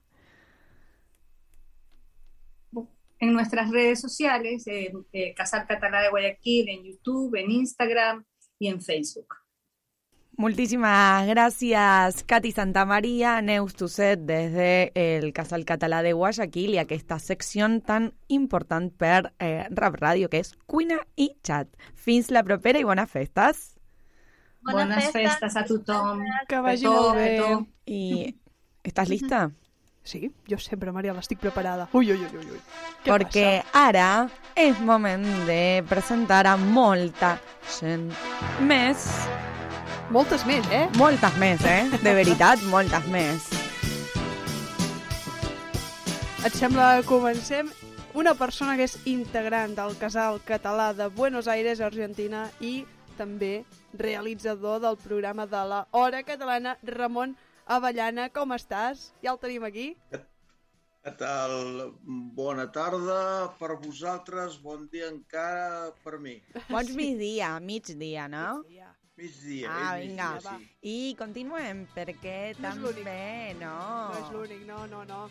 [3.20, 8.26] En nuestras redes sociales, en eh, Casal Catalá de Guayaquil, en YouTube, en Instagram
[8.58, 9.39] y en Facebook.
[10.40, 17.68] Moltíssimes gràcies, Cati Santamaria, Neus Tusset, desde el Casal Català de Guayaquil i aquesta secció
[17.84, 21.68] tan important per eh, Rap Ràdio, que és Cuina i Chat.
[21.92, 23.76] Fins la propera i bones festes.
[24.64, 26.24] Buenas festas a tothom.
[26.48, 27.28] Que vagi Petó, molt bé.
[27.36, 27.68] petó.
[27.84, 28.34] I
[28.88, 29.42] estàs lista?
[30.08, 31.90] Sí, jo sempre, Mariela, estic preparada.
[31.92, 32.56] Ui, ui, ui, ui.
[32.56, 32.64] ui.
[33.04, 37.36] Què Perquè ara és moment de presentar a molta
[37.76, 38.08] gent
[38.64, 39.04] més.
[40.10, 40.88] Moltes més, eh?
[40.98, 41.84] Moltes més, eh?
[42.02, 43.44] De veritat, moltes més.
[46.48, 47.70] Et sembla que comencem?
[48.18, 52.88] Una persona que és integrant del Casal Català de Buenos Aires, Argentina, i
[53.20, 57.36] també realitzador del programa de la Hora Catalana, Ramon
[57.70, 58.32] Avellana.
[58.34, 59.12] Com estàs?
[59.22, 59.92] Ja el tenim aquí.
[60.10, 61.54] Què tal?
[62.34, 63.20] Bona tarda
[63.62, 66.40] per vosaltres, bon dia encara per mi.
[66.66, 68.64] Bons migdia, migdia, no?
[68.66, 70.34] Migdia, Ah, és vinga.
[70.34, 70.70] migdia, sí.
[70.82, 73.76] I continuem, perquè No també, no.
[74.10, 75.30] No és l'únic, no, no, no.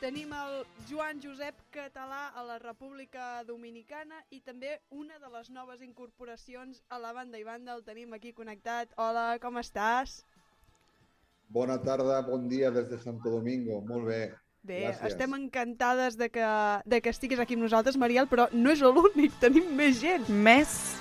[0.00, 5.80] Tenim el Joan Josep Català a la República Dominicana i també una de les noves
[5.80, 8.92] incorporacions a la banda i banda el tenim aquí connectat.
[9.00, 10.18] Hola, com estàs?
[11.48, 13.80] Bona tarda, bon dia des de Santo Domingo.
[13.80, 14.20] Molt bé.
[14.66, 15.12] Bé, Gràcies.
[15.14, 16.44] estem encantades de que,
[16.84, 20.28] de que estiguis aquí amb nosaltres, Mariel, però no és l'únic, tenim més gent.
[20.28, 20.98] Més.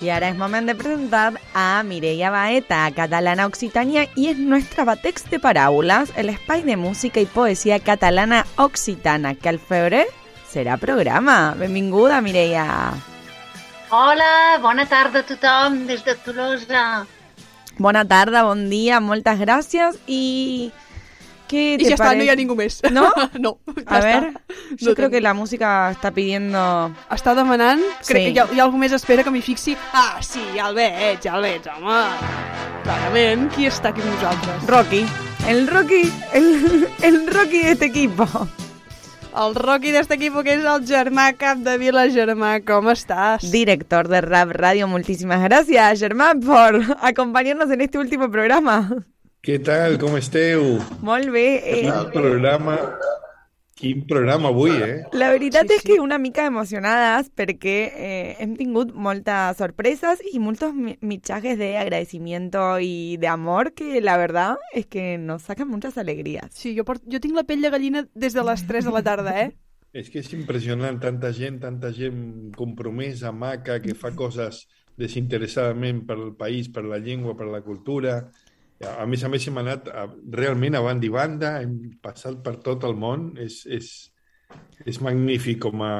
[0.00, 5.28] Y ahora es momento de presentar a Mireia Baeta, catalana Occitania, y es nuestra batex
[5.28, 10.06] de parábolas, el espai de música y poesía catalana occitana, que al febrer
[10.48, 11.54] serà programa.
[11.58, 12.94] Benvinguda, Mireia.
[13.90, 17.06] Hola, bona tarda a tothom des de Tolosa.
[17.78, 20.70] Bona tarda, bon dia, moltes gràcies i...
[21.48, 22.26] ¿Qué Y te ya está, no parece?
[22.26, 22.80] hi ha ningú més.
[22.92, 23.10] ¿No?
[23.40, 24.40] no, A ja ver, està.
[24.76, 26.92] yo No creo que la música está pidiendo...
[27.10, 27.80] Està demanant?
[28.06, 28.12] Crec Sí.
[28.12, 29.76] que hi ha, hi ha algú més espera que m'hi fixi.
[29.92, 32.04] Ah, sí, ja el veig, ja el veig, home.
[32.84, 34.68] Clarament, qui està aquí amb nosaltres?
[34.68, 35.02] Rocky.
[35.48, 36.02] El Rocky,
[36.34, 38.28] el, el Rocky de este equipo.
[39.38, 42.06] El Rocky d'este equipo, que és el germà cap de Vila.
[42.10, 43.44] Germà, com estàs?
[43.52, 48.90] Director de Rap Radio, muchísimas gracias, Germán, por acompañarnos en este último programa.
[49.48, 50.74] Què tal, com esteu?
[51.00, 51.46] Molt bé.
[51.64, 52.74] eh, Quin programa,
[53.78, 54.98] quin programa avui, eh?
[55.16, 60.74] La veritat és que una mica emocionades perquè eh, hem tingut moltes sorpreses y muchos
[60.74, 65.96] mi- mensajes de agradecimiento y de amor que la verdad es que nos sacan muchas
[65.96, 66.50] alegrías.
[66.52, 67.02] Sí, jo, port...
[67.10, 69.56] jo tinc la pell de gallina des de les 3 de la tarda, eh?
[69.96, 74.66] És que és impressionant, tanta gent, tanta gent compromesa, maca, que fa coses
[75.00, 78.18] desinteressadament per al país, per la llengua, per la cultura.
[78.86, 82.56] A més a més, hem anat a, realment a banda i banda, hem passat per
[82.62, 83.32] tot el món.
[83.42, 83.88] És, és,
[84.86, 85.94] és magnífic com a,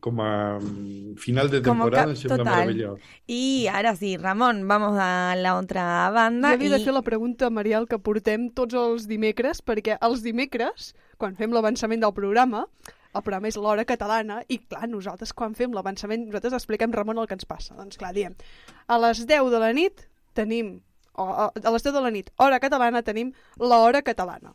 [0.00, 2.52] com a mm, final de temporada em sembla total.
[2.54, 3.00] meravellós.
[3.26, 6.50] Y ahora sí, Ramón, vamos a la otra banda.
[6.50, 10.22] Jo havia de y- fer la pregunta, Mariel, que portem tots els dimecres, perquè els
[10.22, 12.68] dimecres, quan fem l'avançament del programa,
[13.14, 17.26] el programa és l'hora catalana, i clar, nosaltres quan fem l'avançament, nosaltres expliquem, Ramon, el
[17.26, 17.74] que ens passa.
[17.74, 18.36] Doncs clar, diem,
[18.86, 20.06] a les 10 de la nit
[20.38, 20.76] tenim,
[21.18, 24.54] a a les 10 de la nit, hora catalana, tenim l'hora catalana.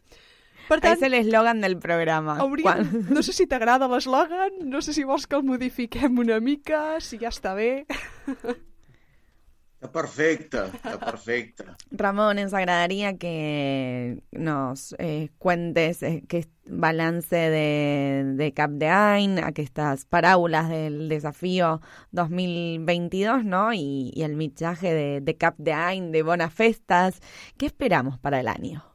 [0.69, 2.37] Per Ahí es el eslogan del programa.
[2.39, 6.39] Hauríem, Quan- no sé si t'agrada l'eslògan, no sé si vols que el modifiquem una
[6.39, 7.85] mica, si ja està bé.
[9.83, 11.65] Està perfecte, està perfecte.
[11.91, 19.39] Ramón, nos agradaría que nos eh, cuentes eh, qué balance de, de Cap de Ain,
[19.39, 21.81] aquestes paraules del desafío
[22.11, 23.73] 2022, ¿no?
[23.73, 27.19] Y, y el mitjaje de, de Cap de Ain, de Bonas Festas.
[27.57, 28.85] ¿Qué esperamos para el año?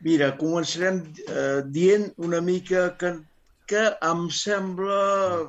[0.00, 3.14] Mira, començarem eh, dient una mica que,
[3.70, 5.46] que em sembla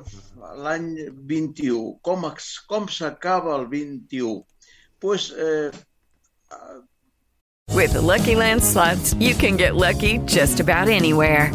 [0.56, 1.98] l'any 21.
[2.02, 4.44] Com, ex- com s'acaba el 21?
[5.00, 5.70] Pues, eh,
[7.74, 11.52] With the Lucky Land slots, you can get lucky just about anywhere.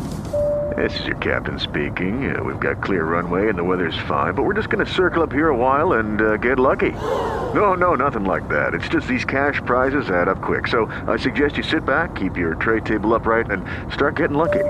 [0.77, 2.34] This is your captain speaking.
[2.35, 5.22] Uh, we've got clear runway and the weather's fine, but we're just going to circle
[5.22, 6.91] up here a while and uh, get lucky.
[6.91, 8.73] No, no, nothing like that.
[8.73, 10.68] It's just these cash prizes add up quick.
[10.68, 14.64] So I suggest you sit back, keep your tray table upright, and start getting lucky.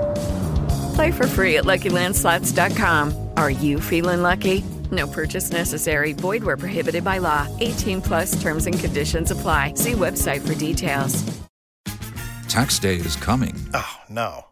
[0.94, 3.30] Play for free at LuckyLandSlots.com.
[3.36, 4.64] Are you feeling lucky?
[4.90, 6.12] No purchase necessary.
[6.12, 7.48] Void where prohibited by law.
[7.60, 9.74] 18 plus terms and conditions apply.
[9.74, 11.22] See website for details.
[12.48, 13.56] Tax day is coming.
[13.74, 14.44] Oh, no.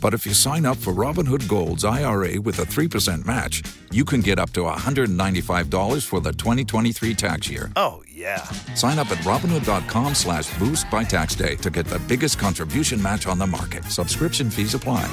[0.00, 3.62] But if you sign up for Robinhood Gold's IRA with a 3% match,
[3.92, 7.70] you can get up to $195 for the 2023 tax year.
[7.76, 8.42] Oh, yeah.
[8.74, 13.26] Sign up at Robinhood.com slash boost by tax day to get the biggest contribution match
[13.26, 13.84] on the market.
[13.84, 15.06] Subscription fees apply.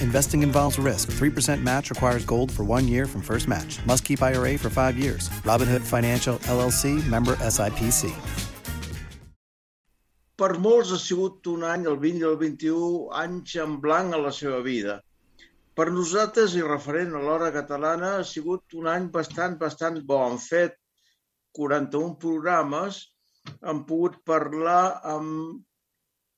[0.00, 1.10] Investing involves risk.
[1.10, 3.84] 3% match requires gold for one year from first match.
[3.84, 5.28] Must keep IRA for five years.
[5.44, 8.12] Robinhood Financial LLC member SIPC.
[10.42, 12.86] per molts ha sigut un any, el 20 i el 21,
[13.22, 14.96] anys en blanc a la seva vida.
[15.78, 20.18] Per nosaltres, i referent a l'hora catalana, ha sigut un any bastant, bastant bo.
[20.24, 20.74] Han fet
[21.58, 22.98] 41 programes,
[23.70, 25.62] han pogut parlar amb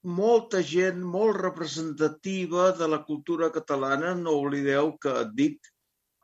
[0.05, 4.15] molta gent molt representativa de la cultura catalana.
[4.15, 5.71] No oblideu que dic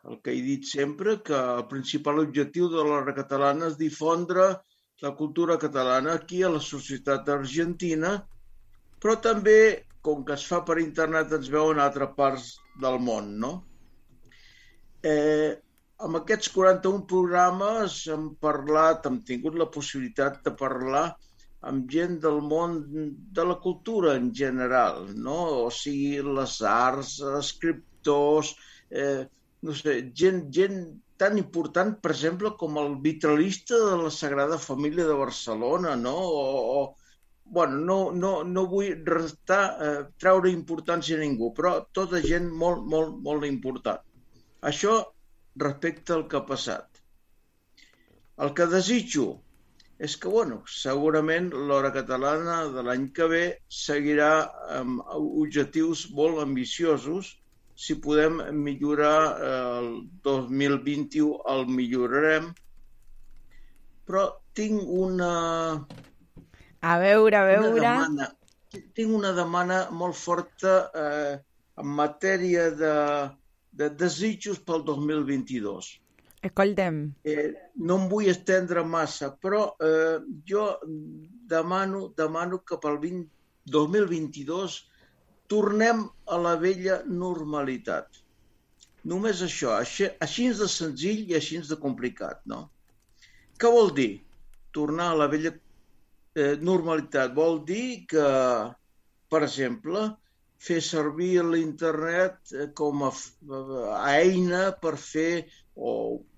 [0.09, 4.51] el que he dit sempre, que el principal objectiu de l'hora catalana és difondre
[5.03, 8.19] la cultura catalana aquí a la societat argentina,
[9.01, 13.33] però també, com que es fa per internet, ens veuen a altres parts del món,
[13.41, 13.53] no?
[15.05, 15.57] Eh,
[16.05, 21.07] amb aquests 41 programes hem parlat, hem tingut la possibilitat de parlar
[21.69, 22.79] amb gent del món
[23.37, 25.37] de la cultura en general, no?
[25.67, 28.55] O sigui, les arts, escriptors,
[28.91, 29.27] eh,
[29.67, 30.81] no sé, gent, gent
[31.21, 36.17] tan important, per exemple, com el vitralista de la Sagrada Família de Barcelona, no?
[36.17, 36.45] O,
[36.79, 36.81] o
[37.45, 42.87] bueno, no, no, no vull restar, eh, treure importància a ningú, però tota gent molt,
[42.95, 44.01] molt, molt important.
[44.71, 44.97] Això
[45.61, 47.03] respecte al que ha passat.
[48.41, 49.27] El que desitjo
[50.01, 53.43] és que, bueno, segurament l'hora catalana de l'any que ve
[53.79, 54.31] seguirà
[54.79, 57.35] amb objectius molt ambiciosos.
[57.81, 59.91] Si podem millorar eh, el
[60.25, 62.49] 2021, el millorarem.
[64.09, 64.25] Però
[64.57, 65.33] tinc una,
[66.81, 67.81] A veure, a una veure...
[67.81, 68.31] demanda,
[68.97, 71.35] tinc una demanda molt forta eh,
[71.81, 72.95] en matèria de,
[73.77, 75.93] de desitjos pel 2022.
[76.41, 77.03] Escoltem.
[77.29, 77.51] Eh,
[77.85, 80.65] no em vull estendre massa, però eh, jo
[81.53, 83.29] demano, demano que pel 20,
[83.75, 84.79] 2022
[85.53, 88.23] tornem a la vella normalitat.
[89.11, 92.63] Només això, així, així de senzill i així de complicat, no?
[93.61, 94.13] Què vol dir?
[94.73, 98.27] Tornar a la vella eh, normalitat vol dir que,
[99.29, 100.07] per exemple,
[100.61, 103.13] fer servir l'internet eh, com a,
[103.99, 105.93] a eina per fer o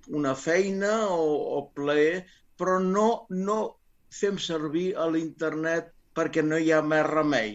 [0.08, 1.26] una feina o,
[1.58, 2.24] o plaer,
[2.58, 3.58] però no, no
[4.12, 7.54] fem servir a l'internet perquè no hi ha més remei.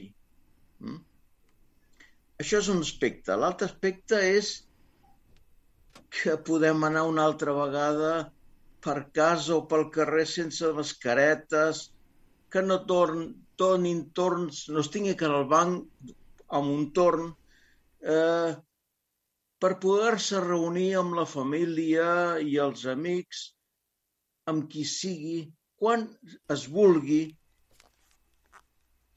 [0.83, 1.01] Mm?
[2.41, 3.35] Això és un aspecte.
[3.35, 4.53] L'altre aspecte és
[6.17, 8.11] que podem anar una altra vegada
[8.85, 11.87] per casa o pel carrer sense mascaretes,
[12.53, 13.25] que no torn,
[13.59, 16.13] tornin torns, no es tingui que anar al banc
[16.59, 17.33] amb un torn,
[18.01, 18.53] eh,
[19.63, 22.07] per poder-se reunir amb la família
[22.43, 23.43] i els amics,
[24.51, 25.39] amb qui sigui,
[25.81, 26.05] quan
[26.53, 27.23] es vulgui,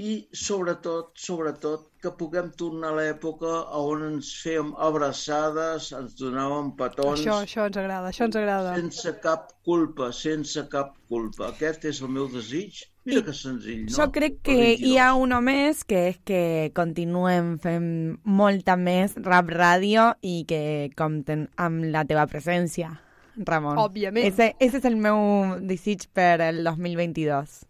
[0.01, 7.21] i sobretot, sobretot, que puguem tornar a l'època on ens fèiem abraçades, ens donàvem petons...
[7.21, 8.73] Això, això ens agrada, això ens agrada.
[8.81, 11.51] Sense cap culpa, sense cap culpa.
[11.51, 12.81] Aquest és el meu desig.
[13.11, 13.95] Mira que senzill, no?
[13.97, 16.43] Jo crec que hi ha una més, que és que
[16.77, 17.89] continuem fent
[18.25, 20.63] molta més rap ràdio i que
[20.99, 22.95] compten amb la teva presència,
[23.37, 23.79] Ramon.
[23.81, 24.27] Òbviament.
[24.27, 27.70] Ese, ese és el meu desig per el 2022.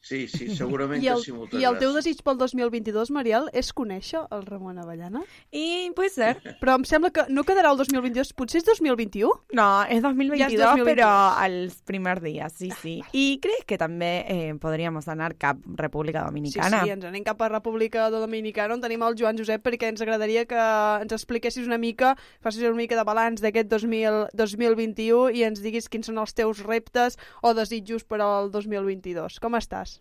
[0.00, 3.48] Sí, sí, segurament I el, que sí, moltes I el teu desig pel 2022, Mariel,
[3.52, 5.24] és conèixer el Ramon Avellana?
[5.50, 6.36] I pot ser.
[6.62, 9.32] Però em sembla que no quedarà el 2022, potser és 2021?
[9.58, 10.86] No, és 2022, Ja és 2022.
[10.88, 11.10] però
[11.42, 12.94] als primers dies, sí, sí.
[13.12, 16.82] I crec que també eh, podríem anar cap República Sí, Dominicana.
[16.84, 20.46] sí, ens anem cap a República Dominicana on tenim el Joan Josep perquè ens agradaria
[20.48, 20.58] que
[21.02, 22.14] ens expliquessis una mica,
[22.44, 26.62] facis una mica de balanç d'aquest 2000 2021 i ens diguis quins són els teus
[26.64, 29.38] reptes o desitjos per al 2022.
[29.42, 29.97] Com estàs?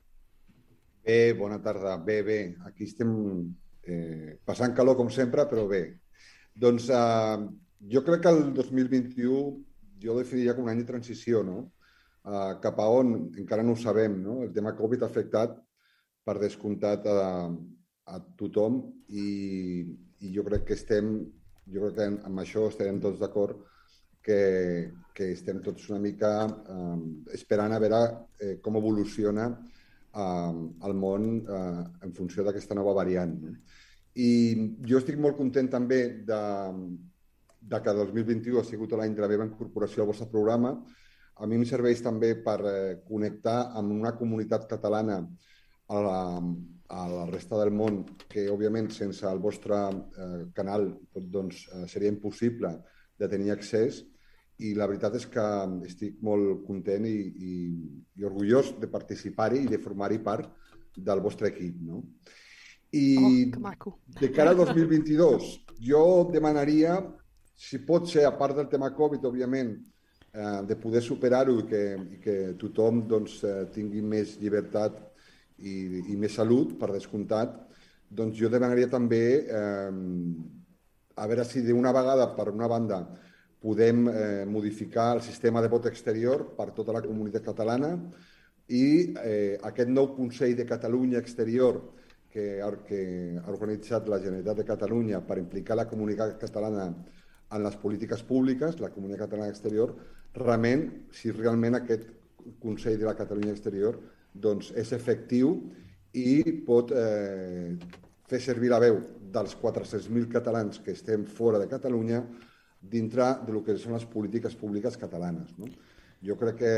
[1.08, 1.96] Bé, bona tarda.
[1.96, 2.58] Bé, bé.
[2.68, 3.12] Aquí estem
[3.88, 5.80] eh, passant calor com sempre, però bé.
[6.52, 7.46] Doncs eh,
[7.94, 9.38] jo crec que el 2021
[10.04, 11.62] jo definiria com un any de transició, no?
[12.28, 14.42] Eh, cap a on encara no ho sabem, no?
[14.44, 15.56] El tema Covid ha afectat
[16.28, 17.24] per descomptat a,
[18.12, 19.88] a tothom i,
[20.20, 21.16] i jo crec que estem,
[21.72, 23.64] jo crec que amb això estarem tots d'acord
[24.28, 24.42] que,
[25.16, 27.00] que estem tots una mica eh,
[27.40, 28.04] esperant a veure
[28.44, 29.48] eh, com evoluciona
[30.18, 33.36] el món eh, en funció d'aquesta nova variant.
[33.44, 33.56] No?
[34.18, 34.30] I
[34.90, 36.42] jo estic molt content també de,
[37.62, 40.74] de que 2021 ha sigut l'any de la meva incorporació al vostre programa.
[41.38, 45.20] A mi em serveix també per eh, connectar amb una comunitat catalana
[45.88, 46.22] a la,
[46.98, 52.12] a la resta del món que, òbviament, sense el vostre eh, canal doncs, eh, seria
[52.12, 52.74] impossible
[53.18, 54.02] de tenir accés
[54.66, 55.44] i la veritat és que
[55.86, 57.18] estic molt content i,
[57.50, 57.58] i,
[58.18, 60.50] i orgullós de participar-hi i de formar-hi part
[60.98, 61.78] del vostre equip.
[61.86, 62.02] No?
[62.98, 63.52] I
[63.86, 65.52] Oh, de cara al 2022,
[65.84, 66.02] jo
[66.34, 66.98] demanaria,
[67.54, 69.76] si pot ser, a part del tema Covid, òbviament,
[70.34, 71.84] eh, de poder superar-ho i, que,
[72.16, 74.98] i que tothom doncs, eh, tingui més llibertat
[75.60, 77.54] i, i més salut, per descomptat,
[78.10, 79.92] doncs jo demanaria també eh,
[81.18, 83.02] a veure si d'una vegada, per una banda,
[83.62, 87.96] podem eh, modificar el sistema de vot exterior per tota la comunitat catalana
[88.68, 91.80] i eh, aquest nou Consell de Catalunya Exterior
[92.30, 93.02] que, que
[93.42, 96.92] ha organitzat la Generalitat de Catalunya per implicar la comunitat catalana
[97.50, 99.94] en les polítiques públiques, la comunitat catalana exterior,
[100.36, 100.84] realment,
[101.16, 102.10] si realment aquest
[102.62, 103.98] Consell de la Catalunya Exterior
[104.34, 105.56] doncs, és efectiu
[106.16, 107.74] i pot eh,
[108.28, 109.00] fer servir la veu
[109.34, 112.22] dels 400.000 catalans que estem fora de Catalunya
[112.90, 115.54] dintre de lo que són les polítiques públiques catalanes.
[115.60, 115.70] No?
[116.26, 116.74] Jo crec que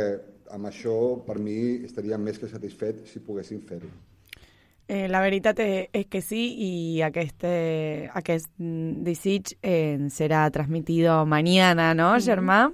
[0.51, 0.93] amb això,
[1.25, 3.89] per mi, estaria més que satisfet si poguéssim fer-ho.
[4.89, 6.71] Eh, la veritat és, és que sí i
[7.05, 8.49] aquest, eh, aquest
[9.05, 12.15] desig eh, serà transmitido mañana, ¿no.
[12.17, 12.71] Germà?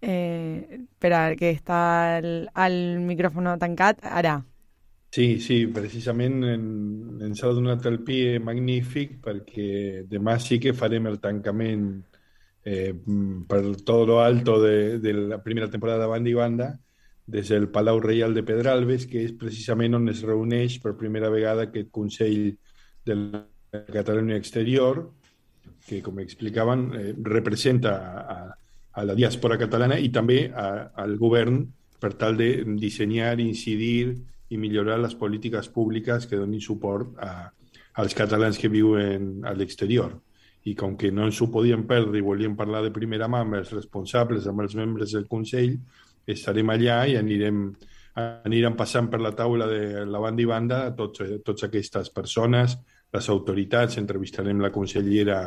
[0.00, 1.82] Eh, espera, que està
[2.18, 4.00] el, el micròfono tancat.
[4.04, 4.38] Ara.
[5.14, 6.64] Sí, sí, precisament en,
[7.22, 11.84] ens ha donat el pie magnífic perquè demà sí que farem el tancament
[12.64, 12.94] eh,
[13.48, 16.68] per tot lo alto de, de la primera temporada de Banda i Banda
[17.26, 21.68] des del Palau Reial de Pedralbes, que és precisament on es reuneix per primera vegada
[21.68, 22.52] aquest Consell
[23.04, 23.44] de la
[23.92, 25.00] Catalunya Exterior,
[25.86, 28.36] que, com explicaven, eh, representa a,
[28.92, 31.64] a la diàspora catalana i també a, al govern
[32.00, 32.50] per tal de
[32.80, 34.14] dissenyar, incidir
[34.52, 37.48] i millorar les polítiques públiques que donin suport a,
[38.00, 40.12] als catalans que viuen a l'exterior.
[40.64, 43.58] I com que no ens ho podíem perdre i volíem parlar de primera mà amb
[43.60, 45.76] els responsables, amb els membres del Consell,
[46.26, 47.66] estarem allà i anirem,
[48.16, 52.78] anirem passant per la taula de la banda i banda tots, tots aquestes persones,
[53.14, 55.38] les autoritats, entrevistarem la consellera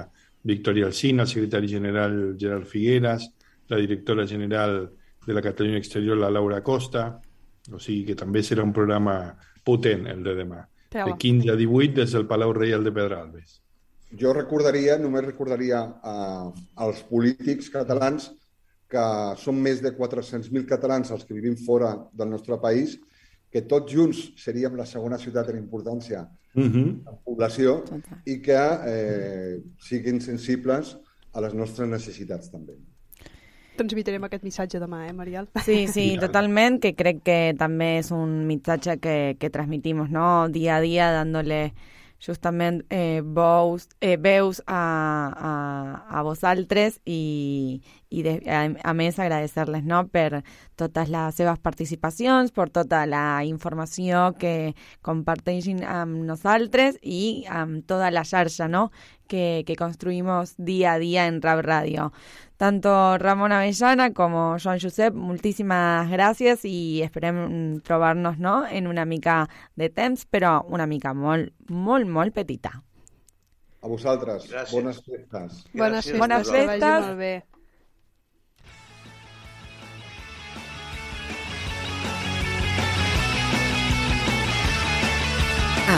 [0.47, 3.27] Victoria Alsina, el secretari general Gerard Figueras,
[3.67, 4.91] la directora general
[5.25, 7.19] de la Catalunya Exterior, la Laura Costa,
[7.67, 9.35] o sigui que també serà un programa
[9.67, 10.61] potent el de demà,
[10.93, 13.61] de 15 a 18 des del Palau Reial de Pedralbes.
[14.15, 18.31] Jo recordaria, només recordaria eh, als polítics catalans
[18.87, 19.03] que
[19.35, 22.95] són més de 400.000 catalans els que vivim fora del nostre país,
[23.51, 26.27] que tots junts seríem la segona ciutat en importància
[26.57, 26.87] Mm -hmm.
[27.09, 27.83] en població
[28.25, 30.97] i que eh, siguin sensibles
[31.33, 32.73] a les nostres necessitats també.
[33.77, 35.47] Transmitirem aquest missatge demà, eh, Mariel?
[35.63, 40.49] Sí, sí, totalment, que crec que també és un missatge que, que transmitimos, ¿no?
[40.49, 41.73] Día a día, dándole
[42.19, 43.21] justament eh,
[44.01, 44.81] eh, veus a,
[45.49, 45.53] a,
[46.19, 50.43] a vosaltres i, i de, a, a més agradecer-les no, per
[50.79, 54.73] totes les seves participacions, per tota la informació que
[55.05, 58.87] comparteixin amb nosaltres i amb tota la xarxa no,
[59.27, 62.11] que, que construimos día a día en Rap Radio.
[62.57, 69.43] Tanto Ramon Avellana como Joan Josep, moltíssimes gràcies i esperem trobar-nos no, en una mica
[69.75, 72.73] de temps, però una mica molt, molt, molt petita.
[73.83, 74.73] A vosaltres, Gràcies.
[74.73, 75.61] bones festes.
[75.75, 77.56] Bones Gràcies, festes, Bones que vagi festes.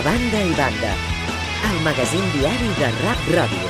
[0.04, 0.96] Banda i banda,
[1.70, 3.68] el magazín diari de Rap Ràdio.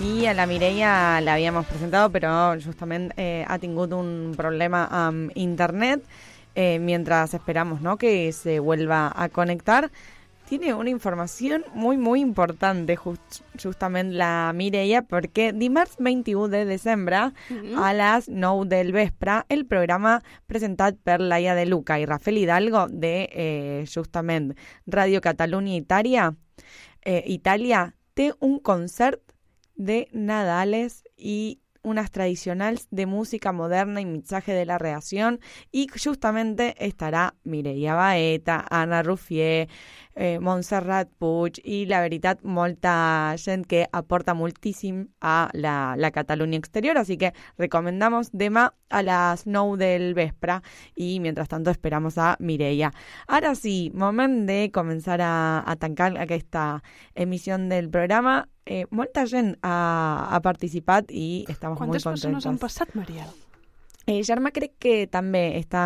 [0.00, 5.32] Y a la Mireia la habíamos presentado, pero justamente eh, ha tenido un problema amb
[5.34, 6.04] internet
[6.54, 7.96] eh, mientras esperamos ¿no?
[7.96, 9.90] que se vuelva a conectar.
[10.50, 17.20] Tiene una información muy, muy importante just, justament la Mireia, perquè dimarts 21 de desembre
[17.78, 20.16] a les 9 del vespre el programa
[20.50, 24.56] presentat per Laia de Luca i Rafael Hidalgo de eh, justament
[24.86, 26.32] Radio Catalunya Itàlia,
[27.06, 29.22] eh, Itàlia té un concert
[29.76, 35.40] de Nadales y unas tradicionales de música moderna y mensaje de la reacción
[35.70, 39.68] y justamente estará Mireia Baeta, Ana Rufier,
[40.14, 46.58] eh, Montserrat Puig i la veritat molta gent que aporta moltíssim a la, la Catalunya
[46.58, 50.60] exterior, así que recomendamos demà a las 9 del vespre
[50.94, 52.92] y mientras tanto esperamos a Mireia.
[53.26, 56.82] Ara sí, moment de començar a, a tancar aquesta
[57.14, 58.48] emissió del programa.
[58.66, 62.46] Eh, molta gent ha, ha participat i estamos Quantes muy persones contentes.
[62.46, 63.30] han passat, Mariel?
[64.06, 65.84] Eh, Germà crec que també està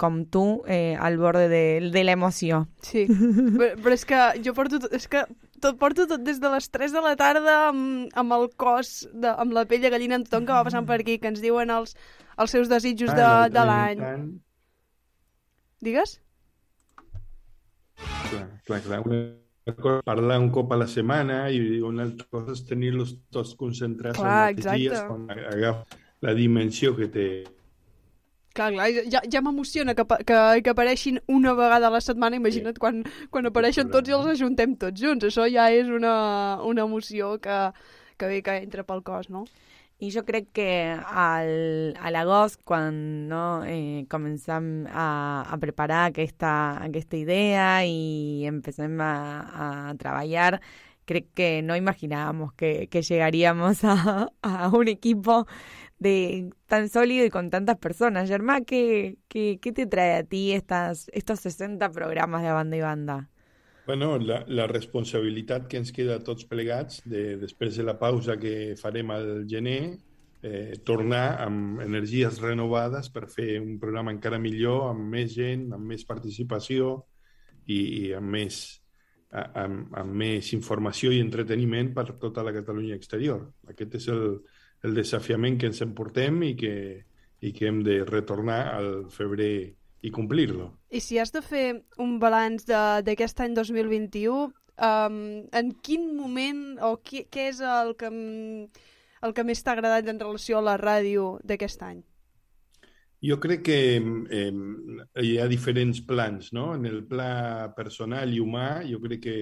[0.00, 2.64] com tu eh, al borde de, de l'emoció.
[2.82, 5.22] Sí, però, però és que jo porto, és que
[5.62, 9.30] tot, porto tot des de les 3 de la tarda amb, amb el cos, de,
[9.30, 11.70] amb la pell de gallina, amb tothom que va passant per aquí, que ens diuen
[11.74, 11.94] els,
[12.40, 14.02] els seus desitjos de, Ah, de i l'any.
[15.80, 16.18] Digues?
[18.30, 19.00] Clar, clar, clar.
[19.06, 23.54] Una cosa parlar un cop a la setmana i una altra cosa és tenir-los tots
[23.60, 27.28] concentrats Clar, al mateix dia quan agafa la dimensió que té.
[28.50, 32.80] Clar, clar, ja, ja m'emociona que, que, que apareixin una vegada a la setmana, imagina't
[32.82, 35.28] quan, quan apareixen tots i els ajuntem tots junts.
[35.28, 36.14] Això ja és una,
[36.66, 37.60] una emoció que,
[38.18, 39.44] que bé que entra pel cos, no?
[40.00, 45.08] I jo crec que al, a l'agost, quan no, eh, comencem a,
[45.44, 49.14] a preparar aquesta, aquesta idea i empecem a,
[49.52, 49.66] a
[50.00, 50.56] treballar,
[51.04, 55.46] crec que no imaginábamos que, que llegaríamos a, a un equipo
[56.00, 58.28] de tan sólido y con tantas personas.
[58.28, 62.80] Germán, ¿qué, qué, qué te trae a ti estas, estos 60 programas de banda y
[62.80, 63.30] banda?
[63.86, 68.36] Bueno, la, la responsabilitat que ens queda a tots plegats de, després de la pausa
[68.38, 69.98] que farem al gener,
[70.42, 75.90] eh, tornar amb energies renovades per fer un programa encara millor, amb més gent, amb
[75.90, 76.92] més participació
[77.66, 78.60] i, i amb, més,
[79.32, 83.48] a- amb, amb més informació i entreteniment per tota la Catalunya exterior.
[83.68, 84.24] Aquest és el,
[84.82, 86.74] el desafiament que ens emportem i que,
[87.40, 89.52] i que hem de retornar al febrer
[90.02, 90.70] i complir-lo.
[90.90, 94.46] I si has de fer un balanç de- d'aquest any 2021,
[94.80, 95.18] um,
[95.52, 100.20] en quin moment o qui, què és el que, el que més t'ha agradat en
[100.20, 102.00] relació a la ràdio d'aquest any?
[103.20, 104.52] Jo crec que eh,
[105.20, 106.74] hi ha diferents plans, no?
[106.74, 109.36] En el pla personal i humà, jo crec que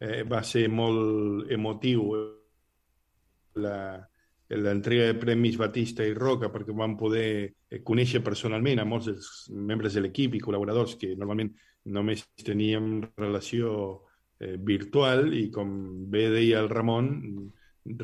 [0.00, 2.08] eh, va ser molt emotiu
[3.54, 4.07] la,
[4.56, 7.28] l'entrega de premis Batista i Roca perquè vam poder
[7.68, 11.52] eh, conèixer personalment a molts dels membres de l'equip i col·laboradors que normalment
[11.92, 13.72] només teníem relació
[14.40, 15.70] eh, virtual i com
[16.10, 17.10] bé deia el Ramon,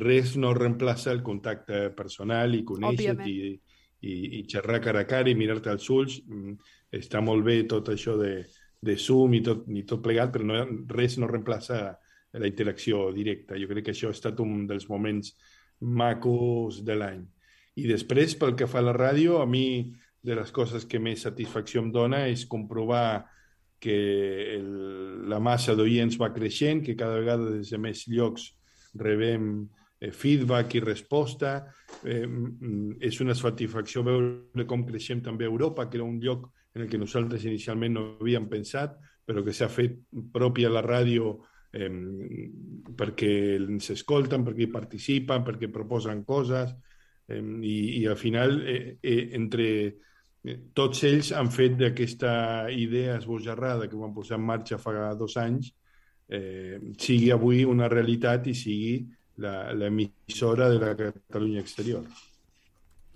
[0.04, 3.36] res no reemplaça el contacte personal i conèixer i,
[4.04, 6.20] i, i xerrar cara a cara i mirar-te als ulls.
[6.28, 6.56] Mm,
[6.94, 8.44] Està molt bé tot això de,
[8.84, 10.60] de Zoom i tot, i tot plegat, però no,
[10.94, 11.80] res no reemplaça
[12.34, 13.58] la interacció directa.
[13.58, 15.32] Jo crec que això ha estat un dels moments
[15.80, 17.22] macos de l'any.
[17.80, 19.92] I després, pel que fa a la ràdio, a mi
[20.24, 23.26] de les coses que més satisfacció em dona és comprovar
[23.82, 23.96] que
[24.56, 24.68] el,
[25.28, 28.48] la massa d'oients va creixent, que cada vegada des de més llocs
[28.96, 29.66] rebem
[30.01, 31.56] eh, feedback i resposta.
[32.09, 32.24] Eh,
[33.05, 36.88] és una satisfacció veure com creixem també a Europa, que era un lloc en el
[36.90, 40.01] que nosaltres inicialment no havíem pensat, però que s'ha fet
[40.32, 41.36] pròpia la ràdio
[41.74, 41.90] eh,
[42.96, 46.74] perquè ens escolten, perquè participen, perquè proposen coses,
[47.28, 53.18] eh, i, i al final eh, eh, entre eh, tots ells han fet d'aquesta idea
[53.18, 55.72] esbojarrada que van posar en marxa fa dos anys
[56.28, 58.96] eh, sigui avui una realitat i sigui
[59.36, 62.05] l'emissora de la Catalunya exterior.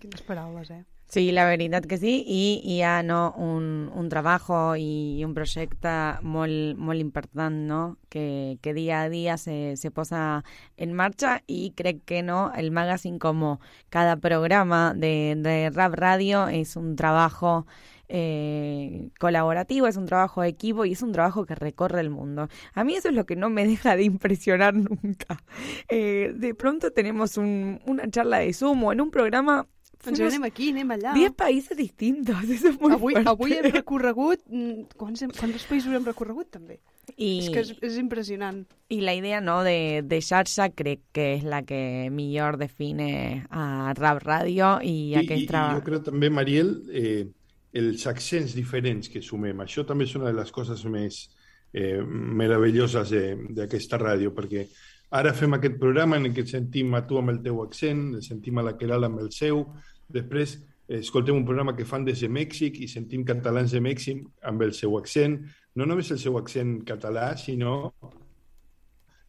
[0.02, 0.82] Quines paraules, eh?
[1.10, 5.90] Sí, la veritat que sí, i hi ha no, un, un treball i un projecte
[6.20, 7.78] molt, molt important no?
[8.12, 10.44] que, que dia a dia se, se posa
[10.76, 13.56] en marxa i crec que no el magazine com
[13.88, 17.64] cada programa de, de Rap Radio és un treball
[18.08, 22.48] eh, colaborativo, es un trabajo de equipo y es un trabajo que recorre el mundo.
[22.74, 25.42] A mí eso es lo que no me deja de impresionar nunca.
[25.88, 29.66] Eh, de pronto tenemos un, una charla de Zoom o en un programa
[30.06, 31.12] Ens anem aquí, anem allà.
[31.16, 33.30] 10 països distintos, eso es muy avui, fuerte.
[33.30, 34.40] avui hem recorregut...
[34.46, 36.78] mm, Quants, hem, quants països hem recorregut, també?
[37.16, 38.66] I, És que és, és impressionant.
[38.88, 43.92] y la idea no de, de xarxa crec que és la que millor define a
[43.96, 45.80] Rap Radio i I, i, aquest i treball.
[45.80, 47.26] jo crec també, Mariel, eh,
[47.72, 49.58] els accents diferents que sumem.
[49.60, 51.28] Això també és una de les coses més
[51.72, 54.66] eh, meravelloses de- d'aquesta ràdio, perquè
[55.10, 58.66] ara fem aquest programa en què sentim a tu amb el teu accent, sentim a
[58.66, 59.64] la Queralt amb el seu,
[60.08, 60.58] després
[60.88, 64.72] escoltem un programa que fan des de Mèxic i sentim catalans de Mèxic amb el
[64.76, 65.38] seu accent,
[65.76, 67.92] no només el seu accent català, sinó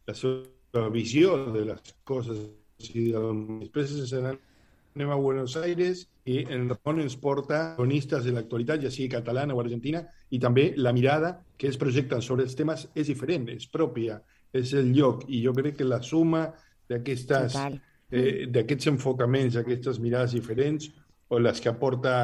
[0.08, 2.48] la seva visió de les coses.
[2.80, 3.10] I.
[3.60, 8.92] Després ens anem a Buenos Aires i en Ramon ens porta cronistes de l'actualitat, ja
[8.92, 10.00] sigui catalana o argentina,
[10.32, 14.16] i també la mirada que ells projecten sobre els temes és diferent, és pròpia,
[14.52, 16.46] és el lloc, i jo crec que la suma
[16.90, 17.56] d'aquestes
[18.10, 20.90] eh, d'aquests enfocaments, d'aquestes mirades diferents,
[21.30, 22.14] o les que aporta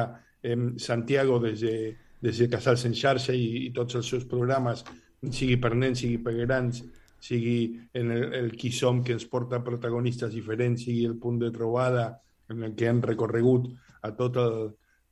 [0.43, 1.75] eh, Santiago des de,
[2.21, 4.83] des de Casals en xarxa i, i tots els seus programes,
[5.31, 6.83] sigui per nens, sigui per grans,
[7.19, 11.51] sigui en el, el qui som que ens porta protagonistes diferents, sigui el punt de
[11.55, 12.09] trobada
[12.49, 13.71] en el que han recorregut
[14.03, 14.59] a tot el,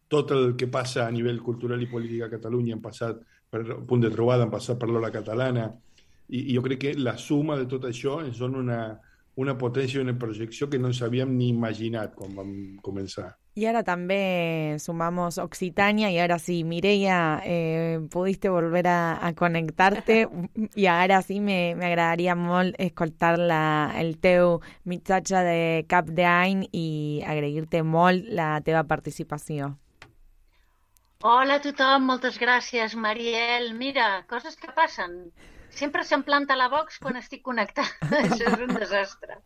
[0.07, 4.03] tot el que passa a nivell cultural i polític a Catalunya, han passat per punt
[4.03, 5.69] de trobada, han passat per l'hora catalana,
[6.29, 8.81] i, i jo crec que la suma de tot això ens dona una,
[9.35, 12.53] una potència i una projecció que no ens havíem ni imaginat quan vam
[12.85, 13.35] començar.
[13.57, 20.27] Y ahora también sumamos Occitania y ahora sí, Mireia, eh, pudiste volver a, a conectarte
[20.75, 26.67] y ahora sí me, me agradaria molt escoltar la, el teu missatge de cap d'any
[26.75, 29.77] i agrair-te molt la teva participació.
[31.23, 33.71] Hola a tothom, moltes gràcies, Mariel.
[33.73, 35.31] Mira, coses que passen.
[35.75, 38.19] Sempre se'm planta la box quan estic connectada.
[38.23, 39.39] Això és un desastre.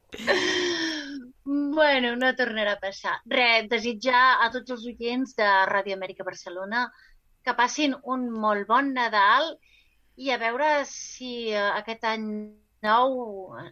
[1.50, 3.16] Bueno, no tornarà a passar.
[3.34, 6.84] Re, desitjar a tots els oients de Ràdio Amèrica Barcelona
[7.46, 9.56] que passin un molt bon Nadal
[10.20, 12.28] i a veure si eh, aquest any
[12.86, 13.16] nou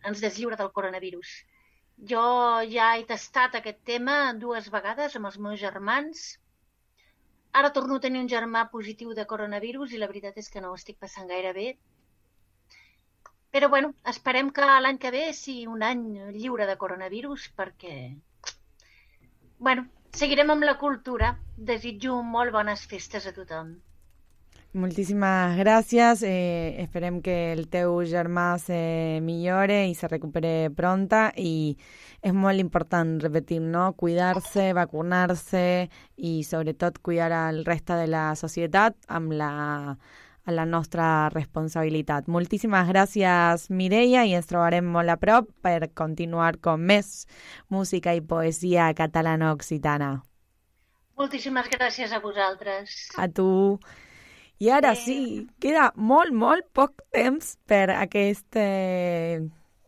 [0.08, 1.36] ens deslliura del coronavirus.
[2.10, 2.24] Jo
[2.72, 6.26] ja he tastat aquest tema dues vegades amb els meus germans.
[7.58, 10.72] Ara torno a tenir un germà positiu de coronavirus i la veritat és que no
[10.72, 11.68] ho estic passant gaire bé.
[13.52, 16.04] Però bueno, esperem que l'any que ve sigui un any
[16.36, 17.96] lliure de coronavirus perquè,
[19.58, 21.36] bueno, seguirem amb la cultura.
[21.58, 23.78] Desitjo molt bones festes a tothom.
[24.78, 26.22] Moltíssimes gràcies.
[26.28, 28.78] Eh, esperem que el teu germà se
[29.24, 31.78] millore i se recupere pronta i
[32.22, 33.94] és molt important repetir, no?
[33.98, 35.64] Cuidar-se, vacunar-se
[36.18, 39.52] i sobretot cuidar al reste de la societat amb la,
[40.48, 42.30] a la nostra responsabilitat.
[42.32, 47.28] Moltíssimes gràcies, Mireia, i ens trobarem molt a prop per continuar con més
[47.74, 50.16] música i poesia catalana-occitana.
[51.20, 52.96] Moltíssimes gràcies a vosaltres.
[53.20, 53.78] A tu.
[54.64, 59.44] I ara sí, queda molt, molt poc temps per aquest eh,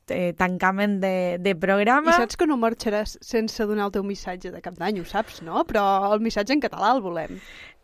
[0.10, 2.12] eh, tancament de, de programa.
[2.12, 5.42] I saps que no marxaràs sense donar el teu missatge de cap d'any, ho saps,
[5.46, 5.64] no?
[5.70, 7.40] Però el missatge en català el volem.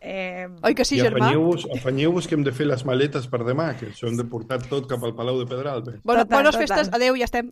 [0.08, 1.26] Eh, Oi que sí, I germà?
[1.26, 4.60] afanyeu-vos afanyeu que hem de fer les maletes per demà, que ho hem de portar
[4.62, 5.96] tot cap al Palau de Pedralbes.
[6.04, 6.68] Bona, Total, bones total.
[6.68, 7.50] festes, adeu, ja estem.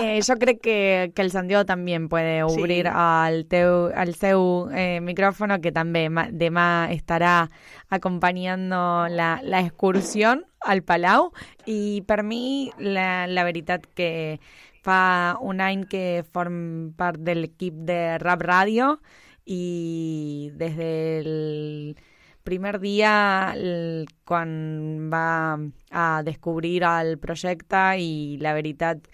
[0.00, 2.58] Eh, yo creo que, que el Santiago también puede Sí.
[2.58, 7.50] obrir al, teu, al seu eh, micrófono, que también ma- demà estará
[7.90, 11.32] acompañando la, la excursión al Palau.
[11.66, 14.40] Y per mi, la, la veritat que
[14.82, 19.00] fa un any que form part de l'equip de Rap Radio
[19.46, 21.96] i des del
[22.42, 25.58] primer el, quan va
[25.90, 29.06] a descobrir el projecte i la veritat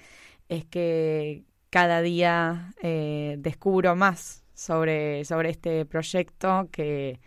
[0.49, 7.21] és que cada dia eh, descubro más sobre, sobre este proyecto que,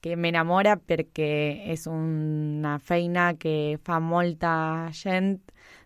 [0.00, 5.40] que me enamora perquè és una feina que fa molta gent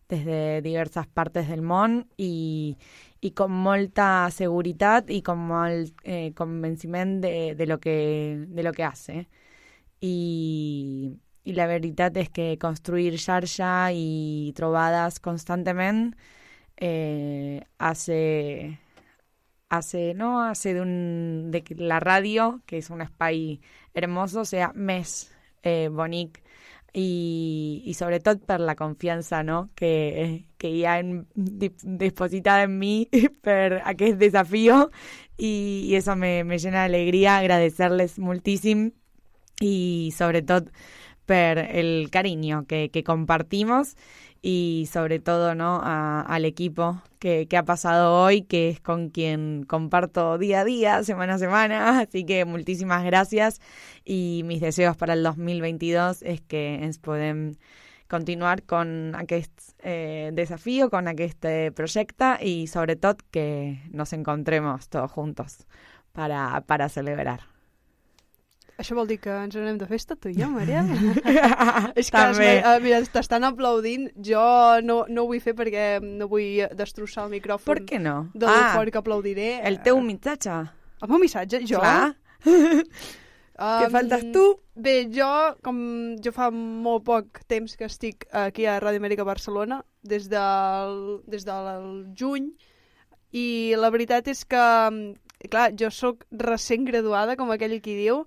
[0.09, 2.77] des de diverses partes del món i,
[3.25, 8.85] i con molta seguretat i con molt eh, convenciment de, lo que, de lo que
[8.85, 9.27] hace.
[10.05, 11.09] I,
[11.49, 16.19] i la veritat és que construir xarxa i trobades constantemente
[16.77, 18.81] eh, hace
[19.71, 23.61] hace no hace de un de que la radio que és un espai
[23.95, 25.33] hermoso sea més
[25.63, 26.44] eh, bonic
[26.95, 29.69] i, i sobretot per la confiança no?
[29.75, 31.27] que, que hi ha en,
[32.79, 33.09] mi
[33.43, 34.91] per aquest desafío
[35.37, 38.93] y, y eso me, me llena de alegría agradecerles moltíssim
[39.61, 40.67] y sobre todo
[41.27, 43.97] por el cariño que, que compartimos
[44.47, 45.81] y sobre todo ¿no?
[45.83, 50.65] A, al equipo que, que, ha pasado hoy, que es con quien comparto día a
[50.65, 51.99] día, semana a semana.
[52.01, 53.63] Así que muchísimas gracias
[54.05, 57.55] y mis deseos para el 2022 es que ens podem
[58.07, 61.43] continuar con aquest eh, desafío, con aquest
[61.75, 65.65] projecte i sobretot que nos encontremos todos juntos
[66.13, 67.54] para, para celebrar.
[68.81, 70.89] Això vol dir que ens anem de festa, tu i jo, Mariel?
[72.01, 72.49] és que També.
[72.59, 74.09] Es, uh, mira, t'estan aplaudint.
[74.27, 74.45] Jo
[74.83, 77.71] no, no ho vull fer perquè no vull destrossar el micròfon.
[77.71, 78.17] Per què no?
[78.35, 79.53] De ah, fort que aplaudiré.
[79.69, 80.59] El teu missatge.
[81.05, 81.63] El meu missatge?
[81.71, 81.83] Jo?
[81.85, 82.15] Clar.
[82.45, 82.83] Um,
[83.55, 84.45] Què faltes tu?
[84.75, 85.31] Bé, jo,
[85.63, 85.77] com
[86.19, 90.97] jo fa molt poc temps que estic aquí a Ràdio Amèrica Barcelona, des del,
[91.31, 91.85] des del
[92.19, 92.49] juny,
[93.31, 93.47] i
[93.79, 94.65] la veritat és que,
[95.47, 98.25] clar, jo sóc recent graduada, com aquell qui diu,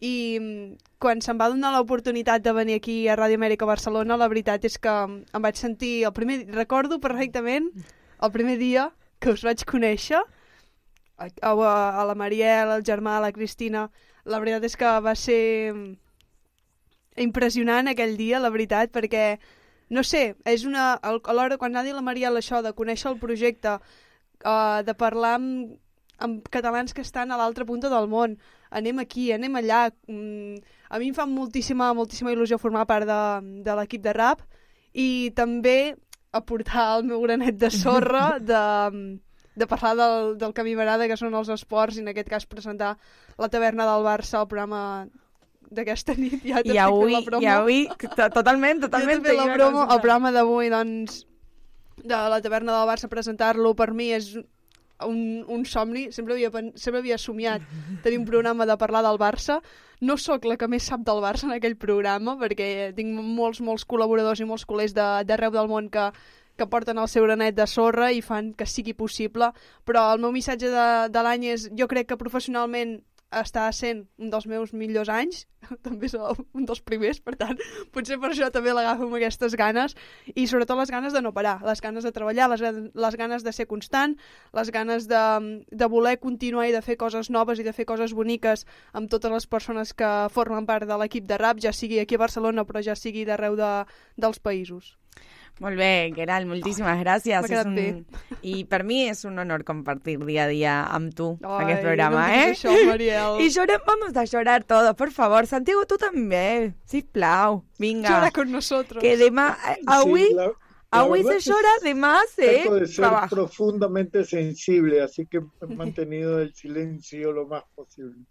[0.00, 0.14] i
[1.00, 4.78] quan se'm va donar l'oportunitat de venir aquí a Ràdio Amèrica Barcelona, la veritat és
[4.78, 7.70] que em vaig sentir, el primer, recordo perfectament
[8.20, 8.90] el primer dia
[9.20, 10.20] que us vaig conèixer,
[11.20, 11.52] a, a,
[12.00, 13.88] a la Mariel, al germà, a la Cristina,
[14.24, 15.40] la veritat és que va ser
[17.20, 19.24] impressionant aquell dia, la veritat, perquè,
[19.90, 20.94] no sé, és una...
[21.04, 25.76] Alhora, quan ha dit la Mariel això de conèixer el projecte, uh, de parlar amb,
[26.20, 28.36] amb catalans que estan a l'altra punta del món,
[28.70, 29.88] anem aquí, anem allà...
[30.08, 30.60] Mm,
[30.90, 33.18] a mi em fa moltíssima, moltíssima il·lusió formar part de,
[33.62, 34.40] de l'equip de rap
[34.98, 35.94] i també
[36.34, 38.62] aportar el meu granet de sorra de,
[39.54, 42.30] de parlar del, del que a mi m'agrada, que són els esports, i en aquest
[42.30, 42.96] cas presentar
[43.38, 44.82] la taverna del Barça, el programa
[45.70, 46.42] d'aquesta nit.
[46.46, 47.42] Ja I avui, la promo.
[47.44, 49.26] i avui, totalment, totalment.
[49.26, 51.24] Ja la promo, el programa d'avui, doncs,
[52.00, 54.34] de la taverna del Barça, presentar-lo per mi és
[55.06, 57.62] un, un somni, sempre havia, sempre havia somiat
[58.04, 59.60] tenir un programa de parlar del Barça.
[60.00, 63.84] No sóc la que més sap del Barça en aquell programa, perquè tinc molts, molts
[63.84, 66.10] col·laboradors i molts col·legs d'arreu de, del món que,
[66.60, 69.50] que porten el seu granet de sorra i fan que sigui possible,
[69.88, 72.98] però el meu missatge de, de l'any és, jo crec que professionalment
[73.30, 75.44] està sent un dels meus millors anys,
[75.86, 77.58] també és un dels primers, per tant,
[77.94, 79.94] potser per això també l'agafo amb aquestes ganes,
[80.34, 83.54] i sobretot les ganes de no parar, les ganes de treballar, les, les ganes de
[83.54, 84.16] ser constant,
[84.56, 85.24] les ganes de,
[85.70, 89.30] de voler continuar i de fer coses noves i de fer coses boniques amb totes
[89.30, 92.82] les persones que formen part de l'equip de rap, ja sigui aquí a Barcelona, però
[92.82, 93.74] ja sigui d'arreu de,
[94.18, 94.96] dels països.
[95.60, 97.36] Molt bé, Geral, moltíssimes gràcies.
[97.36, 97.74] M'ha quedat un...
[97.76, 98.04] bé.
[98.48, 102.22] I per mi és un honor compartir dia a dia amb tu Ai, aquest programa,
[102.22, 102.46] no em eh?
[102.46, 103.36] diguis això, Mariel.
[103.44, 105.44] I llorem, vamos a llorar todos, por favor.
[105.46, 107.60] Santiago, tu també, sisplau.
[107.78, 108.08] Vinga.
[108.08, 109.02] Llora con nosotros.
[109.04, 109.50] Que demà...
[109.74, 112.96] eh, Avui, Sí, la- la avui verdad se que llora, demà se Trato de ser
[113.04, 113.28] trabaja.
[113.28, 118.24] profundamente sensible, así que he mantenido el silencio lo más posible.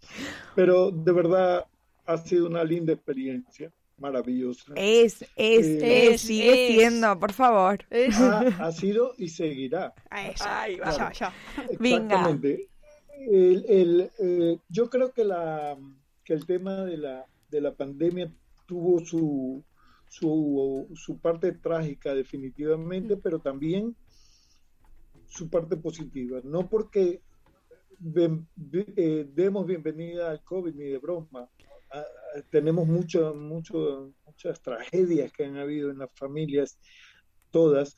[0.56, 1.64] Pero de verdad
[2.06, 3.70] ha sido una linda experiencia,
[4.00, 4.72] maravillosa.
[4.76, 7.84] Es, es, Eh, es, sigue siendo, por favor.
[8.14, 9.92] Ha, ha sido y seguirá.
[10.10, 10.84] Ay, Claro.
[10.84, 11.32] això, això.
[11.78, 12.16] Venga.
[12.16, 12.68] Exactamente.
[13.30, 15.76] El, el, eh, yo creo que, la,
[16.24, 18.32] que el tema de la, de la pandemia
[18.66, 19.62] tuvo su,
[20.08, 23.94] su, su parte trágica definitivamente, pero también
[25.28, 26.40] su parte positiva.
[26.44, 27.20] No porque
[27.98, 31.48] ben- be- eh, demos bienvenida al COVID ni de broma.
[31.92, 32.04] Ah,
[32.36, 36.78] ah, tenemos mucho, mucho, muchas tragedias que han habido en las familias,
[37.50, 37.96] todas.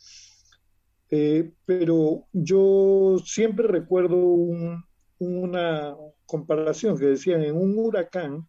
[1.11, 4.83] Eh, pero yo siempre recuerdo un-
[5.19, 5.95] una
[6.27, 8.49] comparación que decían, en un huracán,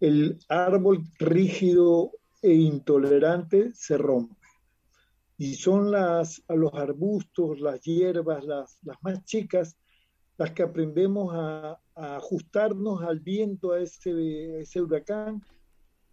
[0.00, 4.36] el árbol rígido e intolerante se rompe.
[5.38, 9.76] Y son las, a los arbustos, las hierbas, las, las más chicas,
[10.38, 15.42] las que aprendemos a, a ajustarnos al viento, a ese, ese huracán,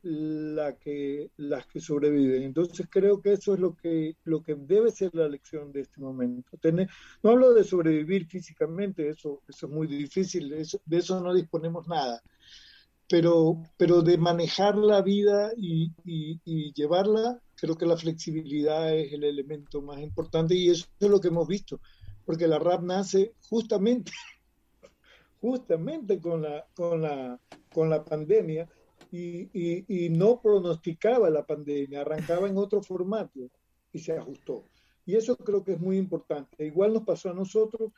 [0.01, 2.43] la que, las que sobreviven.
[2.43, 5.99] Entonces creo que eso es lo que, lo que debe ser la lección de este
[6.01, 6.57] momento.
[6.57, 6.89] Tener,
[7.23, 11.88] no hablo de sobrevivir físicamente, eso, eso es muy difícil, eso- de eso no disponemos
[11.88, 12.22] nada,
[13.10, 19.11] pero, pero de manejar la vida y, y- y llevarla, creo que la flexibilidad es
[19.14, 21.81] el elemento más importante y eso es lo que hemos visto,
[22.26, 24.11] porque la rap nace justamente,
[25.40, 27.40] justamente con la, con la,
[27.72, 28.70] con la pandemia
[29.11, 33.49] y, y- no pronosticaba la pandemia, arrancaba en otro formato
[33.91, 34.66] y se ajustó.
[35.06, 36.66] Y eso creo que es muy importante.
[36.66, 37.91] Igual nos pasó a nosotros,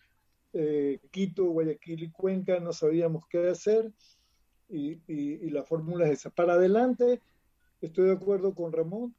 [0.54, 3.92] eh, Quito, Guayaquil y Cuenca, no sabíamos qué hacer
[4.70, 6.30] y, y- y la fórmula es esa.
[6.30, 7.22] Para adelante,
[7.82, 9.16] estoy de acuerdo con Ramón,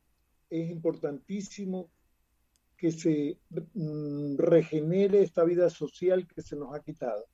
[0.48, 1.90] es importantísimo
[2.76, 3.38] que se
[3.74, 7.26] mm, regenere esta vida social que se nos ha quitado.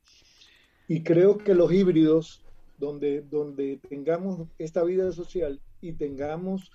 [0.88, 2.42] Y creo que los híbridos,
[2.78, 6.72] donde, donde tengamos esta vida social y tengamos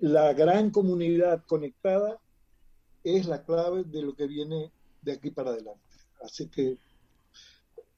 [0.00, 2.18] la gran comunidad conectada,
[3.04, 5.80] es la clave de lo que viene de aquí para adelante.
[6.22, 6.76] Así que,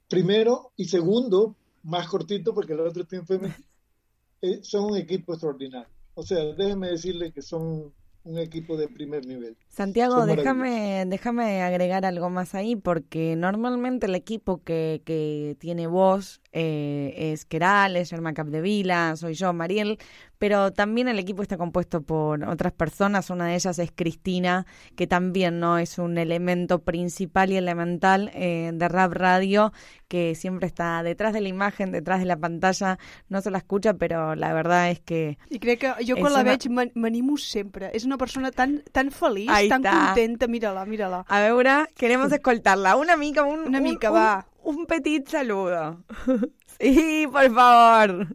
[0.08, 3.34] primero y segundo, más cortito porque el otro tiempo
[4.42, 5.88] eh, son un equipo extraordinario.
[6.14, 7.92] O sea, déjenme decirle que son
[8.24, 9.56] un equipo de primer nivel.
[9.74, 16.42] Santiago, déjame, déjame agregar algo más ahí, porque normalmente el equipo que, que tiene voz
[16.52, 19.96] eh, es Keral, es Germán Capdevila, soy yo, Mariel,
[20.36, 25.06] pero también el equipo está compuesto por otras personas, una de ellas es Cristina, que
[25.06, 29.72] también no es un elemento principal y elemental eh, de Rap Radio,
[30.06, 32.98] que siempre está detrás de la imagen, detrás de la pantalla,
[33.30, 35.38] no se la escucha, pero la verdad es que...
[35.48, 37.88] I crec que És quan la una- veig m'an- m'animo sempre.
[37.94, 40.06] És una persona tan, tan feliç, Ahí tan está.
[40.06, 40.46] contenta.
[40.46, 41.24] Mira-la, mira-la.
[41.28, 42.96] A veure, queremos escoltarla.
[42.96, 44.46] Una mica, un, Una un- mica, un- va.
[44.64, 46.04] Un petit saludo.
[46.82, 48.26] Sí, por favor.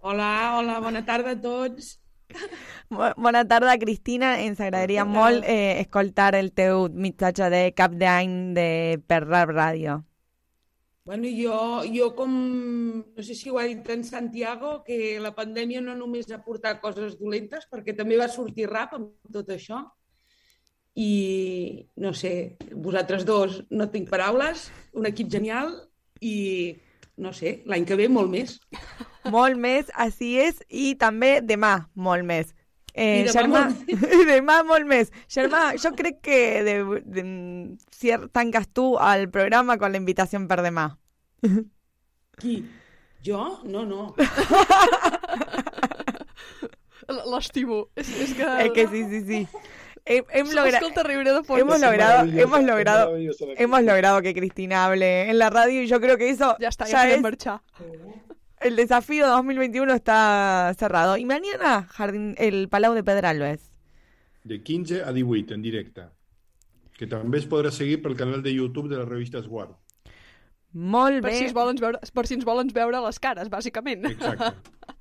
[0.00, 2.00] Hola, hola, bona tarda a tots.
[2.88, 4.40] Bo- Bona tarda, Cristina.
[4.40, 8.68] Ens agradaria molt eh, escoltar el teu missatge de cap d'any de
[9.06, 9.98] per Rap Ràdio.
[11.04, 12.32] Bueno, jo, jo com,
[13.14, 16.80] no sé si ho ha dit en Santiago, que la pandèmia no només ha portat
[16.80, 19.82] coses dolentes, perquè també va sortir rap amb tot això.
[20.94, 25.72] I, no sé, vosaltres dos no tinc paraules, un equip genial
[26.22, 26.76] i,
[27.18, 28.58] no sé, l'any que ve molt més.
[29.34, 32.50] Molt més, així és, i també demà molt més.
[32.92, 35.08] Eh, I demà Germà, molt demà molt més.
[35.32, 36.74] Germà, jo crec que de,
[37.16, 37.24] de,
[37.96, 40.90] cier- tanques tu el programa con la invitació per demà.
[42.42, 42.58] Qui?
[43.24, 43.62] Jo?
[43.64, 44.12] No, no.
[47.32, 47.86] L'estimo.
[47.96, 48.50] És, és que...
[48.66, 49.40] Es que sí, sí, sí.
[50.06, 50.86] Hemos logrado,
[52.26, 56.18] hemos logrado, maravillosa la hemos logrado que Cristina hable en la radio y yo creo
[56.18, 57.60] que eso Ya está, ya es marxar.
[58.60, 61.16] el desafío 2021 está cerrado.
[61.16, 63.70] Y mañana Jardín, el Palau de Pedralbes.
[64.44, 66.02] De 15 a 18 en directe.
[66.94, 69.72] Que també es podrà seguir pel canal de YouTube de la revista Esguard.
[70.74, 71.38] Molt Per bé.
[71.38, 74.04] si, ens volen veure, per si ens volen veure les cares, bàsicament.
[74.12, 74.52] Exacte.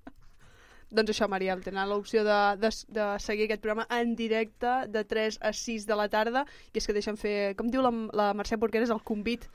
[0.93, 5.39] doncs això, Mariel, tenen l'opció de, de, de seguir aquest programa en directe de 3
[5.41, 6.45] a 6 de la tarda.
[6.71, 9.49] I és que deixen fer, com diu la, la Mercè Porqueres, el convit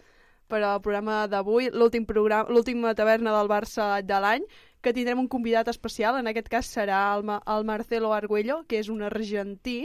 [0.49, 4.47] per al programa d'avui, l'últim programa, l'última taverna del Barça de l'any,
[4.83, 8.89] que tindrem un convidat especial, en aquest cas serà el, el Marcelo Arguello, que és
[8.93, 9.83] un argentí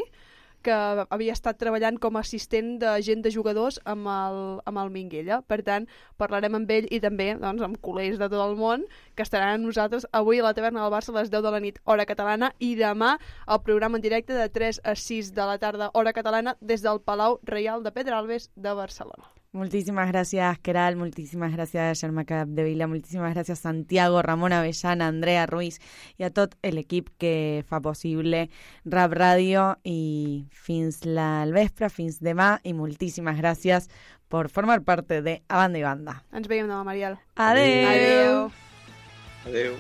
[0.64, 0.76] que
[1.10, 5.42] havia estat treballant com a assistent de gent de jugadors amb el, amb el Minguella.
[5.48, 5.88] Per tant,
[6.22, 8.88] parlarem amb ell i també doncs, amb col·legs de tot el món
[9.18, 11.62] que estaran amb nosaltres avui a la taverna del Barça a les 10 de la
[11.64, 13.18] nit, hora catalana, i demà
[13.48, 17.04] el programa en directe de 3 a 6 de la tarda, hora catalana, des del
[17.04, 19.43] Palau Reial de Pedralbes de Barcelona.
[19.54, 20.96] Muchísimas gracias, Keral.
[20.96, 22.88] Muchísimas gracias, Germà Capdevila.
[22.88, 25.80] Muchísimas gracias, Santiago, Ramon Avellana, Andrea Ruiz
[26.18, 28.48] i a tot l'equip que fa possible
[28.84, 33.92] Rap Ràdio i fins la al vespre, fins demà i moltíssimes gràcies
[34.28, 36.24] por formar parte de A Banda i Banda.
[36.34, 37.20] Ens veiem demà, Mariel.
[37.36, 37.86] Adeu.
[37.94, 38.50] Adeu.
[39.46, 39.78] Adéu.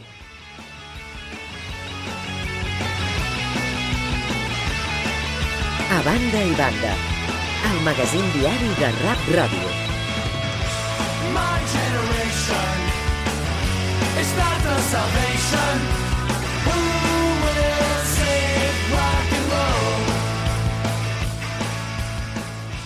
[5.93, 6.93] A banda i banda,
[7.72, 9.69] el magazín diari de Rap Ràdio.
[11.34, 12.77] My generation
[14.22, 16.14] is not the salvation.